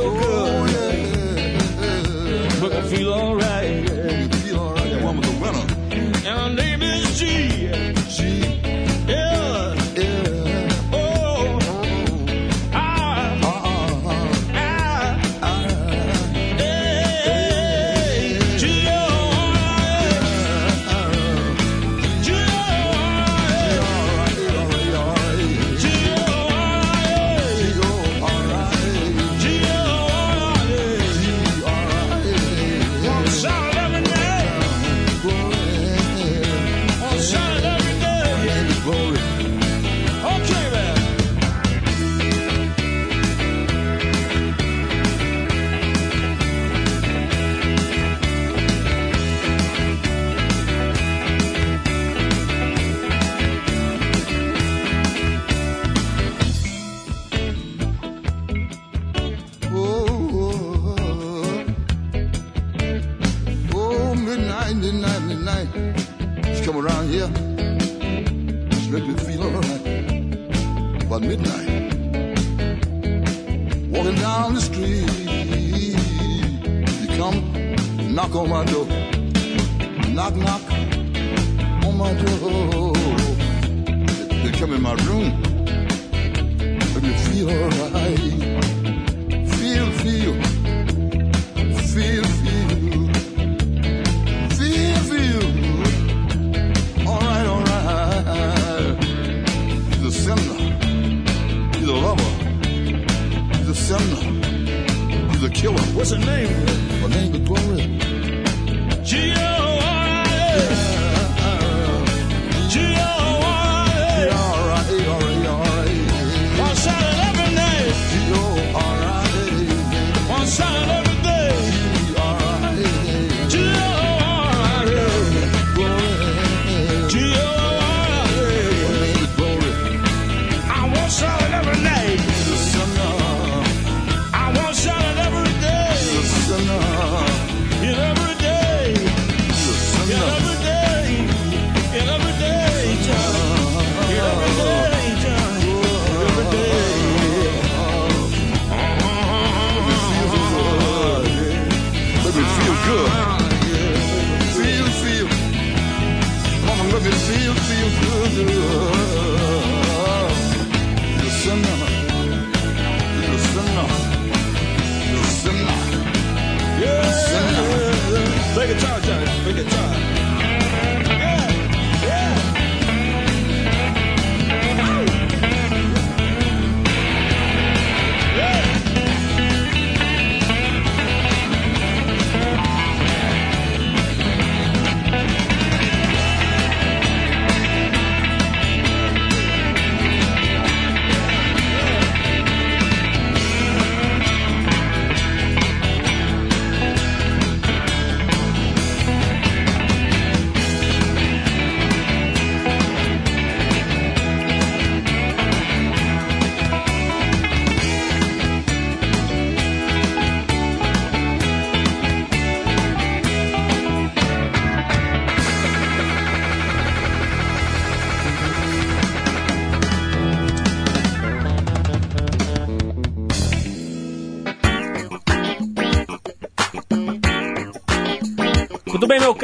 so 0.00 0.10
good. 0.18 0.69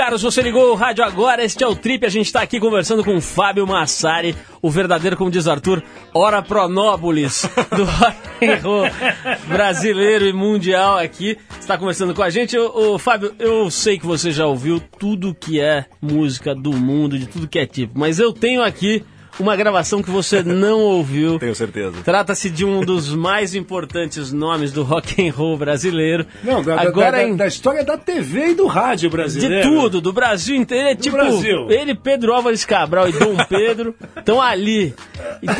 Muito 0.06 0.12
bem, 0.12 0.12
meu 0.12 0.12
caro, 0.12 0.18
se 0.18 0.24
você 0.24 0.42
ligou 0.42 0.70
o 0.70 0.74
rádio 0.74 1.04
agora, 1.04 1.44
este 1.44 1.64
é 1.64 1.66
o 1.66 1.74
Trip, 1.74 2.06
a 2.06 2.08
gente 2.08 2.26
está 2.26 2.40
aqui 2.40 2.60
conversando 2.60 3.02
com 3.02 3.16
o 3.16 3.20
Fábio 3.20 3.66
Massari, 3.66 4.36
o 4.62 4.70
verdadeiro, 4.70 5.16
como 5.16 5.30
diz 5.30 5.48
Arthur, 5.48 5.82
ora 6.14 6.40
pronóbulis 6.42 7.44
do 7.74 7.84
rock 7.90 8.16
brasileiro 9.48 10.26
e 10.26 10.32
mundial 10.32 10.98
aqui, 10.98 11.36
está 11.58 11.76
conversando 11.76 12.14
com 12.14 12.22
a 12.22 12.30
gente. 12.30 12.56
Ô, 12.56 12.98
Fábio, 12.98 13.34
eu 13.38 13.68
sei 13.70 13.98
que 13.98 14.06
você 14.06 14.30
já 14.30 14.46
ouviu 14.46 14.80
tudo 14.80 15.34
que 15.34 15.60
é 15.60 15.86
música 16.00 16.54
do 16.54 16.72
mundo, 16.72 17.18
de 17.18 17.26
tudo 17.26 17.48
que 17.48 17.58
é 17.58 17.66
tipo, 17.66 17.98
mas 17.98 18.20
eu 18.20 18.32
tenho 18.32 18.62
aqui 18.62 19.04
uma 19.38 19.56
gravação 19.56 20.02
que 20.02 20.10
você 20.10 20.42
não 20.42 20.80
ouviu. 20.80 21.38
Tenho 21.40 21.54
certeza. 21.54 21.96
Trata-se 22.04 22.50
de 22.50 22.64
um 22.64 22.80
dos 22.80 23.14
mais 23.14 23.54
importantes 23.54 24.32
nomes 24.32 24.72
do 24.72 24.82
rock 24.82 25.26
and 25.26 25.32
roll 25.32 25.56
brasileiro. 25.56 26.26
Não, 26.42 26.62
da, 26.62 26.80
Agora 26.80 27.12
da, 27.12 27.18
da, 27.18 27.22
em 27.24 27.36
da 27.36 27.46
história 27.46 27.84
da 27.84 27.96
TV 27.96 28.48
e 28.50 28.54
do 28.54 28.66
rádio 28.66 29.08
de 29.10 29.16
brasileiro. 29.16 29.68
tudo, 29.68 30.00
do 30.00 30.12
Brasil 30.12 30.56
inteiro. 30.56 30.88
É 30.88 30.94
tipo, 30.94 31.16
Brasil. 31.16 31.70
ele, 31.70 31.94
Pedro 31.94 32.32
Álvares 32.32 32.64
Cabral 32.64 33.08
e 33.08 33.12
Dom 33.12 33.36
Pedro 33.48 33.94
estão 34.16 34.40
ali. 34.40 34.94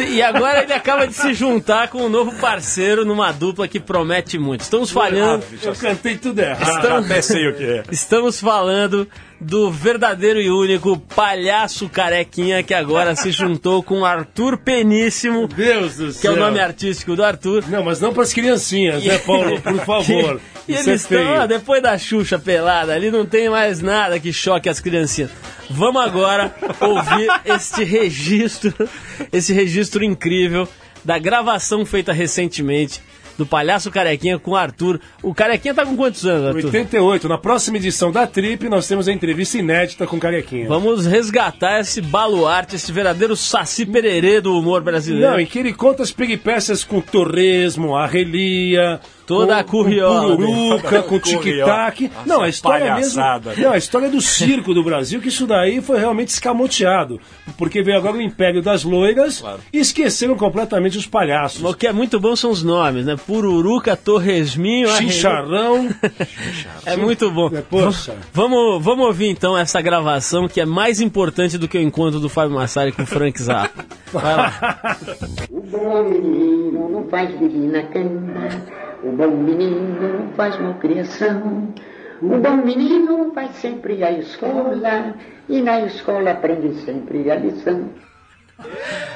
E, 0.00 0.14
e 0.14 0.22
agora 0.22 0.62
ele 0.62 0.72
acaba 0.72 1.06
de 1.06 1.14
se 1.14 1.34
juntar 1.34 1.88
com 1.88 2.02
um 2.02 2.08
novo 2.08 2.32
parceiro 2.40 3.04
numa 3.04 3.32
dupla 3.32 3.68
que 3.68 3.78
promete 3.80 4.38
muito. 4.38 4.62
Estamos 4.62 4.90
falhando, 4.90 5.44
Eu 5.62 5.74
cantei 5.74 6.16
tudo 6.16 6.38
errado. 6.40 6.76
Estão- 6.82 6.96
Até 6.98 7.20
sei 7.22 7.48
o 7.48 7.54
que 7.54 7.64
é. 7.64 7.82
estamos 7.90 8.40
falando 8.40 9.06
do 9.38 9.70
verdadeiro 9.70 10.40
e 10.40 10.50
único 10.50 10.96
palhaço 11.14 11.90
carequinha 11.90 12.62
que 12.62 12.72
agora 12.72 13.14
se 13.14 13.30
juntou 13.30 13.82
com 13.82 14.02
Arthur 14.02 14.56
Peníssimo, 14.56 15.46
Deus 15.46 15.96
do 15.96 16.06
que 16.06 16.12
céu. 16.14 16.32
é 16.32 16.36
o 16.36 16.38
nome 16.40 16.58
artístico 16.58 17.14
do 17.14 17.22
Arthur. 17.22 17.62
Não, 17.68 17.84
mas 17.84 18.00
não 18.00 18.14
para 18.14 18.22
as 18.22 18.32
criancinhas, 18.32 19.04
né, 19.04 19.18
Paulo? 19.18 19.60
Por 19.60 19.78
favor. 19.84 20.40
E 20.66 20.72
eles 20.72 20.88
é 20.88 20.98
feio. 20.98 21.20
estão, 21.20 21.42
ó, 21.42 21.46
depois 21.46 21.82
da 21.82 21.96
Xuxa 21.98 22.38
pelada, 22.38 22.94
ali 22.94 23.10
não 23.10 23.26
tem 23.26 23.48
mais 23.50 23.80
nada 23.82 24.18
que 24.18 24.32
choque 24.32 24.68
as 24.70 24.80
criancinhas. 24.80 25.30
Vamos 25.68 26.00
agora 26.02 26.54
ouvir 26.80 27.28
este 27.44 27.84
registro, 27.84 28.72
esse 29.32 29.52
registro 29.56 30.04
incrível 30.04 30.68
da 31.04 31.18
gravação 31.18 31.86
feita 31.86 32.12
recentemente 32.12 33.00
do 33.36 33.44
Palhaço 33.44 33.90
Carequinha 33.90 34.38
com 34.38 34.52
o 34.52 34.56
Arthur. 34.56 35.00
O 35.22 35.34
Carequinha 35.34 35.74
tá 35.74 35.84
com 35.84 35.96
quantos 35.96 36.24
anos, 36.24 36.46
Arthur? 36.46 36.66
88. 36.66 37.28
Na 37.28 37.38
próxima 37.38 37.76
edição 37.76 38.10
da 38.10 38.26
Trip, 38.26 38.68
nós 38.68 38.88
temos 38.88 39.08
a 39.08 39.12
entrevista 39.12 39.58
inédita 39.58 40.06
com 40.06 40.16
o 40.16 40.20
Carequinha. 40.20 40.68
Vamos 40.68 41.06
resgatar 41.06 41.80
esse 41.80 42.00
baluarte, 42.00 42.76
esse 42.76 42.90
verdadeiro 42.90 43.36
saci 43.36 43.84
pererê 43.84 44.40
do 44.40 44.56
humor 44.58 44.82
brasileiro. 44.82 45.32
Não, 45.32 45.40
em 45.40 45.46
que 45.46 45.58
ele 45.58 45.72
conta 45.72 46.02
as 46.02 46.10
peripécias 46.10 46.82
com 46.82 46.98
o 46.98 47.02
torresmo, 47.02 47.94
a 47.94 48.06
relia, 48.06 49.00
Toda 49.26 49.54
com, 49.54 49.60
a 49.60 49.64
curriola 49.64 50.36
com 50.36 50.36
pururuca, 50.36 51.02
com 51.02 51.18
tic-tac. 51.18 52.10
Não, 52.24 52.42
a 52.42 52.48
história 52.48 52.92
palhaçada. 52.92 53.50
mesmo. 53.50 53.64
Não, 53.64 53.72
a 53.72 53.76
história 53.76 54.08
do 54.08 54.20
circo 54.20 54.72
do 54.72 54.84
Brasil, 54.84 55.20
que 55.20 55.28
isso 55.28 55.46
daí 55.46 55.80
foi 55.80 55.98
realmente 55.98 56.28
escamoteado. 56.28 57.20
Porque 57.58 57.82
veio 57.82 57.98
agora 57.98 58.16
o 58.16 58.22
Império 58.22 58.62
das 58.62 58.84
Loiras 58.84 59.42
e 59.72 59.78
esqueceram 59.78 60.36
completamente 60.36 60.96
os 60.96 61.06
palhaços. 61.06 61.62
O 61.62 61.74
que 61.74 61.86
é 61.86 61.92
muito 61.92 62.20
bom 62.20 62.36
são 62.36 62.50
os 62.50 62.62
nomes, 62.62 63.04
né? 63.04 63.16
Pururuca, 63.16 63.96
Torresminho. 63.96 64.88
Chicharrão. 64.96 65.88
É 66.84 66.96
muito 66.96 67.30
bom. 67.30 67.50
É, 67.52 67.62
poxa. 67.62 68.14
Vamos, 68.32 68.82
vamos 68.82 69.06
ouvir 69.06 69.28
então 69.28 69.56
essa 69.58 69.80
gravação 69.80 70.46
que 70.46 70.60
é 70.60 70.66
mais 70.66 71.00
importante 71.00 71.58
do 71.58 71.66
que 71.66 71.76
o 71.76 71.80
encontro 71.82 72.20
do 72.20 72.28
Fábio 72.28 72.54
Massari 72.54 72.92
com 72.92 73.02
o 73.02 73.06
Frank 73.06 73.40
Zappa. 73.42 73.84
Vai 74.12 74.36
lá. 74.36 74.98
O 75.50 75.60
bom 75.66 76.04
menino 76.04 76.88
não 76.88 77.08
faz 77.08 77.38
menina 77.40 77.82
cama, 77.84 78.50
o 79.02 79.12
bom 79.12 79.30
menino 79.30 80.28
faz 80.36 80.58
malcriação. 80.58 81.74
O 82.22 82.38
bom 82.38 82.56
menino 82.64 83.30
vai 83.32 83.48
sempre 83.48 84.02
à 84.02 84.10
escola 84.10 85.14
e 85.48 85.60
na 85.60 85.80
escola 85.80 86.30
aprende 86.30 86.74
sempre 86.76 87.30
a 87.30 87.36
lição. 87.36 87.90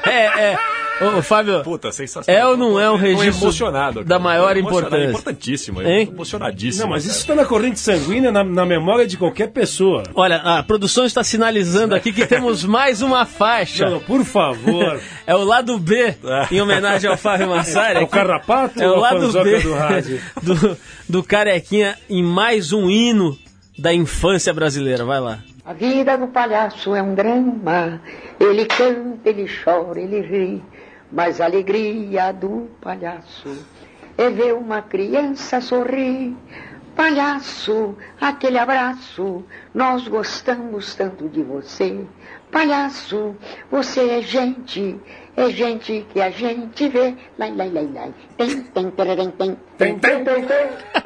É, 0.05 0.53
é, 0.53 0.59
Ô, 1.01 1.23
Fábio, 1.23 1.63
Puta, 1.63 1.91
sensacional. 1.91 2.43
é 2.43 2.47
ou 2.47 2.59
não 2.59 2.79
é 2.79 2.91
um 2.91 2.97
registro 2.97 3.45
emocionado, 3.47 4.05
da 4.05 4.19
maior 4.19 4.55
importância? 4.59 4.97
É 4.97 5.09
importantíssimo, 5.09 5.81
Hein? 5.81 6.11
emocionadíssimo. 6.13 6.85
Não, 6.85 6.91
mas 6.91 7.07
isso 7.07 7.21
está 7.21 7.35
na 7.35 7.47
corrente 7.47 7.81
sanguínea, 7.81 8.31
na, 8.31 8.45
na 8.45 8.67
memória 8.67 9.07
de 9.07 9.17
qualquer 9.17 9.49
pessoa. 9.49 10.03
Olha, 10.15 10.37
a 10.37 10.63
produção 10.63 11.07
está 11.07 11.25
sinalizando 11.25 11.95
aqui 11.95 12.13
que 12.13 12.27
temos 12.27 12.65
mais 12.65 13.01
uma 13.01 13.25
faixa. 13.25 13.89
Não, 13.89 14.01
por 14.01 14.23
favor. 14.27 15.01
É 15.27 15.35
o 15.35 15.43
lado 15.43 15.79
B, 15.79 16.15
em 16.51 16.61
homenagem 16.61 17.09
ao 17.09 17.17
Fábio 17.17 17.49
Massari. 17.49 17.99
É 18.01 18.03
o 18.03 18.07
carrapato 18.07 18.83
É 18.83 18.87
o 18.87 18.97
lado 18.97 19.33
B 19.43 19.59
do 19.61 19.73
rádio? 19.73 20.21
do, 20.43 20.77
do 21.09 21.23
Carequinha 21.23 21.97
em 22.11 22.23
mais 22.23 22.75
um 22.75 22.91
hino 22.91 23.39
da 23.79 23.95
infância 23.95 24.53
brasileira. 24.53 25.03
Vai 25.03 25.21
lá. 25.21 25.39
A 25.71 25.73
vida 25.73 26.19
do 26.19 26.27
palhaço 26.27 26.97
é 26.97 27.01
um 27.01 27.15
drama. 27.15 28.03
Ele 28.41 28.67
canta, 28.67 29.29
ele 29.29 29.47
chora, 29.63 30.01
ele 30.01 30.21
ri. 30.21 30.65
Mas 31.13 31.41
a 31.41 31.45
alegria 31.45 32.33
do 32.33 32.69
palhaço 32.81 33.57
é 34.19 34.29
ver 34.31 34.53
uma 34.53 34.83
criança 34.83 35.61
sorrir. 35.61 36.37
Palhaço, 36.97 37.97
aquele 38.21 38.59
abraço, 38.59 39.45
nós 39.73 40.09
gostamos 40.09 40.93
tanto 40.97 41.29
de 41.29 41.41
você. 41.41 42.05
Palhaço, 42.51 43.35
você 43.71 44.01
é 44.01 44.23
gente, 44.23 44.97
é 45.37 45.51
gente 45.51 46.05
que 46.13 46.21
a 46.21 46.31
gente 46.31 46.89
vê. 46.89 47.15
Lai, 47.39 47.53
lai, 47.55 47.71
lai, 47.71 47.89
lai. 47.95 48.15
Tem, 48.37 48.63
tem, 48.63 48.91
tererém, 48.91 49.31
tem. 49.31 49.57
Tem, 49.79 49.99
tem, 49.99 50.25
tem, 50.25 50.45
tem. 50.45 50.67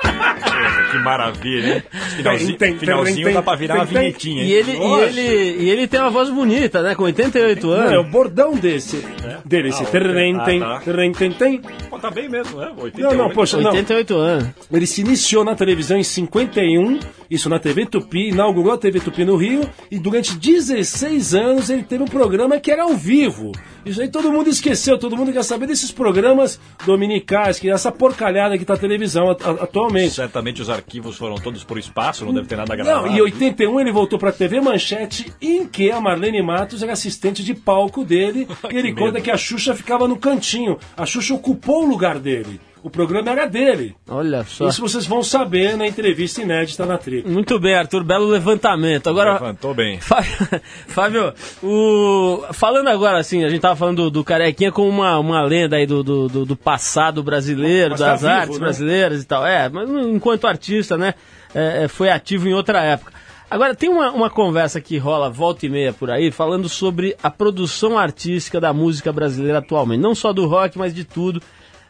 Que 0.90 0.99
maravilha, 0.99 1.74
hein? 1.76 1.82
Finalzinho, 2.16 2.57
Tem, 2.59 2.70
tem, 2.70 2.78
finalzinho 2.78 3.24
tem, 3.26 3.34
dá 3.34 3.42
pra 3.42 3.57
virar 3.57 3.74
uma 3.76 3.84
vinhetinha, 3.84 4.42
hein? 4.42 4.49
E 4.49 4.53
ele, 4.53 4.72
e, 4.72 5.01
ele, 5.03 5.62
e 5.64 5.70
ele 5.70 5.88
tem 5.88 6.01
uma 6.01 6.11
voz 6.11 6.30
bonita, 6.30 6.82
né? 6.82 6.95
Com 6.95 7.03
88 7.05 7.66
Não, 7.66 7.74
é 7.74 7.97
o 7.97 8.01
anos. 8.01 8.12
bordão 8.12 8.55
desse. 8.55 9.05
Dele, 9.45 9.68
esse 9.70 9.82
Ah, 9.82 9.86
ok. 9.88 10.01
terrem, 10.01 10.36
Ah, 10.36 10.45
tem, 10.45 10.61
tá. 10.61 10.80
terrem, 10.84 11.12
tem, 11.12 11.32
tem. 11.32 11.61
Pô, 11.90 11.99
tá 11.99 12.11
bem 12.11 12.28
mesmo, 12.28 12.59
né? 12.61 12.72
88. 12.78 13.01
Não, 13.16 13.24
não, 13.28 13.34
poxa, 13.34 13.57
não. 13.59 13.70
88 13.72 14.16
anos. 14.16 14.49
Ele 14.72 14.86
se 14.86 15.01
iniciou 15.01 15.45
na 15.45 15.57
televisão 15.57 15.99
em 15.99 16.05
51, 16.05 17.01
isso 17.28 17.49
na 17.49 17.59
TV 17.59 17.86
Tupi, 17.86 18.28
inaugurou 18.28 18.72
a 18.72 18.78
TV 18.78 19.01
Tupi 19.01 19.24
no 19.24 19.36
Rio, 19.36 19.68
e 19.90 19.99
durante 19.99 20.36
16 20.36 21.34
anos 21.35 21.70
ele 21.70 21.82
teve 21.82 22.03
um 22.03 22.07
programa 22.07 22.59
que 22.61 22.70
era 22.70 22.85
ao 22.85 22.95
vivo. 22.97 23.53
Isso 23.85 24.01
aí 24.01 24.09
todo 24.09 24.32
mundo 24.32 24.49
esqueceu, 24.49 24.99
todo 24.99 25.16
mundo 25.16 25.32
quer 25.32 25.43
saber 25.45 25.66
desses 25.66 25.91
programas 25.91 26.59
dominicais, 26.87 27.59
que 27.59 27.68
é 27.68 27.72
essa 27.72 27.93
porcalhada 27.93 28.57
que 28.57 28.64
tá 28.64 28.74
a 28.74 28.78
televisão 28.78 29.28
a- 29.30 29.32
a- 29.45 29.64
atualmente. 29.64 30.14
Certamente 30.14 30.62
os 30.62 30.70
arquivos 30.70 31.16
foram 31.16 31.35
todos 31.37 31.64
pro 31.64 31.78
espaço, 31.78 32.24
não 32.24 32.32
deve 32.32 32.47
ter 32.47 32.57
nada 32.57 32.74
gravado. 32.74 33.07
Não, 33.07 33.14
em 33.14 33.20
81 33.20 33.78
ele 33.80 33.93
voltou 33.93 34.18
pra 34.18 34.32
TV 34.32 34.61
Manchete, 34.61 35.32
em 35.43 35.66
que 35.66 35.91
a 35.91 36.01
Marlene 36.01 36.43
Matos 36.43 36.82
era 36.82 36.93
assistente 36.93 37.43
de 37.45 37.53
palco 37.55 38.05
dele, 38.05 38.49
e 38.72 38.76
ele 38.76 38.89
Que 38.89 38.95
conta 38.99 39.12
medo. 39.12 39.24
que 39.24 39.30
a 39.30 39.37
Xuxa 39.37 39.74
ficava 39.74 40.09
no 40.09 40.16
cantinho. 40.16 40.78
A 40.97 41.05
Xuxa 41.05 41.35
ocupou 41.35 41.85
o 41.85 41.87
lugar 41.89 42.18
dele. 42.18 42.61
O 42.85 42.91
programa 42.91 43.30
era 43.30 43.47
dele. 43.47 43.97
Olha 44.07 44.45
só. 44.45 44.68
Isso 44.68 44.82
vocês 44.82 45.07
vão 45.07 45.22
saber 45.22 45.74
na 45.74 45.87
entrevista 45.87 46.43
inédita 46.43 46.85
na 46.85 46.99
Trip. 46.99 47.26
Muito 47.26 47.59
bem, 47.59 47.74
Arthur. 47.74 48.05
Belo 48.05 48.26
levantamento. 48.26 49.09
Agora, 49.09 49.32
Levantou 49.32 49.72
bem. 49.72 49.99
Fábio, 50.05 50.61
Fábio, 50.87 51.35
o... 51.62 52.45
falando 52.53 52.89
agora 52.89 53.18
assim, 53.18 53.43
a 53.43 53.49
gente 53.49 53.62
tava 53.62 53.74
falando 53.74 54.03
do, 54.05 54.11
do 54.11 54.22
Carequinha 54.24 54.70
como 54.70 54.87
uma, 54.87 55.18
uma 55.18 55.41
lenda 55.43 55.76
aí 55.76 55.87
do, 55.87 56.03
do, 56.05 56.28
do- 56.28 56.45
do 56.45 56.55
passado 56.57 57.22
brasileiro, 57.22 57.93
Mas 57.93 58.01
das 58.01 58.20
tá 58.20 58.28
vivo, 58.28 58.41
artes 58.41 58.59
né? 58.59 58.64
brasileiras 58.64 59.22
e 59.22 59.26
tal. 59.26 59.47
É, 59.47 59.66
mas 59.70 59.89
enquanto 59.89 60.47
artista, 60.47 60.99
né, 60.99 61.14
é, 61.55 61.85
é, 61.85 61.89
foi 61.89 62.11
ativo 62.11 62.47
em 62.47 62.53
outra 62.53 62.82
época. 62.82 63.14
Agora, 63.51 63.74
tem 63.74 63.89
uma, 63.89 64.11
uma 64.11 64.28
conversa 64.28 64.78
que 64.78 64.99
rola 64.99 65.30
volta 65.30 65.64
e 65.64 65.70
meia 65.70 65.93
por 65.95 66.11
aí, 66.11 66.30
falando 66.30 66.68
sobre 66.68 67.16
a 67.22 67.30
produção 67.30 67.97
artística 67.97 68.61
da 68.61 68.74
música 68.74 69.11
brasileira 69.11 69.59
atualmente. 69.61 70.01
Não 70.03 70.14
só 70.14 70.35
do 70.35 70.47
rock, 70.47 70.76
mas 70.78 70.95
de 70.95 71.05
tudo. 71.05 71.41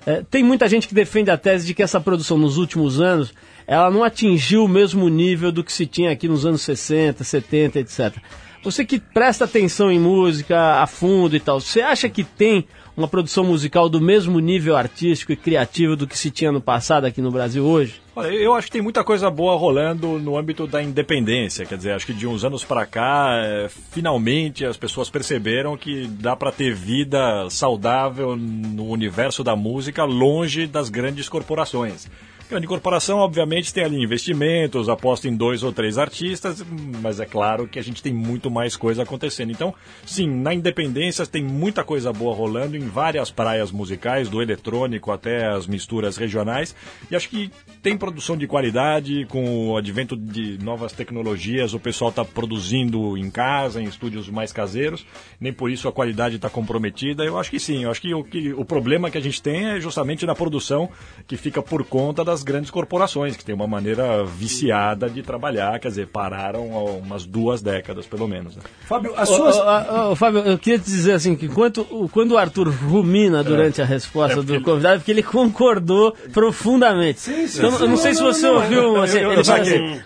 É, 0.06 0.22
tem 0.30 0.42
muita 0.42 0.68
gente 0.68 0.86
que 0.86 0.94
defende 0.94 1.30
a 1.30 1.38
tese 1.38 1.66
de 1.66 1.74
que 1.74 1.82
essa 1.82 2.00
produção 2.00 2.36
nos 2.36 2.58
últimos 2.58 3.00
anos 3.00 3.32
ela 3.66 3.90
não 3.90 4.04
atingiu 4.04 4.64
o 4.64 4.68
mesmo 4.68 5.08
nível 5.08 5.50
do 5.50 5.64
que 5.64 5.72
se 5.72 5.86
tinha 5.86 6.10
aqui 6.10 6.28
nos 6.28 6.44
anos 6.44 6.62
60, 6.62 7.24
70, 7.24 7.78
etc. 7.80 8.14
Você 8.62 8.84
que 8.84 8.98
presta 8.98 9.44
atenção 9.44 9.90
em 9.90 9.98
música 9.98 10.82
a 10.82 10.86
fundo 10.86 11.36
e 11.36 11.40
tal, 11.40 11.60
você 11.60 11.80
acha 11.80 12.08
que 12.08 12.24
tem 12.24 12.66
uma 12.96 13.08
produção 13.08 13.44
musical 13.44 13.88
do 13.88 14.00
mesmo 14.00 14.38
nível 14.38 14.76
artístico 14.76 15.32
e 15.32 15.36
criativo 15.36 15.96
do 15.96 16.06
que 16.06 16.16
se 16.16 16.30
tinha 16.30 16.52
no 16.52 16.60
passado 16.60 17.04
aqui 17.04 17.20
no 17.20 17.30
Brasil 17.30 17.64
hoje? 17.64 18.00
Olha, 18.14 18.28
eu 18.28 18.54
acho 18.54 18.68
que 18.68 18.72
tem 18.72 18.82
muita 18.82 19.02
coisa 19.02 19.28
boa 19.28 19.56
rolando 19.56 20.20
no 20.20 20.38
âmbito 20.38 20.66
da 20.66 20.80
independência. 20.80 21.66
Quer 21.66 21.76
dizer, 21.76 21.92
acho 21.92 22.06
que 22.06 22.12
de 22.12 22.26
uns 22.26 22.44
anos 22.44 22.62
pra 22.62 22.86
cá, 22.86 23.40
é, 23.42 23.68
finalmente 23.90 24.64
as 24.64 24.76
pessoas 24.76 25.10
perceberam 25.10 25.76
que 25.76 26.06
dá 26.06 26.36
pra 26.36 26.52
ter 26.52 26.72
vida 26.72 27.48
saudável 27.50 28.36
no 28.36 28.86
universo 28.86 29.42
da 29.42 29.56
música 29.56 30.04
longe 30.04 30.66
das 30.66 30.88
grandes 30.88 31.28
corporações. 31.28 32.08
Grande 32.54 32.68
corporação, 32.68 33.18
obviamente, 33.18 33.74
tem 33.74 33.82
ali 33.82 34.00
investimentos, 34.00 34.88
aposta 34.88 35.26
em 35.26 35.34
dois 35.34 35.64
ou 35.64 35.72
três 35.72 35.98
artistas, 35.98 36.64
mas 37.02 37.18
é 37.18 37.26
claro 37.26 37.66
que 37.66 37.80
a 37.80 37.82
gente 37.82 38.00
tem 38.00 38.14
muito 38.14 38.48
mais 38.48 38.76
coisa 38.76 39.02
acontecendo. 39.02 39.50
Então, 39.50 39.74
sim, 40.06 40.28
na 40.28 40.54
independência 40.54 41.26
tem 41.26 41.42
muita 41.42 41.82
coisa 41.82 42.12
boa 42.12 42.32
rolando 42.32 42.76
em 42.76 42.86
várias 42.86 43.28
praias 43.28 43.72
musicais, 43.72 44.28
do 44.28 44.40
eletrônico 44.40 45.10
até 45.10 45.48
as 45.48 45.66
misturas 45.66 46.16
regionais. 46.16 46.76
E 47.10 47.16
acho 47.16 47.28
que 47.28 47.50
tem 47.82 47.98
produção 47.98 48.36
de 48.36 48.46
qualidade, 48.46 49.26
com 49.28 49.70
o 49.70 49.76
advento 49.76 50.16
de 50.16 50.56
novas 50.62 50.92
tecnologias, 50.92 51.74
o 51.74 51.80
pessoal 51.80 52.10
está 52.10 52.24
produzindo 52.24 53.18
em 53.18 53.32
casa, 53.32 53.82
em 53.82 53.84
estúdios 53.84 54.28
mais 54.28 54.52
caseiros, 54.52 55.04
nem 55.40 55.52
por 55.52 55.72
isso 55.72 55.88
a 55.88 55.92
qualidade 55.92 56.36
está 56.36 56.48
comprometida. 56.48 57.24
Eu 57.24 57.36
acho 57.36 57.50
que 57.50 57.58
sim, 57.58 57.82
eu 57.82 57.90
acho 57.90 58.00
que 58.00 58.14
o, 58.14 58.22
que 58.22 58.52
o 58.52 58.64
problema 58.64 59.10
que 59.10 59.18
a 59.18 59.20
gente 59.20 59.42
tem 59.42 59.70
é 59.70 59.80
justamente 59.80 60.24
na 60.24 60.36
produção 60.36 60.88
que 61.26 61.36
fica 61.36 61.60
por 61.60 61.84
conta 61.84 62.24
das 62.24 62.43
grandes 62.44 62.70
corporações, 62.70 63.36
que 63.36 63.44
tem 63.44 63.54
uma 63.54 63.66
maneira 63.66 64.24
viciada 64.24 65.08
de 65.08 65.22
trabalhar, 65.22 65.78
quer 65.80 65.88
dizer, 65.88 66.06
pararam 66.08 66.72
há 66.76 66.82
umas 66.84 67.24
duas 67.24 67.60
décadas 67.62 68.06
pelo 68.06 68.28
menos. 68.28 68.54
né? 68.56 68.62
Fábio, 68.86 69.12
as 69.16 69.28
suas. 69.28 69.56
ô, 69.56 69.60
ô, 69.60 70.12
ô, 70.12 70.16
Fábio, 70.16 70.40
eu 70.40 70.58
queria 70.58 70.78
te 70.78 70.84
dizer 70.84 71.12
assim 71.12 71.34
que 71.34 71.48
quando, 71.48 71.86
o- 71.90 72.08
quando 72.08 72.32
o 72.32 72.38
Arthur 72.38 72.68
rumina 72.68 73.42
durante 73.42 73.80
a 73.82 73.84
resposta 73.84 74.42
do 74.42 74.60
convidado, 74.60 74.96
é 74.96 74.98
porque 74.98 75.10
ele 75.10 75.22
concordou 75.22 76.14
profundamente. 76.32 77.30
então, 77.30 77.78
eu 77.80 77.88
não 77.88 77.96
sei 77.96 78.14
se 78.14 78.22
você 78.22 78.46
ouviu. 78.48 79.02
assim, 79.02 79.18
eu, 79.18 79.24
eu, 79.24 79.32
ele 79.32 79.44
fala 79.44 79.60
assim, 79.62 80.00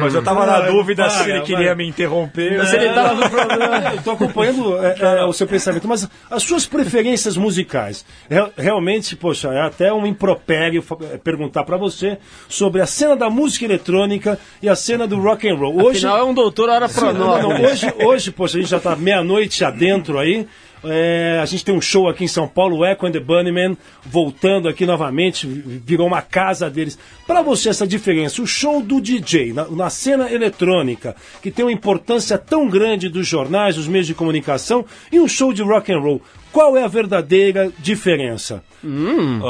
Mas 0.00 0.14
eu 0.14 0.22
tava 0.22 0.46
na 0.46 0.58
Vai, 0.60 0.72
dúvida 0.72 1.02
vai, 1.02 1.10
se 1.10 1.22
ele 1.24 1.32
vai. 1.38 1.42
queria 1.42 1.74
me 1.74 1.86
interromper. 1.88 2.66
se 2.66 2.76
ele 2.76 2.92
tava 2.94 3.22
com 3.22 3.28
problema. 3.28 3.78
Eu 3.98 4.02
tô 4.02 4.10
acompanhando 4.12 4.76
é, 4.84 5.20
é, 5.20 5.24
o 5.24 5.32
seu 5.32 5.46
pensamento, 5.46 5.86
mas 5.88 6.08
as 6.30 6.42
suas 6.42 6.66
preferências 6.66 7.36
musicais, 7.36 8.04
Real- 8.28 8.50
realmente, 8.56 9.16
poxa, 9.16 9.48
é 9.48 9.60
até 9.60 9.92
um 9.92 10.06
impropério 10.06 10.84
é, 11.12 11.16
perguntar 11.18 11.64
pra 11.68 11.76
você 11.76 12.16
sobre 12.48 12.80
a 12.80 12.86
cena 12.86 13.14
da 13.14 13.28
música 13.28 13.66
eletrônica 13.66 14.38
e 14.62 14.68
a 14.70 14.74
cena 14.74 15.06
do 15.06 15.20
rock 15.20 15.46
and 15.46 15.54
roll. 15.54 15.76
Hoje, 15.76 15.98
Afinal, 15.98 16.18
é 16.18 16.24
um 16.24 16.32
doutor 16.32 16.70
hora 16.70 16.88
pro 16.88 17.12
Não, 17.12 17.42
não, 17.42 17.62
hoje, 17.62 17.92
hoje, 18.02 18.30
poxa, 18.30 18.56
a 18.56 18.60
gente 18.62 18.70
já 18.70 18.80
tá 18.80 18.96
meia-noite 18.96 19.62
adentro 19.62 20.18
aí. 20.18 20.46
É, 20.82 21.40
a 21.42 21.44
gente 21.44 21.64
tem 21.64 21.74
um 21.74 21.80
show 21.80 22.08
aqui 22.08 22.24
em 22.24 22.28
São 22.28 22.46
Paulo, 22.46 22.86
Echo 22.86 23.04
and 23.04 23.12
the 23.12 23.20
Bunnymen, 23.20 23.76
voltando 24.06 24.68
aqui 24.68 24.86
novamente, 24.86 25.46
virou 25.46 26.06
uma 26.06 26.22
casa 26.22 26.70
deles. 26.70 26.98
Pra 27.26 27.42
você, 27.42 27.68
essa 27.68 27.86
diferença, 27.86 28.40
o 28.40 28.46
show 28.46 28.80
do 28.80 29.00
DJ 29.00 29.52
na, 29.52 29.68
na 29.68 29.90
cena 29.90 30.32
eletrônica, 30.32 31.16
que 31.42 31.50
tem 31.50 31.64
uma 31.64 31.72
importância 31.72 32.38
tão 32.38 32.68
grande 32.68 33.08
dos 33.08 33.26
jornais, 33.26 33.76
dos 33.76 33.88
meios 33.88 34.06
de 34.06 34.14
comunicação, 34.14 34.84
e 35.10 35.20
um 35.20 35.28
show 35.28 35.52
de 35.52 35.62
rock 35.62 35.92
and 35.92 35.98
roll, 35.98 36.22
qual 36.52 36.76
é 36.76 36.84
a 36.84 36.88
verdadeira 36.88 37.70
diferença? 37.78 38.62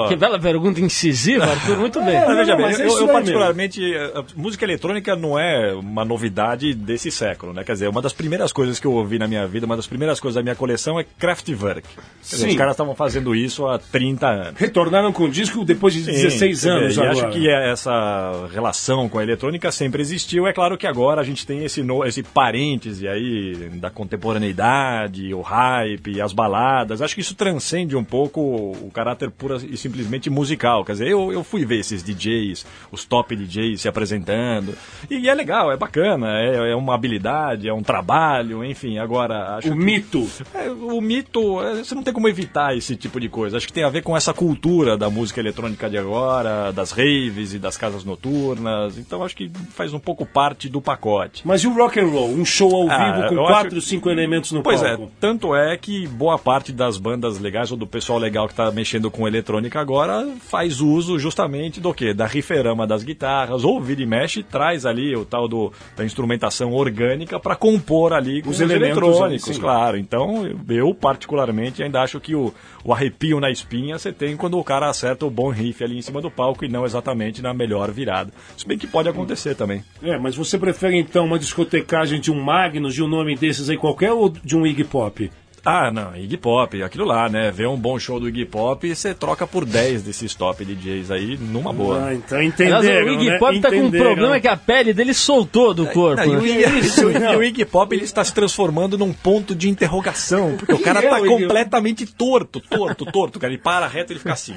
Que 0.08 0.16
bela 0.16 0.38
pergunta 0.38 0.80
incisiva, 0.80 1.44
Arthur. 1.44 1.76
Muito 1.76 2.00
bem. 2.02 2.16
É, 2.16 2.26
veja 2.34 2.56
não, 2.56 2.64
bem, 2.64 2.74
é 2.74 2.86
eu, 2.86 2.98
eu 3.00 3.08
particularmente, 3.08 3.80
a 4.14 4.24
música 4.34 4.64
eletrônica 4.64 5.14
não 5.14 5.38
é 5.38 5.74
uma 5.74 6.04
novidade 6.04 6.72
desse 6.74 7.10
século, 7.10 7.52
né? 7.52 7.62
Quer 7.62 7.72
dizer, 7.72 7.88
uma 7.88 8.00
das 8.00 8.12
primeiras 8.12 8.52
coisas 8.52 8.80
que 8.80 8.86
eu 8.86 8.92
ouvi 8.92 9.18
na 9.18 9.28
minha 9.28 9.46
vida, 9.46 9.66
uma 9.66 9.76
das 9.76 9.86
primeiras 9.86 10.18
coisas 10.18 10.36
da 10.36 10.42
minha 10.42 10.54
coleção 10.54 10.98
é 10.98 11.04
Kraftwerk. 11.18 11.86
Quer 11.88 12.00
dizer, 12.22 12.36
Sim. 12.44 12.48
os 12.48 12.56
caras 12.56 12.72
estavam 12.72 12.94
fazendo 12.94 13.34
isso 13.34 13.66
há 13.66 13.78
30 13.78 14.26
anos. 14.26 14.54
Retornaram 14.56 15.12
com 15.12 15.24
o 15.24 15.28
disco 15.28 15.64
depois 15.64 15.92
de 15.92 16.02
16 16.02 16.32
Sim, 16.32 16.38
quer 16.38 16.48
dizer, 16.48 16.70
anos 16.70 16.96
E 16.96 17.00
agora. 17.00 17.12
acho 17.12 17.30
que 17.30 17.48
é 17.48 17.70
essa 17.70 18.48
relação 18.52 19.08
com 19.08 19.18
a 19.18 19.22
eletrônica 19.22 19.70
sempre 19.70 20.00
existiu. 20.00 20.46
É 20.46 20.52
claro 20.52 20.78
que 20.78 20.86
agora 20.86 21.20
a 21.20 21.24
gente 21.24 21.46
tem 21.46 21.64
esse, 21.64 21.82
no, 21.82 22.04
esse 22.04 22.22
parêntese 22.22 23.06
aí 23.06 23.68
da 23.74 23.90
contemporaneidade, 23.90 25.34
o 25.34 25.42
hype, 25.42 26.20
as 26.20 26.32
baladas. 26.32 26.87
Acho 26.90 27.14
que 27.14 27.20
isso 27.20 27.34
transcende 27.34 27.96
um 27.96 28.04
pouco 28.04 28.40
o 28.40 28.90
caráter 28.92 29.30
pura 29.30 29.56
e 29.56 29.76
simplesmente 29.76 30.28
musical. 30.30 30.84
Quer 30.84 30.92
dizer, 30.92 31.08
eu, 31.08 31.32
eu 31.32 31.42
fui 31.44 31.64
ver 31.64 31.80
esses 31.80 32.02
DJs, 32.02 32.64
os 32.92 33.04
top 33.04 33.34
DJs 33.36 33.80
se 33.80 33.88
apresentando. 33.88 34.74
E, 35.10 35.28
é 35.28 35.34
legal, 35.34 35.70
é 35.72 35.76
bacana, 35.76 36.38
é, 36.40 36.70
é 36.72 36.74
uma 36.76 36.94
habilidade, 36.94 37.68
é 37.68 37.72
um 37.72 37.82
trabalho, 37.82 38.64
enfim. 38.64 38.98
Agora, 38.98 39.56
acho 39.56 39.68
O 39.68 39.72
que- 39.72 39.78
mito. 39.78 40.28
é, 40.54 40.70
o 40.70 41.00
mito, 41.00 41.60
é, 41.62 41.76
você 41.84 41.94
não 41.94 42.02
tem 42.02 42.12
como 42.14 42.28
evitar 42.28 42.76
esse 42.76 42.96
tipo 42.96 43.20
de 43.20 43.28
coisa. 43.28 43.56
Acho 43.56 43.66
que 43.66 43.72
tem 43.72 43.84
a 43.84 43.88
ver 43.90 44.02
com 44.02 44.16
essa 44.16 44.32
cultura 44.34 44.96
da 44.96 45.08
música 45.10 45.40
eletrônica 45.40 45.88
de 45.88 45.98
agora, 45.98 46.72
das 46.72 46.90
raves 46.90 47.54
e 47.54 47.58
das 47.58 47.76
casas 47.76 48.04
noturnas. 48.04 48.98
Então 48.98 49.22
acho 49.24 49.36
que 49.36 49.50
faz 49.70 49.92
um 49.92 49.98
pouco 49.98 50.24
parte 50.26 50.68
do 50.68 50.80
pacote. 50.80 51.42
Mas 51.46 51.62
e 51.62 51.66
o 51.66 51.74
rock 51.74 51.98
and 52.00 52.06
roll? 52.06 52.30
Um 52.30 52.44
show 52.44 52.74
ao 52.74 52.90
Ah, 52.90 53.12
vivo 53.12 53.28
com 53.28 53.36
quatro, 53.46 53.78
acho- 53.78 53.86
cinco 53.86 54.10
elementos 54.10 54.52
no 54.52 54.62
Pois 54.62 54.80
palco? 54.82 55.04
é, 55.04 55.08
tanto 55.20 55.54
é 55.54 55.76
que 55.76 56.06
boa 56.06 56.38
parte 56.38 56.72
das 56.78 56.96
bandas 56.96 57.38
legais 57.38 57.70
ou 57.70 57.76
do 57.76 57.86
pessoal 57.86 58.18
legal 58.18 58.46
que 58.46 58.52
está 58.52 58.70
mexendo 58.70 59.10
com 59.10 59.26
eletrônica 59.26 59.78
agora 59.78 60.26
faz 60.40 60.80
uso 60.80 61.18
justamente 61.18 61.80
do 61.80 61.92
que? 61.92 62.14
Da 62.14 62.26
riferama 62.26 62.86
das 62.86 63.02
guitarras, 63.02 63.64
ou 63.64 63.80
vira 63.80 64.00
e 64.00 64.06
mexe, 64.06 64.42
traz 64.42 64.86
ali 64.86 65.14
o 65.14 65.24
tal 65.24 65.48
do, 65.48 65.72
da 65.96 66.04
instrumentação 66.04 66.72
orgânica 66.72 67.38
para 67.40 67.56
compor 67.56 68.12
ali 68.12 68.42
os, 68.46 68.60
elementos, 68.60 68.96
eletrônicos, 68.96 69.56
sim. 69.56 69.60
claro. 69.60 69.98
Então, 69.98 70.46
eu, 70.46 70.58
eu, 70.68 70.94
particularmente 70.94 71.82
ainda 71.82 72.00
acho 72.00 72.20
que 72.20 72.34
o, 72.34 72.54
o 72.84 72.92
arrepio 72.92 73.40
na 73.40 73.50
espinha 73.50 73.98
você 73.98 74.12
tem 74.12 74.36
quando 74.36 74.58
o 74.58 74.64
cara 74.64 74.88
acerta 74.88 75.26
o 75.26 75.30
bom 75.30 75.50
riff 75.50 75.82
ali 75.82 75.98
em 75.98 76.02
cima 76.02 76.22
do 76.22 76.30
palco 76.30 76.64
e 76.64 76.68
não 76.68 76.84
exatamente 76.84 77.42
na 77.42 77.52
melhor 77.52 77.90
virada. 77.90 78.32
Se 78.56 78.66
bem 78.66 78.78
que 78.78 78.86
pode 78.86 79.08
acontecer 79.08 79.56
também. 79.56 79.82
É, 80.02 80.16
mas 80.16 80.36
você 80.36 80.56
prefere 80.56 80.96
então 80.96 81.26
uma 81.26 81.38
discotecagem 81.38 82.20
de 82.20 82.30
um 82.30 82.40
Magnus, 82.40 82.94
de 82.94 83.02
um 83.02 83.08
nome 83.08 83.34
desses 83.34 83.68
aí 83.68 83.76
qualquer, 83.76 84.12
ou 84.12 84.28
de 84.28 84.56
um 84.56 84.64
Iggy 84.64 84.84
Pop? 84.84 85.28
Ah, 85.70 85.90
não, 85.90 86.16
Iggy 86.16 86.38
Pop, 86.38 86.82
aquilo 86.82 87.04
lá, 87.04 87.28
né? 87.28 87.50
Ver 87.50 87.68
um 87.68 87.76
bom 87.76 87.98
show 87.98 88.18
do 88.18 88.26
Iggy 88.26 88.46
Pop, 88.46 88.88
você 88.88 89.12
troca 89.12 89.46
por 89.46 89.66
10 89.66 90.02
desses 90.02 90.34
top 90.34 90.64
DJs 90.64 91.10
aí 91.10 91.36
numa 91.36 91.74
boa. 91.74 92.06
Ah, 92.06 92.14
então 92.14 92.38
Aliás, 92.38 92.54
entenderam, 92.54 93.06
o 93.06 93.12
Iggy 93.12 93.26
né? 93.26 93.38
Pop 93.38 93.60
tá 93.60 93.70
com 93.70 93.82
um 93.82 93.90
problema 93.90 94.40
que 94.40 94.48
a 94.48 94.56
pele 94.56 94.94
dele 94.94 95.12
soltou 95.12 95.74
do 95.74 95.86
corpo. 95.88 96.24
Não, 96.24 96.32
e 96.32 96.36
o? 96.38 96.46
Iggy, 96.46 96.88
e 97.20 97.36
o 97.36 97.42
Iggy 97.42 97.66
Pop 97.66 97.94
ele 97.94 98.04
está 98.04 98.24
se 98.24 98.32
transformando 98.32 98.96
num 98.96 99.12
ponto 99.12 99.54
de 99.54 99.68
interrogação, 99.68 100.56
porque 100.56 100.72
o 100.72 100.78
cara 100.80 101.04
é 101.04 101.08
tá 101.10 101.20
completamente 101.20 102.06
torto, 102.06 102.60
torto, 102.60 103.04
torto, 103.04 103.38
cara. 103.38 103.52
Ele 103.52 103.60
para 103.60 103.86
reto 103.86 104.10
e 104.10 104.14
ele 104.14 104.20
fica 104.20 104.32
assim. 104.32 104.56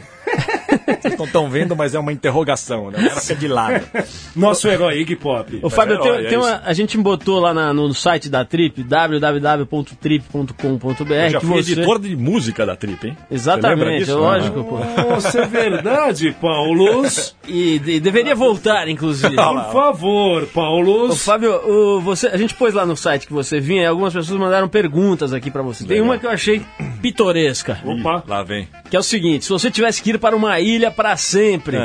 Vocês 1.02 1.18
não 1.18 1.26
estão 1.26 1.50
vendo, 1.50 1.76
mas 1.76 1.96
é 1.96 2.00
uma 2.00 2.12
interrogação, 2.14 2.92
né? 2.92 3.00
O 3.00 3.08
cara 3.10 3.22
fica 3.22 3.36
de 3.36 3.48
lado. 3.48 3.84
Nosso 4.36 4.68
herói, 4.68 5.00
Iggy 5.02 5.16
Pop. 5.16 5.60
Ô, 5.62 5.70
Fábio, 5.70 5.96
herói, 5.96 6.18
tem, 6.18 6.26
é 6.26 6.30
tem 6.30 6.38
uma, 6.38 6.62
a 6.66 6.74
gente 6.74 6.98
botou 6.98 7.40
lá 7.40 7.54
na- 7.54 7.74
no 7.74 7.94
site 7.94 8.30
da 8.30 8.44
Trip, 8.46 8.84
www.trip.com.br. 8.84 11.14
Eu 11.14 11.30
já 11.30 11.40
fui 11.42 11.62
você- 11.64 11.72
editor 11.74 12.00
de 12.00 12.16
música 12.16 12.66
da 12.66 12.76
Trip, 12.76 13.08
hein? 13.08 13.18
Exatamente, 13.30 14.00
disso? 14.00 14.12
é 14.12 14.16
lógico, 14.16 14.64
pô. 14.64 14.78
Nossa, 14.80 15.42
é 15.42 15.48
verdade, 15.48 16.36
Paulos. 16.40 17.36
E, 17.48 17.80
de- 17.80 18.00
deveria 18.00 18.36
voltar, 18.36 18.88
inclusive. 18.88 19.36
Por 19.36 19.72
favor, 19.72 20.44
Ô, 20.44 20.48
Paulos. 20.48 21.24
Fábio, 21.24 21.54
o- 21.68 22.02
você, 22.02 22.28
a 22.28 22.38
gente 22.38 22.54
pôs 22.54 22.74
lá 22.74 22.86
no 22.86 22.96
site 22.96 23.28
que 23.28 23.34
você 23.34 23.60
vinha 23.60 23.84
e 23.84 23.86
algumas 23.86 24.14
pessoas 24.14 24.40
mandaram 24.40 24.68
perguntas 24.68 25.34
aqui 25.34 25.50
pra 25.52 25.62
você. 25.62 25.84
Tem 25.86 25.98
Legal. 25.98 26.06
uma 26.06 26.18
que 26.18 26.26
eu 26.26 26.30
achei 26.30 26.62
pitoresca, 27.02 27.80
Opa. 27.84 28.24
Lá 28.28 28.44
vem. 28.44 28.68
que 28.90 28.96
é 28.96 29.00
o 29.00 29.04
seguinte: 29.04 29.46
se 29.46 29.52
você 29.52 29.70
tivesse 29.72 30.02
que 30.02 30.12
ir 30.12 30.20
para 30.20 30.36
uma 30.36 30.60
ilha 30.62 30.90
pra 30.92 31.18
sempre, 31.18 31.78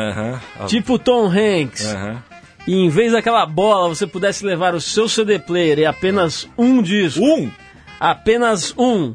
tipo 0.66 0.98
Tom 0.98 1.26
Hanks, 1.26 1.94
e 2.66 2.74
em 2.74 2.88
vez 2.88 3.12
daquela 3.12 3.44
bola 3.46 3.88
você 3.88 4.06
pudesse 4.06 4.44
levar 4.44 4.74
o 4.74 4.80
seu 4.80 5.08
CD 5.08 5.38
player 5.38 5.78
e 5.78 5.86
apenas 5.86 6.48
um 6.58 6.82
disco, 6.82 7.24
Um! 7.24 7.50
apenas 7.98 8.74
um. 8.76 9.14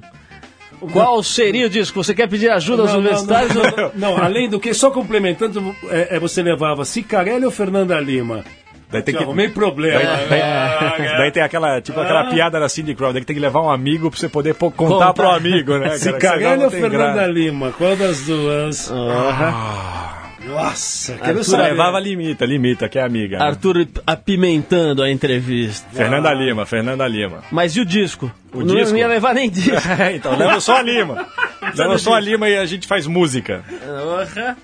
Qual 0.91 1.21
seria 1.21 1.67
o 1.67 1.69
disco? 1.69 2.03
Você 2.03 2.11
quer 2.13 2.27
pedir 2.27 2.49
ajuda 2.49 2.81
aos 2.81 2.91
Não, 2.93 3.01
não, 3.01 3.07
universitários? 3.07 3.53
não, 3.53 3.63
não, 3.93 4.15
não, 4.15 4.17
além 4.23 4.49
do 4.49 4.59
que, 4.59 4.73
só 4.73 4.89
complementando, 4.89 5.75
é, 5.89 6.15
é 6.15 6.19
você 6.19 6.41
levava 6.41 6.83
Cicarelli 6.85 7.45
ou 7.45 7.51
Fernanda 7.51 7.99
Lima? 7.99 8.43
Daí 8.91 9.01
tem 9.01 9.13
Te 9.13 9.17
que. 9.19 9.23
arrumei 9.23 9.47
problema. 9.49 9.99
Daí, 10.29 10.41
Ah, 10.41 11.15
daí 11.17 11.31
tem 11.31 11.41
aquela, 11.43 11.79
tipo, 11.81 11.99
aquela 11.99 12.25
piada 12.25 12.59
da 12.59 12.67
Cindy 12.67 12.93
Crawford, 12.93 13.21
que 13.21 13.25
tem 13.25 13.35
que 13.35 13.41
levar 13.41 13.61
um 13.61 13.69
amigo 13.69 14.09
pra 14.11 14.19
você 14.19 14.27
poder 14.27 14.53
pô, 14.55 14.69
contar, 14.69 14.93
Contar. 15.07 15.13
pro 15.13 15.29
amigo, 15.29 15.77
né? 15.77 15.95
Cicarelli 15.99 16.57
não 16.57 16.65
ou 16.65 16.71
tem 16.71 16.81
Fernanda 16.81 17.13
graça. 17.13 17.27
Lima? 17.31 17.71
Qual 17.77 17.95
das 17.95 18.21
duas? 18.25 18.91
Nossa, 20.45 21.13
quero 21.13 21.25
Arthur 21.39 21.43
saber. 21.43 21.63
Levava 21.69 21.99
limita, 21.99 22.45
limita, 22.45 22.89
que 22.89 22.97
é 22.97 23.03
amiga. 23.03 23.37
né? 23.37 23.45
Arthur 23.45 23.87
apimentando 24.07 25.03
a 25.03 25.11
entrevista. 25.11 25.87
Fernanda 25.93 26.33
Lima, 26.33 26.65
Fernanda 26.65 27.07
Lima. 27.07 27.43
Mas 27.51 27.75
e 27.75 27.81
o 27.81 27.85
disco? 27.85 28.31
O 28.51 28.59
não, 28.61 28.75
disco? 28.75 28.91
não 28.91 28.97
ia 28.97 29.07
levar 29.07 29.35
nem 29.35 29.49
disco. 29.49 29.71
então, 30.15 30.35
leva 30.35 30.59
só 30.59 30.77
a 30.77 30.81
Lima. 30.81 31.27
leva 31.75 31.97
só 31.99 32.15
a 32.15 32.19
Lima 32.19 32.49
e 32.49 32.57
a 32.57 32.65
gente 32.65 32.87
faz 32.87 33.05
música. 33.05 33.63
Porra. 33.85 34.57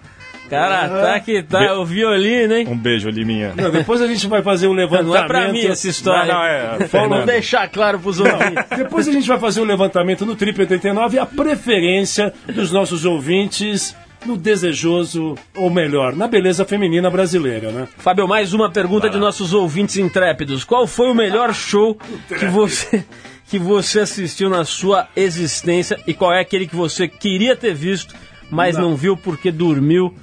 Cara, 0.50 0.88
tá 0.90 1.20
que 1.20 1.44
tá 1.44 1.78
o 1.80 1.86
violino, 1.86 2.54
hein? 2.54 2.68
Um 2.68 2.78
beijo, 2.78 3.10
Liminha. 3.10 3.54
Não, 3.56 3.70
depois 3.70 4.02
a 4.02 4.08
gente 4.08 4.28
vai 4.28 4.42
fazer 4.42 4.68
um 4.68 4.74
levantamento. 4.74 5.08
Não 5.08 5.16
é 5.16 5.28
pra 5.28 5.52
mim 5.52 5.66
essa 5.66 5.88
história. 5.88 6.34
Não, 6.34 6.40
não, 6.40 6.46
é, 6.46 6.78
Vamos 6.92 7.26
deixar 7.26 7.68
claro 7.70 8.00
pros 8.00 8.20
ouvintes. 8.20 8.66
Depois 8.76 9.08
a 9.08 9.12
gente 9.12 9.28
vai 9.28 9.40
fazer 9.40 9.62
um 9.62 9.66
levantamento 9.66 10.26
no 10.26 10.36
Trip 10.36 10.60
89 10.60 11.20
a 11.20 11.26
preferência 11.26 12.34
dos 12.48 12.72
nossos 12.72 13.06
ouvintes 13.06 13.96
no 14.26 14.38
desejoso, 14.38 15.36
ou 15.56 15.70
melhor, 15.70 16.16
na 16.16 16.28
beleza 16.28 16.66
feminina 16.66 17.10
brasileira, 17.10 17.72
né? 17.72 17.88
Fábio, 17.98 18.28
mais 18.28 18.54
uma 18.54 18.70
pergunta 18.70 19.10
de 19.10 19.18
nossos 19.18 19.54
ouvintes 19.54 19.98
intrépidos. 19.98 20.64
Qual 20.64 20.88
foi 20.88 21.10
o 21.10 21.16
melhor 21.16 21.54
show 21.54 21.98
que 22.28 22.46
você, 22.46 23.06
que 23.48 23.60
você 23.60 24.02
assistiu 24.02 24.50
na 24.50 24.66
sua 24.66 25.08
existência 25.16 26.00
e 26.06 26.14
qual 26.14 26.34
é 26.34 26.42
aquele 26.42 26.68
que 26.68 26.76
você 26.76 27.08
queria 27.08 27.56
ter 27.56 27.74
visto, 27.74 28.16
mas 28.50 28.78
não, 28.78 28.96
viu 28.96 29.16
porque 29.16 29.52
dormiu, 29.52 30.14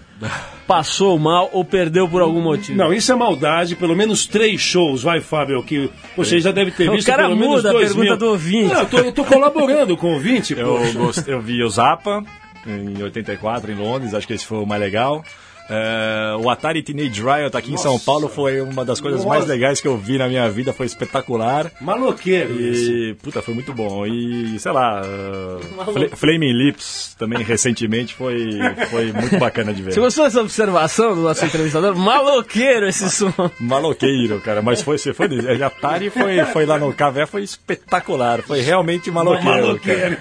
passou 0.66 1.18
mal 1.18 1.50
ou 1.52 1.64
perdeu 1.64 2.08
por 2.08 2.22
algum 2.22 2.40
motivo? 2.40 2.76
Não, 2.78 2.92
isso 2.92 3.12
é 3.12 3.14
maldade. 3.14 3.76
Pelo 3.76 3.94
menos 3.94 4.26
três 4.26 4.60
shows, 4.60 5.02
vai, 5.02 5.20
Fábio, 5.20 5.62
que 5.62 5.90
você 6.16 6.40
já 6.40 6.50
deve 6.52 6.70
ter 6.70 6.88
O 6.88 6.92
visto 6.92 7.06
cara 7.06 7.24
pelo 7.24 7.36
menos 7.36 7.56
muda 7.56 7.68
a 7.68 7.72
dois 7.72 7.88
pergunta 7.88 8.08
mil. 8.10 8.16
do 8.18 8.26
ouvinte. 8.30 8.72
Não, 8.72 8.80
eu 8.80 8.86
tô, 8.86 8.98
eu 8.98 9.12
tô 9.12 9.24
colaborando 9.24 9.96
com 9.96 10.08
o 10.08 10.12
ouvinte, 10.14 10.54
Eu, 10.56 10.78
gost- 10.94 11.28
eu 11.28 11.40
vi 11.40 11.62
o 11.62 11.68
Zappa 11.68 12.22
em 12.66 13.02
84 13.02 13.70
em 13.70 13.74
Londres, 13.74 14.14
acho 14.14 14.26
que 14.26 14.32
esse 14.32 14.46
foi 14.46 14.58
o 14.58 14.66
mais 14.66 14.80
legal. 14.80 15.22
É, 15.68 16.36
o 16.38 16.50
Atari 16.50 16.82
Teenage 16.82 17.22
Riot 17.22 17.56
aqui 17.56 17.72
em 17.72 17.76
São 17.76 17.98
Paulo 17.98 18.28
foi 18.28 18.60
uma 18.60 18.84
das 18.84 19.00
coisas 19.00 19.24
mais 19.24 19.40
Nossa. 19.40 19.52
legais 19.52 19.80
que 19.80 19.88
eu 19.88 19.96
vi 19.96 20.18
na 20.18 20.28
minha 20.28 20.48
vida, 20.50 20.72
foi 20.72 20.86
espetacular. 20.86 21.70
Maloqueiro 21.80 22.60
isso. 22.60 22.90
E, 22.92 23.14
puta, 23.14 23.40
foi 23.40 23.54
muito 23.54 23.72
bom. 23.72 24.06
E, 24.06 24.58
sei 24.58 24.72
lá, 24.72 25.02
uh, 25.02 25.92
Fla- 25.92 26.08
Flaming 26.16 26.52
Lips 26.52 27.14
também 27.18 27.42
recentemente 27.42 28.14
foi, 28.14 28.50
foi 28.90 29.12
muito 29.12 29.38
bacana 29.38 29.72
de 29.72 29.82
ver. 29.82 29.92
Você 29.92 30.00
gostou 30.00 30.24
dessa 30.24 30.40
observação 30.40 31.14
do 31.14 31.22
nosso 31.22 31.44
entrevistador? 31.44 31.94
Maloqueiro 31.96 32.86
esse 32.88 33.08
som. 33.10 33.32
Maloqueiro, 33.58 34.40
cara, 34.40 34.60
mas 34.62 34.82
foi, 34.82 34.98
se 34.98 35.12
foi, 35.12 35.26
a 35.62 35.66
Atari 35.66 36.10
foi, 36.10 36.44
foi 36.46 36.66
lá 36.66 36.78
no 36.78 36.92
Cavé, 36.92 37.26
foi 37.26 37.42
espetacular, 37.42 38.42
foi 38.42 38.60
realmente 38.60 39.10
maloqueiro. 39.10 39.66
Maloqueiro. 39.66 40.16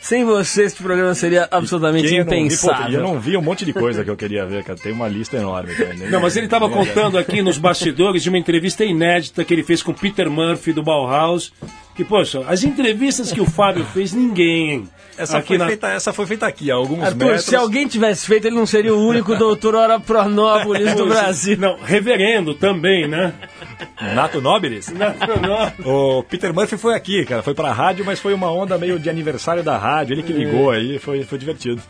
Sem 0.00 0.24
você, 0.24 0.64
este 0.64 0.82
programa 0.82 1.14
seria 1.14 1.48
absolutamente 1.50 2.08
vi, 2.08 2.16
impensável. 2.16 2.90
e 2.90 2.94
eu 2.94 3.02
não 3.02 3.20
vi 3.20 3.36
um 3.36 3.42
monte 3.42 3.64
de 3.64 3.72
coisa 3.72 4.04
que 4.04 4.10
eu 4.10 4.16
queria 4.16 4.44
ver, 4.46 4.55
cara. 4.62 4.78
Tem 4.78 4.92
uma 4.92 5.08
lista 5.08 5.36
enorme, 5.36 5.74
cara. 5.74 5.94
Não, 6.10 6.20
mas 6.20 6.36
ele 6.36 6.46
estava 6.46 6.68
contando 6.68 7.18
aqui 7.18 7.42
nos 7.42 7.58
bastidores 7.58 8.22
de 8.22 8.28
uma 8.28 8.38
entrevista 8.38 8.84
inédita 8.84 9.44
que 9.44 9.52
ele 9.54 9.62
fez 9.62 9.82
com 9.82 9.92
Peter 9.92 10.30
Murphy 10.30 10.72
do 10.72 10.82
Bauhaus. 10.82 11.52
Que, 11.94 12.04
poxa, 12.04 12.44
as 12.46 12.62
entrevistas 12.62 13.32
que 13.32 13.40
o 13.40 13.46
Fábio 13.46 13.82
fez, 13.86 14.12
ninguém. 14.12 14.86
Essa, 15.16 15.38
aqui 15.38 15.48
foi 15.48 15.58
na- 15.58 15.66
feita, 15.66 15.88
essa 15.88 16.12
foi 16.12 16.26
feita 16.26 16.46
aqui, 16.46 16.70
a 16.70 16.74
alguns 16.74 17.02
Arthur, 17.02 17.24
metros. 17.24 17.44
se 17.46 17.56
alguém 17.56 17.88
tivesse 17.88 18.26
feito, 18.26 18.46
ele 18.46 18.54
não 18.56 18.66
seria 18.66 18.94
o 18.94 19.00
único 19.02 19.34
doutor 19.34 19.74
Ora 19.74 19.98
Pronópolis 19.98 20.94
do 20.94 21.06
Brasil. 21.06 21.56
Não, 21.56 21.78
reverendo 21.82 22.52
também, 22.54 23.08
né? 23.08 23.32
Nato 24.14 24.42
Nobilis? 24.42 24.92
Não. 24.92 26.18
O 26.18 26.22
Peter 26.22 26.52
Murphy 26.52 26.76
foi 26.76 26.94
aqui, 26.94 27.24
cara. 27.24 27.42
Foi 27.42 27.54
pra 27.54 27.72
rádio, 27.72 28.04
mas 28.04 28.18
foi 28.20 28.34
uma 28.34 28.52
onda 28.52 28.76
meio 28.76 28.98
de 28.98 29.08
aniversário 29.08 29.62
da 29.62 29.78
rádio. 29.78 30.12
Ele 30.14 30.22
que 30.22 30.34
ligou 30.34 30.70
aí, 30.70 30.98
foi, 30.98 31.24
foi 31.24 31.38
divertido. 31.38 31.80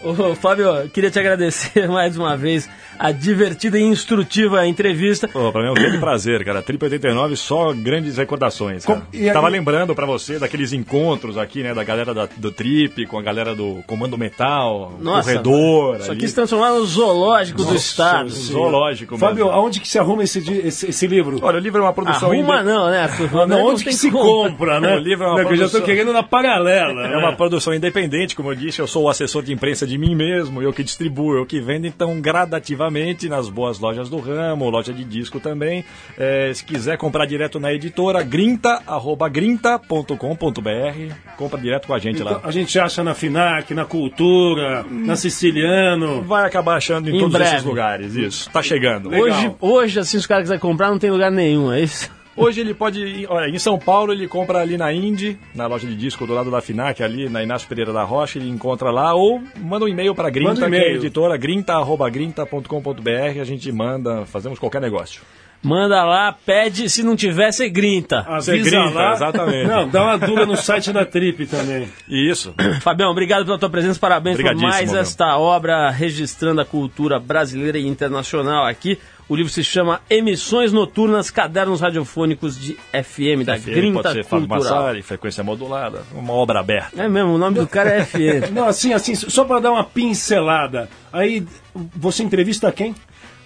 Ô, 0.00 0.34
Fábio, 0.34 0.88
queria 0.90 1.10
te 1.10 1.18
agradecer 1.18 1.88
mais 1.88 2.16
uma 2.16 2.36
vez 2.36 2.68
a 2.98 3.12
divertida 3.12 3.78
e 3.78 3.82
instrutiva 3.82 4.66
entrevista. 4.66 5.28
Pô, 5.28 5.50
pra 5.52 5.62
mim 5.62 5.68
é 5.68 5.70
um 5.70 5.74
grande 5.74 5.98
prazer, 5.98 6.44
cara. 6.44 6.62
Trip 6.62 6.82
89, 6.82 7.36
só 7.36 7.72
grandes 7.72 8.16
recordações, 8.16 8.84
cara. 8.84 9.00
Com- 9.00 9.06
e 9.16 9.28
aí- 9.28 9.32
Tava 9.32 9.48
lembrando 9.48 9.94
pra 9.94 10.06
você 10.06 10.38
daqueles 10.38 10.72
encontros 10.72 11.36
aqui, 11.38 11.62
né, 11.62 11.74
da 11.74 11.84
galera 11.84 12.14
da- 12.14 12.28
do 12.36 12.50
Trip, 12.50 13.06
com 13.06 13.18
a 13.18 13.22
galera 13.22 13.54
do 13.54 13.82
Comando 13.86 14.16
Metal, 14.16 14.94
Nossa, 15.00 15.22
Corredor. 15.30 15.96
Isso 15.96 16.10
ali. 16.10 16.18
aqui 16.18 16.28
se 16.28 16.34
transformar 16.34 16.70
no 16.72 16.84
zoológico 16.86 17.64
do 17.64 17.74
estado. 17.74 18.28
Zoológico 18.30 19.18
Fábio, 19.18 19.44
mesmo. 19.46 19.50
aonde 19.50 19.80
que 19.80 19.88
se 19.88 19.98
arruma 19.98 20.22
esse, 20.24 20.38
esse, 20.66 20.88
esse 20.90 21.06
livro? 21.06 21.38
Olha, 21.42 21.56
o 21.58 21.60
livro 21.60 21.80
é 21.80 21.82
uma 21.84 21.92
produção... 21.92 22.30
Arruma 22.32 22.56
inde- 22.60 22.64
não, 22.64 22.90
né, 22.90 23.02
Arthur? 23.02 23.26
Não, 23.46 23.46
Não 23.46 23.66
onde 23.66 23.84
que 23.84 23.92
se 23.92 24.10
como. 24.10 24.24
compra, 24.48 24.80
né? 24.80 24.94
O 24.96 24.98
livro 24.98 25.24
é 25.24 25.28
uma 25.28 25.42
Não, 25.42 25.46
que 25.48 25.52
eu 25.54 25.56
já 25.58 25.64
tô 25.64 25.70
produção- 25.72 25.86
querendo 25.86 26.12
na 26.12 26.22
paralela. 26.22 27.02
É 27.06 27.08
né? 27.10 27.16
uma 27.16 27.32
produção 27.36 27.74
independente, 27.74 28.34
como 28.34 28.50
eu 28.50 28.54
disse, 28.54 28.80
eu 28.80 28.86
sou 28.86 29.04
o 29.04 29.08
assessor 29.08 29.42
de 29.42 29.52
imprensa 29.52 29.86
de 29.86 29.98
mim 29.98 30.14
mesmo, 30.14 30.62
eu 30.62 30.72
que 30.72 30.82
distribuo, 30.82 31.34
eu 31.36 31.44
que 31.46 31.60
vendo, 31.60 31.86
então 31.86 32.20
gradativamente 32.20 32.85
nas 33.28 33.48
boas 33.48 33.78
lojas 33.78 34.08
do 34.08 34.18
ramo, 34.18 34.68
loja 34.70 34.92
de 34.92 35.04
disco 35.04 35.38
também. 35.40 35.84
É, 36.18 36.52
se 36.54 36.64
quiser 36.64 36.96
comprar 36.96 37.26
direto 37.26 37.58
na 37.60 37.72
editora, 37.72 38.22
grinta, 38.22 38.82
arroba 38.86 39.28
grinta.com.br, 39.28 41.14
compra 41.36 41.60
direto 41.60 41.86
com 41.86 41.94
a 41.94 41.98
gente 41.98 42.20
Então, 42.20 42.32
lá. 42.32 42.40
a 42.42 42.50
gente 42.50 42.78
acha 42.78 43.02
na 43.04 43.14
FINAC, 43.14 43.72
na 43.74 43.84
Cultura, 43.84 44.84
na 44.90 45.16
Siciliano. 45.16 46.22
Vai 46.22 46.46
acabar 46.46 46.76
achando 46.76 47.08
em, 47.10 47.16
Em 47.16 47.18
todos 47.18 47.32
breve. 47.34 47.50
esses 47.54 47.64
lugares, 47.64 48.14
isso. 48.14 48.50
Tá 48.50 48.62
chegando. 48.62 49.10
Hoje, 49.14 49.52
hoje, 49.60 50.00
assim, 50.00 50.16
os 50.16 50.26
caras 50.26 50.44
quiserem 50.44 50.60
comprar, 50.60 50.90
não 50.90 50.98
tem 50.98 51.10
lugar 51.10 51.30
nenhum, 51.30 51.72
é 51.72 51.80
isso? 51.82 52.10
Hoje 52.36 52.60
ele 52.60 52.74
pode 52.74 53.26
olha, 53.28 53.48
em 53.48 53.58
São 53.58 53.78
Paulo 53.78 54.12
ele 54.12 54.28
compra 54.28 54.60
ali 54.60 54.76
na 54.76 54.92
Indy, 54.92 55.38
na 55.54 55.66
loja 55.66 55.86
de 55.86 55.96
disco 55.96 56.26
do 56.26 56.34
lado 56.34 56.50
da 56.50 56.60
FINAC, 56.60 57.02
ali 57.02 57.30
na 57.30 57.42
Inácio 57.42 57.66
Pereira 57.66 57.92
da 57.92 58.02
Rocha, 58.02 58.38
ele 58.38 58.50
encontra 58.50 58.90
lá, 58.90 59.14
ou 59.14 59.40
manda 59.56 59.86
um 59.86 59.88
e-mail 59.88 60.14
para 60.14 60.28
Grinta, 60.28 60.66
um 60.66 60.70
que 60.70 60.76
é 60.76 60.80
a 60.80 60.92
editora, 60.92 61.36
grinta.grinta.com.br, 61.36 63.40
a 63.40 63.44
gente 63.44 63.72
manda, 63.72 64.26
fazemos 64.26 64.58
qualquer 64.58 64.82
negócio. 64.82 65.22
Manda 65.62 66.04
lá, 66.04 66.32
pede, 66.32 66.88
se 66.88 67.02
não 67.02 67.16
tiver, 67.16 67.50
você 67.50 67.68
grinta. 67.68 68.20
Avisa 68.20 68.52
Você 68.52 68.58
grinta, 68.58 68.94
lá. 68.94 69.12
exatamente. 69.14 69.66
Não, 69.66 69.88
dá 69.88 70.04
uma 70.04 70.18
dura 70.18 70.46
no 70.46 70.56
site 70.56 70.92
da 70.92 71.04
Trip 71.04 71.46
também. 71.46 71.88
Isso. 72.08 72.54
Fabião, 72.80 73.10
obrigado 73.10 73.44
pela 73.44 73.58
tua 73.58 73.70
presença, 73.70 73.98
parabéns 73.98 74.36
por 74.36 74.54
mais 74.56 74.92
meu. 74.92 75.00
esta 75.00 75.36
obra 75.36 75.90
registrando 75.90 76.60
a 76.60 76.64
cultura 76.64 77.18
brasileira 77.18 77.78
e 77.78 77.86
internacional 77.86 78.64
aqui. 78.66 78.98
O 79.28 79.34
livro 79.34 79.50
se 79.50 79.64
chama 79.64 80.00
Emissões 80.08 80.72
Noturnas, 80.72 81.30
Cadernos 81.30 81.80
Radiofônicos 81.80 82.56
de 82.56 82.74
FM, 82.92 83.44
da 83.44 83.58
FM 83.58 83.64
Grinta 83.64 84.02
pode 84.02 84.14
ser 84.14 84.24
Fábio. 84.24 84.46
Massari, 84.48 85.02
frequência 85.02 85.42
modulada, 85.42 86.02
uma 86.14 86.32
obra 86.32 86.60
aberta. 86.60 87.02
É 87.02 87.08
mesmo, 87.08 87.34
o 87.34 87.38
nome 87.38 87.58
do 87.58 87.66
cara 87.66 87.90
é 87.90 88.04
FM. 88.04 88.50
Não, 88.54 88.68
assim, 88.68 88.92
assim, 88.92 89.16
só 89.16 89.44
para 89.44 89.58
dar 89.58 89.72
uma 89.72 89.82
pincelada. 89.82 90.88
Aí, 91.12 91.44
você 91.74 92.22
entrevista 92.22 92.70
quem? 92.70 92.94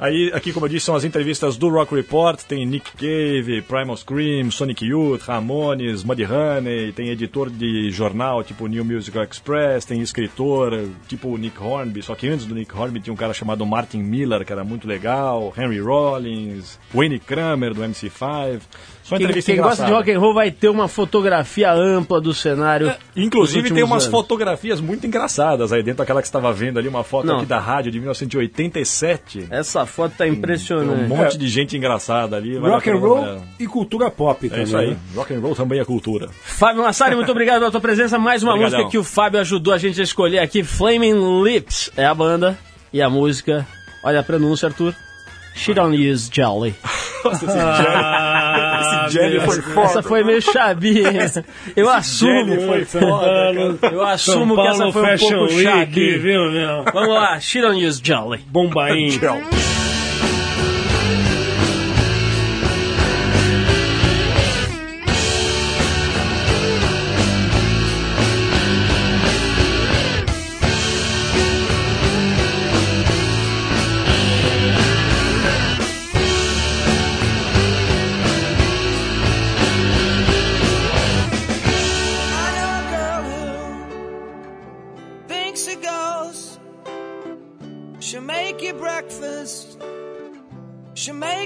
Aí, 0.01 0.31
aqui, 0.33 0.51
como 0.51 0.65
eu 0.65 0.71
disse, 0.71 0.87
são 0.87 0.95
as 0.95 1.05
entrevistas 1.05 1.59
do 1.59 1.69
Rock 1.69 1.95
Report. 1.95 2.41
Tem 2.41 2.65
Nick 2.65 2.91
Cave, 2.93 3.61
Primal 3.61 3.95
Scream, 3.99 4.51
Sonic 4.51 4.83
Youth, 4.83 5.21
Ramones, 5.25 6.03
Muddy 6.03 6.25
Honey. 6.25 6.91
Tem 6.93 7.11
editor 7.11 7.51
de 7.51 7.91
jornal, 7.91 8.43
tipo 8.43 8.67
New 8.67 8.83
Musical 8.83 9.23
Express. 9.25 9.85
Tem 9.85 10.01
escritor, 10.01 10.89
tipo 11.07 11.37
Nick 11.37 11.63
Hornby. 11.63 12.03
Só 12.03 12.15
que 12.15 12.27
antes 12.27 12.47
do 12.47 12.55
Nick 12.55 12.75
Hornby 12.75 13.01
tinha 13.01 13.13
um 13.13 13.17
cara 13.17 13.35
chamado 13.35 13.67
Martin 13.67 13.99
Miller, 13.99 14.43
que 14.43 14.51
era 14.51 14.65
muito 14.65 14.89
legal. 14.89 15.53
Henry 15.55 15.81
Rollins, 15.81 16.79
Wayne 16.95 17.19
Kramer, 17.19 17.75
do 17.75 17.83
MC5. 17.83 18.63
Só 19.11 19.17
Quem, 19.17 19.27
quem 19.43 19.57
gosta 19.57 19.85
de 19.85 19.91
rock 19.91 20.11
and 20.13 20.21
roll 20.21 20.33
vai 20.33 20.51
ter 20.53 20.69
uma 20.69 20.87
fotografia 20.87 21.73
ampla 21.73 22.21
do 22.21 22.33
cenário. 22.33 22.95
Inclusive 23.17 23.69
dos 23.69 23.73
tem 23.75 23.83
umas 23.83 24.05
anos. 24.05 24.17
fotografias 24.17 24.81
muito 24.81 25.05
engraçadas 25.07 25.73
aí 25.73 25.83
dentro, 25.83 26.03
aquela 26.03 26.23
que 26.23 26.29
você 26.29 26.31
estava 26.31 26.53
vendo 26.53 26.79
ali, 26.79 26.87
uma 26.87 27.03
foto 27.03 27.27
Não. 27.27 27.39
aqui 27.39 27.47
da 27.47 27.59
rádio 27.59 27.91
de 27.91 27.99
1987. 27.99 29.49
Essa 29.51 29.85
foto 29.87 30.13
tá 30.13 30.25
Tem 30.25 30.33
impressionante. 30.33 31.05
um 31.05 31.09
monte 31.09 31.37
de 31.37 31.49
gente 31.49 31.77
engraçada 31.77 32.37
ali. 32.37 32.57
Rock 32.57 32.89
and 32.91 32.97
roll 32.97 33.43
e 33.59 33.67
cultura 33.67 34.11
pop 34.11 34.47
É 34.47 34.49
também. 34.49 34.65
isso 34.65 34.77
aí. 34.77 34.91
né? 34.91 34.97
Rock 35.15 35.35
and 35.35 35.41
roll 35.41 35.55
também 35.55 35.81
é 35.81 35.85
cultura. 35.85 36.29
Fábio 36.43 36.83
Massari, 36.83 37.17
muito 37.17 37.31
obrigado 37.31 37.59
pela 37.59 37.71
tua 37.71 37.81
presença. 37.81 38.19
Mais 38.19 38.43
uma 38.43 38.53
Obrigadão. 38.53 38.79
música 38.79 38.91
que 38.93 38.99
o 38.99 39.05
Fábio 39.05 39.41
ajudou 39.41 39.75
a 39.75 39.79
gente 39.79 40.01
a 40.01 40.05
escolher 40.05 40.39
aqui. 40.39 40.63
Flaming 40.63 41.43
Lips 41.43 41.91
é 41.97 42.05
a 42.07 42.15
banda. 42.15 42.57
E 42.93 43.01
a 43.01 43.09
música, 43.09 43.67
olha 44.05 44.21
a 44.21 44.23
pronúncia, 44.23 44.67
Arthur. 44.69 44.95
She 45.61 45.75
don't 45.75 45.95
use 45.95 46.29
jelly. 46.31 46.75
Ah, 47.23 49.05
Esse 49.07 49.13
Jelly 49.19 49.37
meu 49.39 49.43
foi 49.47 49.57
Deus. 49.61 49.75
foda. 49.75 49.87
Essa 49.87 50.03
foi 50.03 50.25
meio 50.25 50.41
chabinha. 50.41 51.45
Eu 51.77 51.91
assumo. 51.91 52.47
Jelly 52.55 52.67
foi 52.67 52.85
foda, 52.87 53.07
Paulo, 53.09 53.79
Eu 53.93 54.03
assumo 54.03 54.55
que 54.55 54.67
essa 54.67 54.91
foi 54.91 55.03
um 55.03 55.05
Fashion 55.05 55.29
pouco 55.39 55.53
Week, 55.55 55.63
chabi. 55.65 56.19
viu, 56.19 56.51
meu? 56.51 56.85
Vamos 56.93 57.15
lá, 57.15 57.39
she 57.39 57.61
don't 57.61 57.77
use 57.87 58.01
jelly. 58.03 58.39
Bombaim. 58.49 59.09
I 59.09 59.70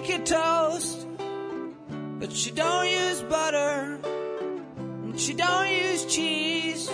make 0.04 0.18
you 0.18 0.24
toast. 0.24 1.06
But 2.18 2.32
she 2.32 2.50
don't 2.50 2.88
use 2.88 3.22
butter. 3.22 3.98
And 4.76 5.18
she 5.18 5.34
don't 5.34 5.68
use 5.68 6.04
cheese. 6.06 6.90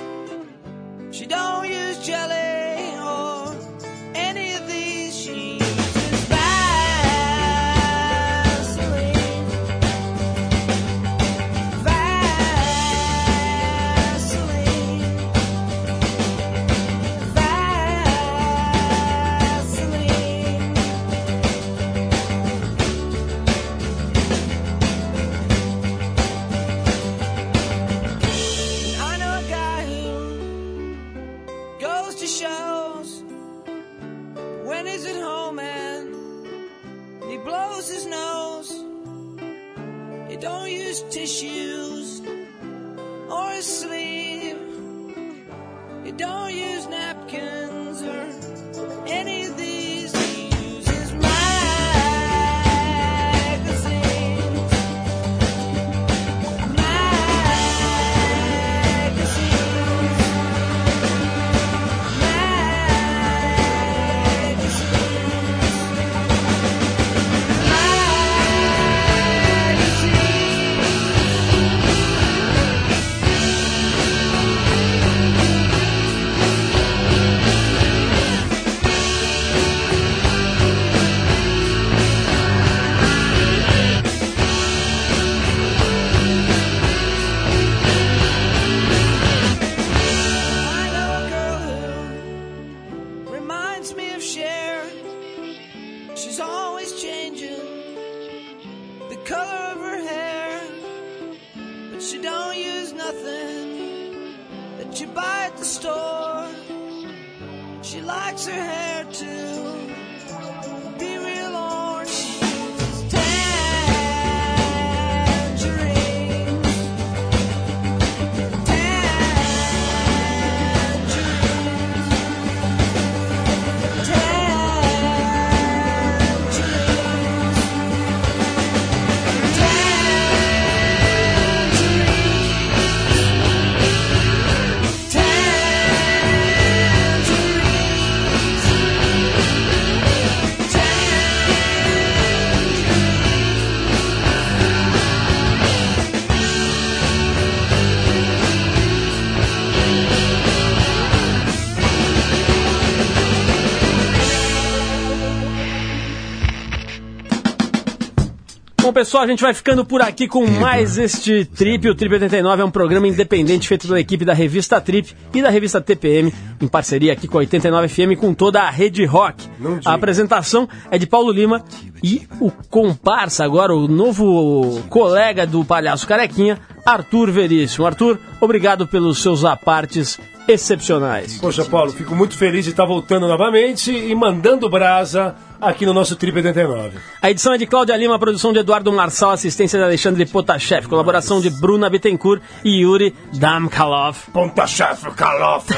Bom, 158.91 158.95
pessoal, 158.95 159.23
a 159.23 159.27
gente 159.29 159.41
vai 159.41 159.55
ficando 159.55 159.85
por 159.85 160.03
aqui 160.03 160.27
com 160.27 160.45
mais 160.45 160.99
este 160.99 161.45
Trip. 161.45 161.89
O 161.89 161.95
Trip 161.95 162.13
89 162.13 162.61
é 162.61 162.65
um 162.65 162.73
programa 162.73 163.07
independente 163.07 163.69
feito 163.69 163.87
pela 163.87 164.01
equipe 164.01 164.25
da 164.25 164.35
revista 164.35 164.81
Trip 164.81 165.15
e 165.33 165.41
da 165.41 165.49
revista 165.49 165.81
TPM, 165.81 166.35
em 166.61 166.67
parceria 166.67 167.13
aqui 167.13 167.29
com 167.29 167.39
a 167.39 167.43
89 167.43 167.87
FM 167.87 168.19
com 168.19 168.35
toda 168.35 168.63
a 168.63 168.69
rede 168.69 169.05
rock. 169.05 169.49
A 169.85 169.95
apresentação 169.95 170.69
é 170.91 170.99
de 170.99 171.07
Paulo 171.07 171.31
Lima 171.31 171.65
e 172.03 172.27
o 172.41 172.51
comparsa 172.69 173.45
agora, 173.45 173.73
o 173.73 173.87
novo 173.87 174.83
colega 174.89 175.47
do 175.47 175.65
Palhaço 175.65 176.05
Carequinha, 176.05 176.59
Arthur 176.85 177.31
Veríssimo. 177.31 177.87
Arthur, 177.87 178.19
obrigado 178.41 178.89
pelos 178.89 179.23
seus 179.23 179.45
apartes 179.45 180.19
excepcionais. 180.51 181.39
Poxa, 181.39 181.65
Paulo, 181.65 181.93
fico 181.93 182.15
muito 182.15 182.37
feliz 182.37 182.65
de 182.65 182.71
estar 182.71 182.85
voltando 182.85 183.27
novamente 183.29 183.91
e 183.91 184.15
mandando 184.15 184.69
brasa 184.69 185.35
aqui 185.61 185.85
no 185.85 185.93
nosso 185.93 186.17
Trip 186.17 186.37
89. 186.37 186.99
A 187.21 187.31
edição 187.31 187.53
é 187.53 187.59
de 187.59 187.67
Cláudia 187.67 187.97
Lima, 187.97 188.19
produção 188.19 188.53
de 188.53 188.61
Eduardo 188.61 188.91
Marçal, 188.93 189.31
assistência 189.31 189.79
de 189.79 189.85
Alexandre 189.85 190.25
Potashev, 190.25 190.89
colaboração 190.89 191.41
de 191.41 191.51
Bruna 191.51 191.91
Bittencourt 191.91 192.41
e 192.65 192.83
Yuri 192.83 193.15
Damkalov. 193.35 194.17
Ponta 194.33 194.67
chefe, 194.67 195.11
Karloff, 195.11 195.69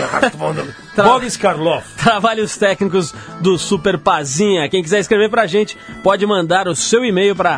Boris 0.96 1.36
Karloff. 1.36 1.96
Trabalhos 1.96 2.56
técnicos 2.56 3.12
do 3.40 3.58
Super 3.58 3.98
Pazinha. 3.98 4.68
Quem 4.68 4.82
quiser 4.82 5.00
escrever 5.00 5.28
pra 5.28 5.46
gente, 5.46 5.76
pode 6.02 6.24
mandar 6.26 6.68
o 6.68 6.76
seu 6.76 7.04
e-mail 7.04 7.34
para 7.34 7.56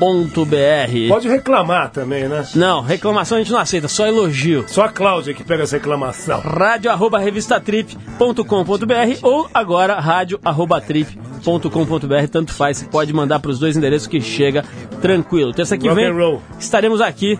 radio@trip.com.br. 0.00 1.08
Pode 1.08 1.28
reclamar 1.28 1.90
também, 1.90 2.28
né? 2.28 2.44
Não, 2.54 2.80
reclamação 2.80 3.38
a 3.38 3.40
gente 3.40 3.52
não 3.52 3.58
aceita, 3.60 3.88
só 3.88 4.06
elogio. 4.06 4.64
Só 4.66 4.84
a 4.84 4.88
Cláudia 4.88 5.34
que 5.34 5.44
pega 5.44 5.62
essa 5.62 5.76
reclamação. 5.76 6.40
rádio 6.40 6.90
arroba 6.90 7.18
revistatrip.com.br 7.18 9.18
ou 9.22 9.48
agora 9.52 9.98
rádio 10.00 10.38
arroba 10.44 10.80
trip.com.br, 10.80 12.28
tanto 12.30 12.52
faz, 12.52 12.78
você 12.78 12.84
pode 12.86 13.12
mandar 13.12 13.38
para 13.40 13.50
os 13.50 13.58
dois 13.58 13.76
endereços 13.76 14.06
que 14.08 14.20
chega 14.20 14.64
tranquilo. 15.00 15.52
Terça 15.52 15.76
que 15.76 15.88
Rock 15.88 16.00
vem 16.00 16.10
and 16.10 16.14
roll. 16.14 16.42
estaremos 16.58 17.00
aqui. 17.00 17.38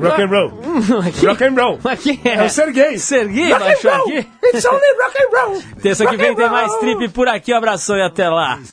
Rock 0.00 0.22
and 0.22 0.26
roll. 0.26 0.52
aqui. 1.06 1.26
Rock 1.26 1.44
and 1.44 1.54
roll. 1.54 1.78
Aqui 1.84 2.20
é, 2.24 2.36
É 2.36 2.42
o 2.44 2.48
Serguei. 2.48 2.98
Serguei 2.98 3.52
Rock 3.52 3.62
and 3.62 3.66
baixou 3.66 3.90
roll. 3.90 4.08
aqui. 4.08 4.26
It's 4.44 4.64
only 4.64 4.80
rock 5.02 5.18
and 5.18 5.38
roll. 5.38 5.62
Terça 5.82 6.04
que 6.06 6.12
Rock 6.12 6.22
vem 6.22 6.32
and 6.32 6.36
tem 6.36 6.48
mais 6.48 6.74
trip 6.78 7.08
por 7.10 7.28
aqui. 7.28 7.52
Um 7.52 7.56
abração 7.58 7.96
e 7.98 8.02
até 8.02 8.26
lá. 8.28 8.58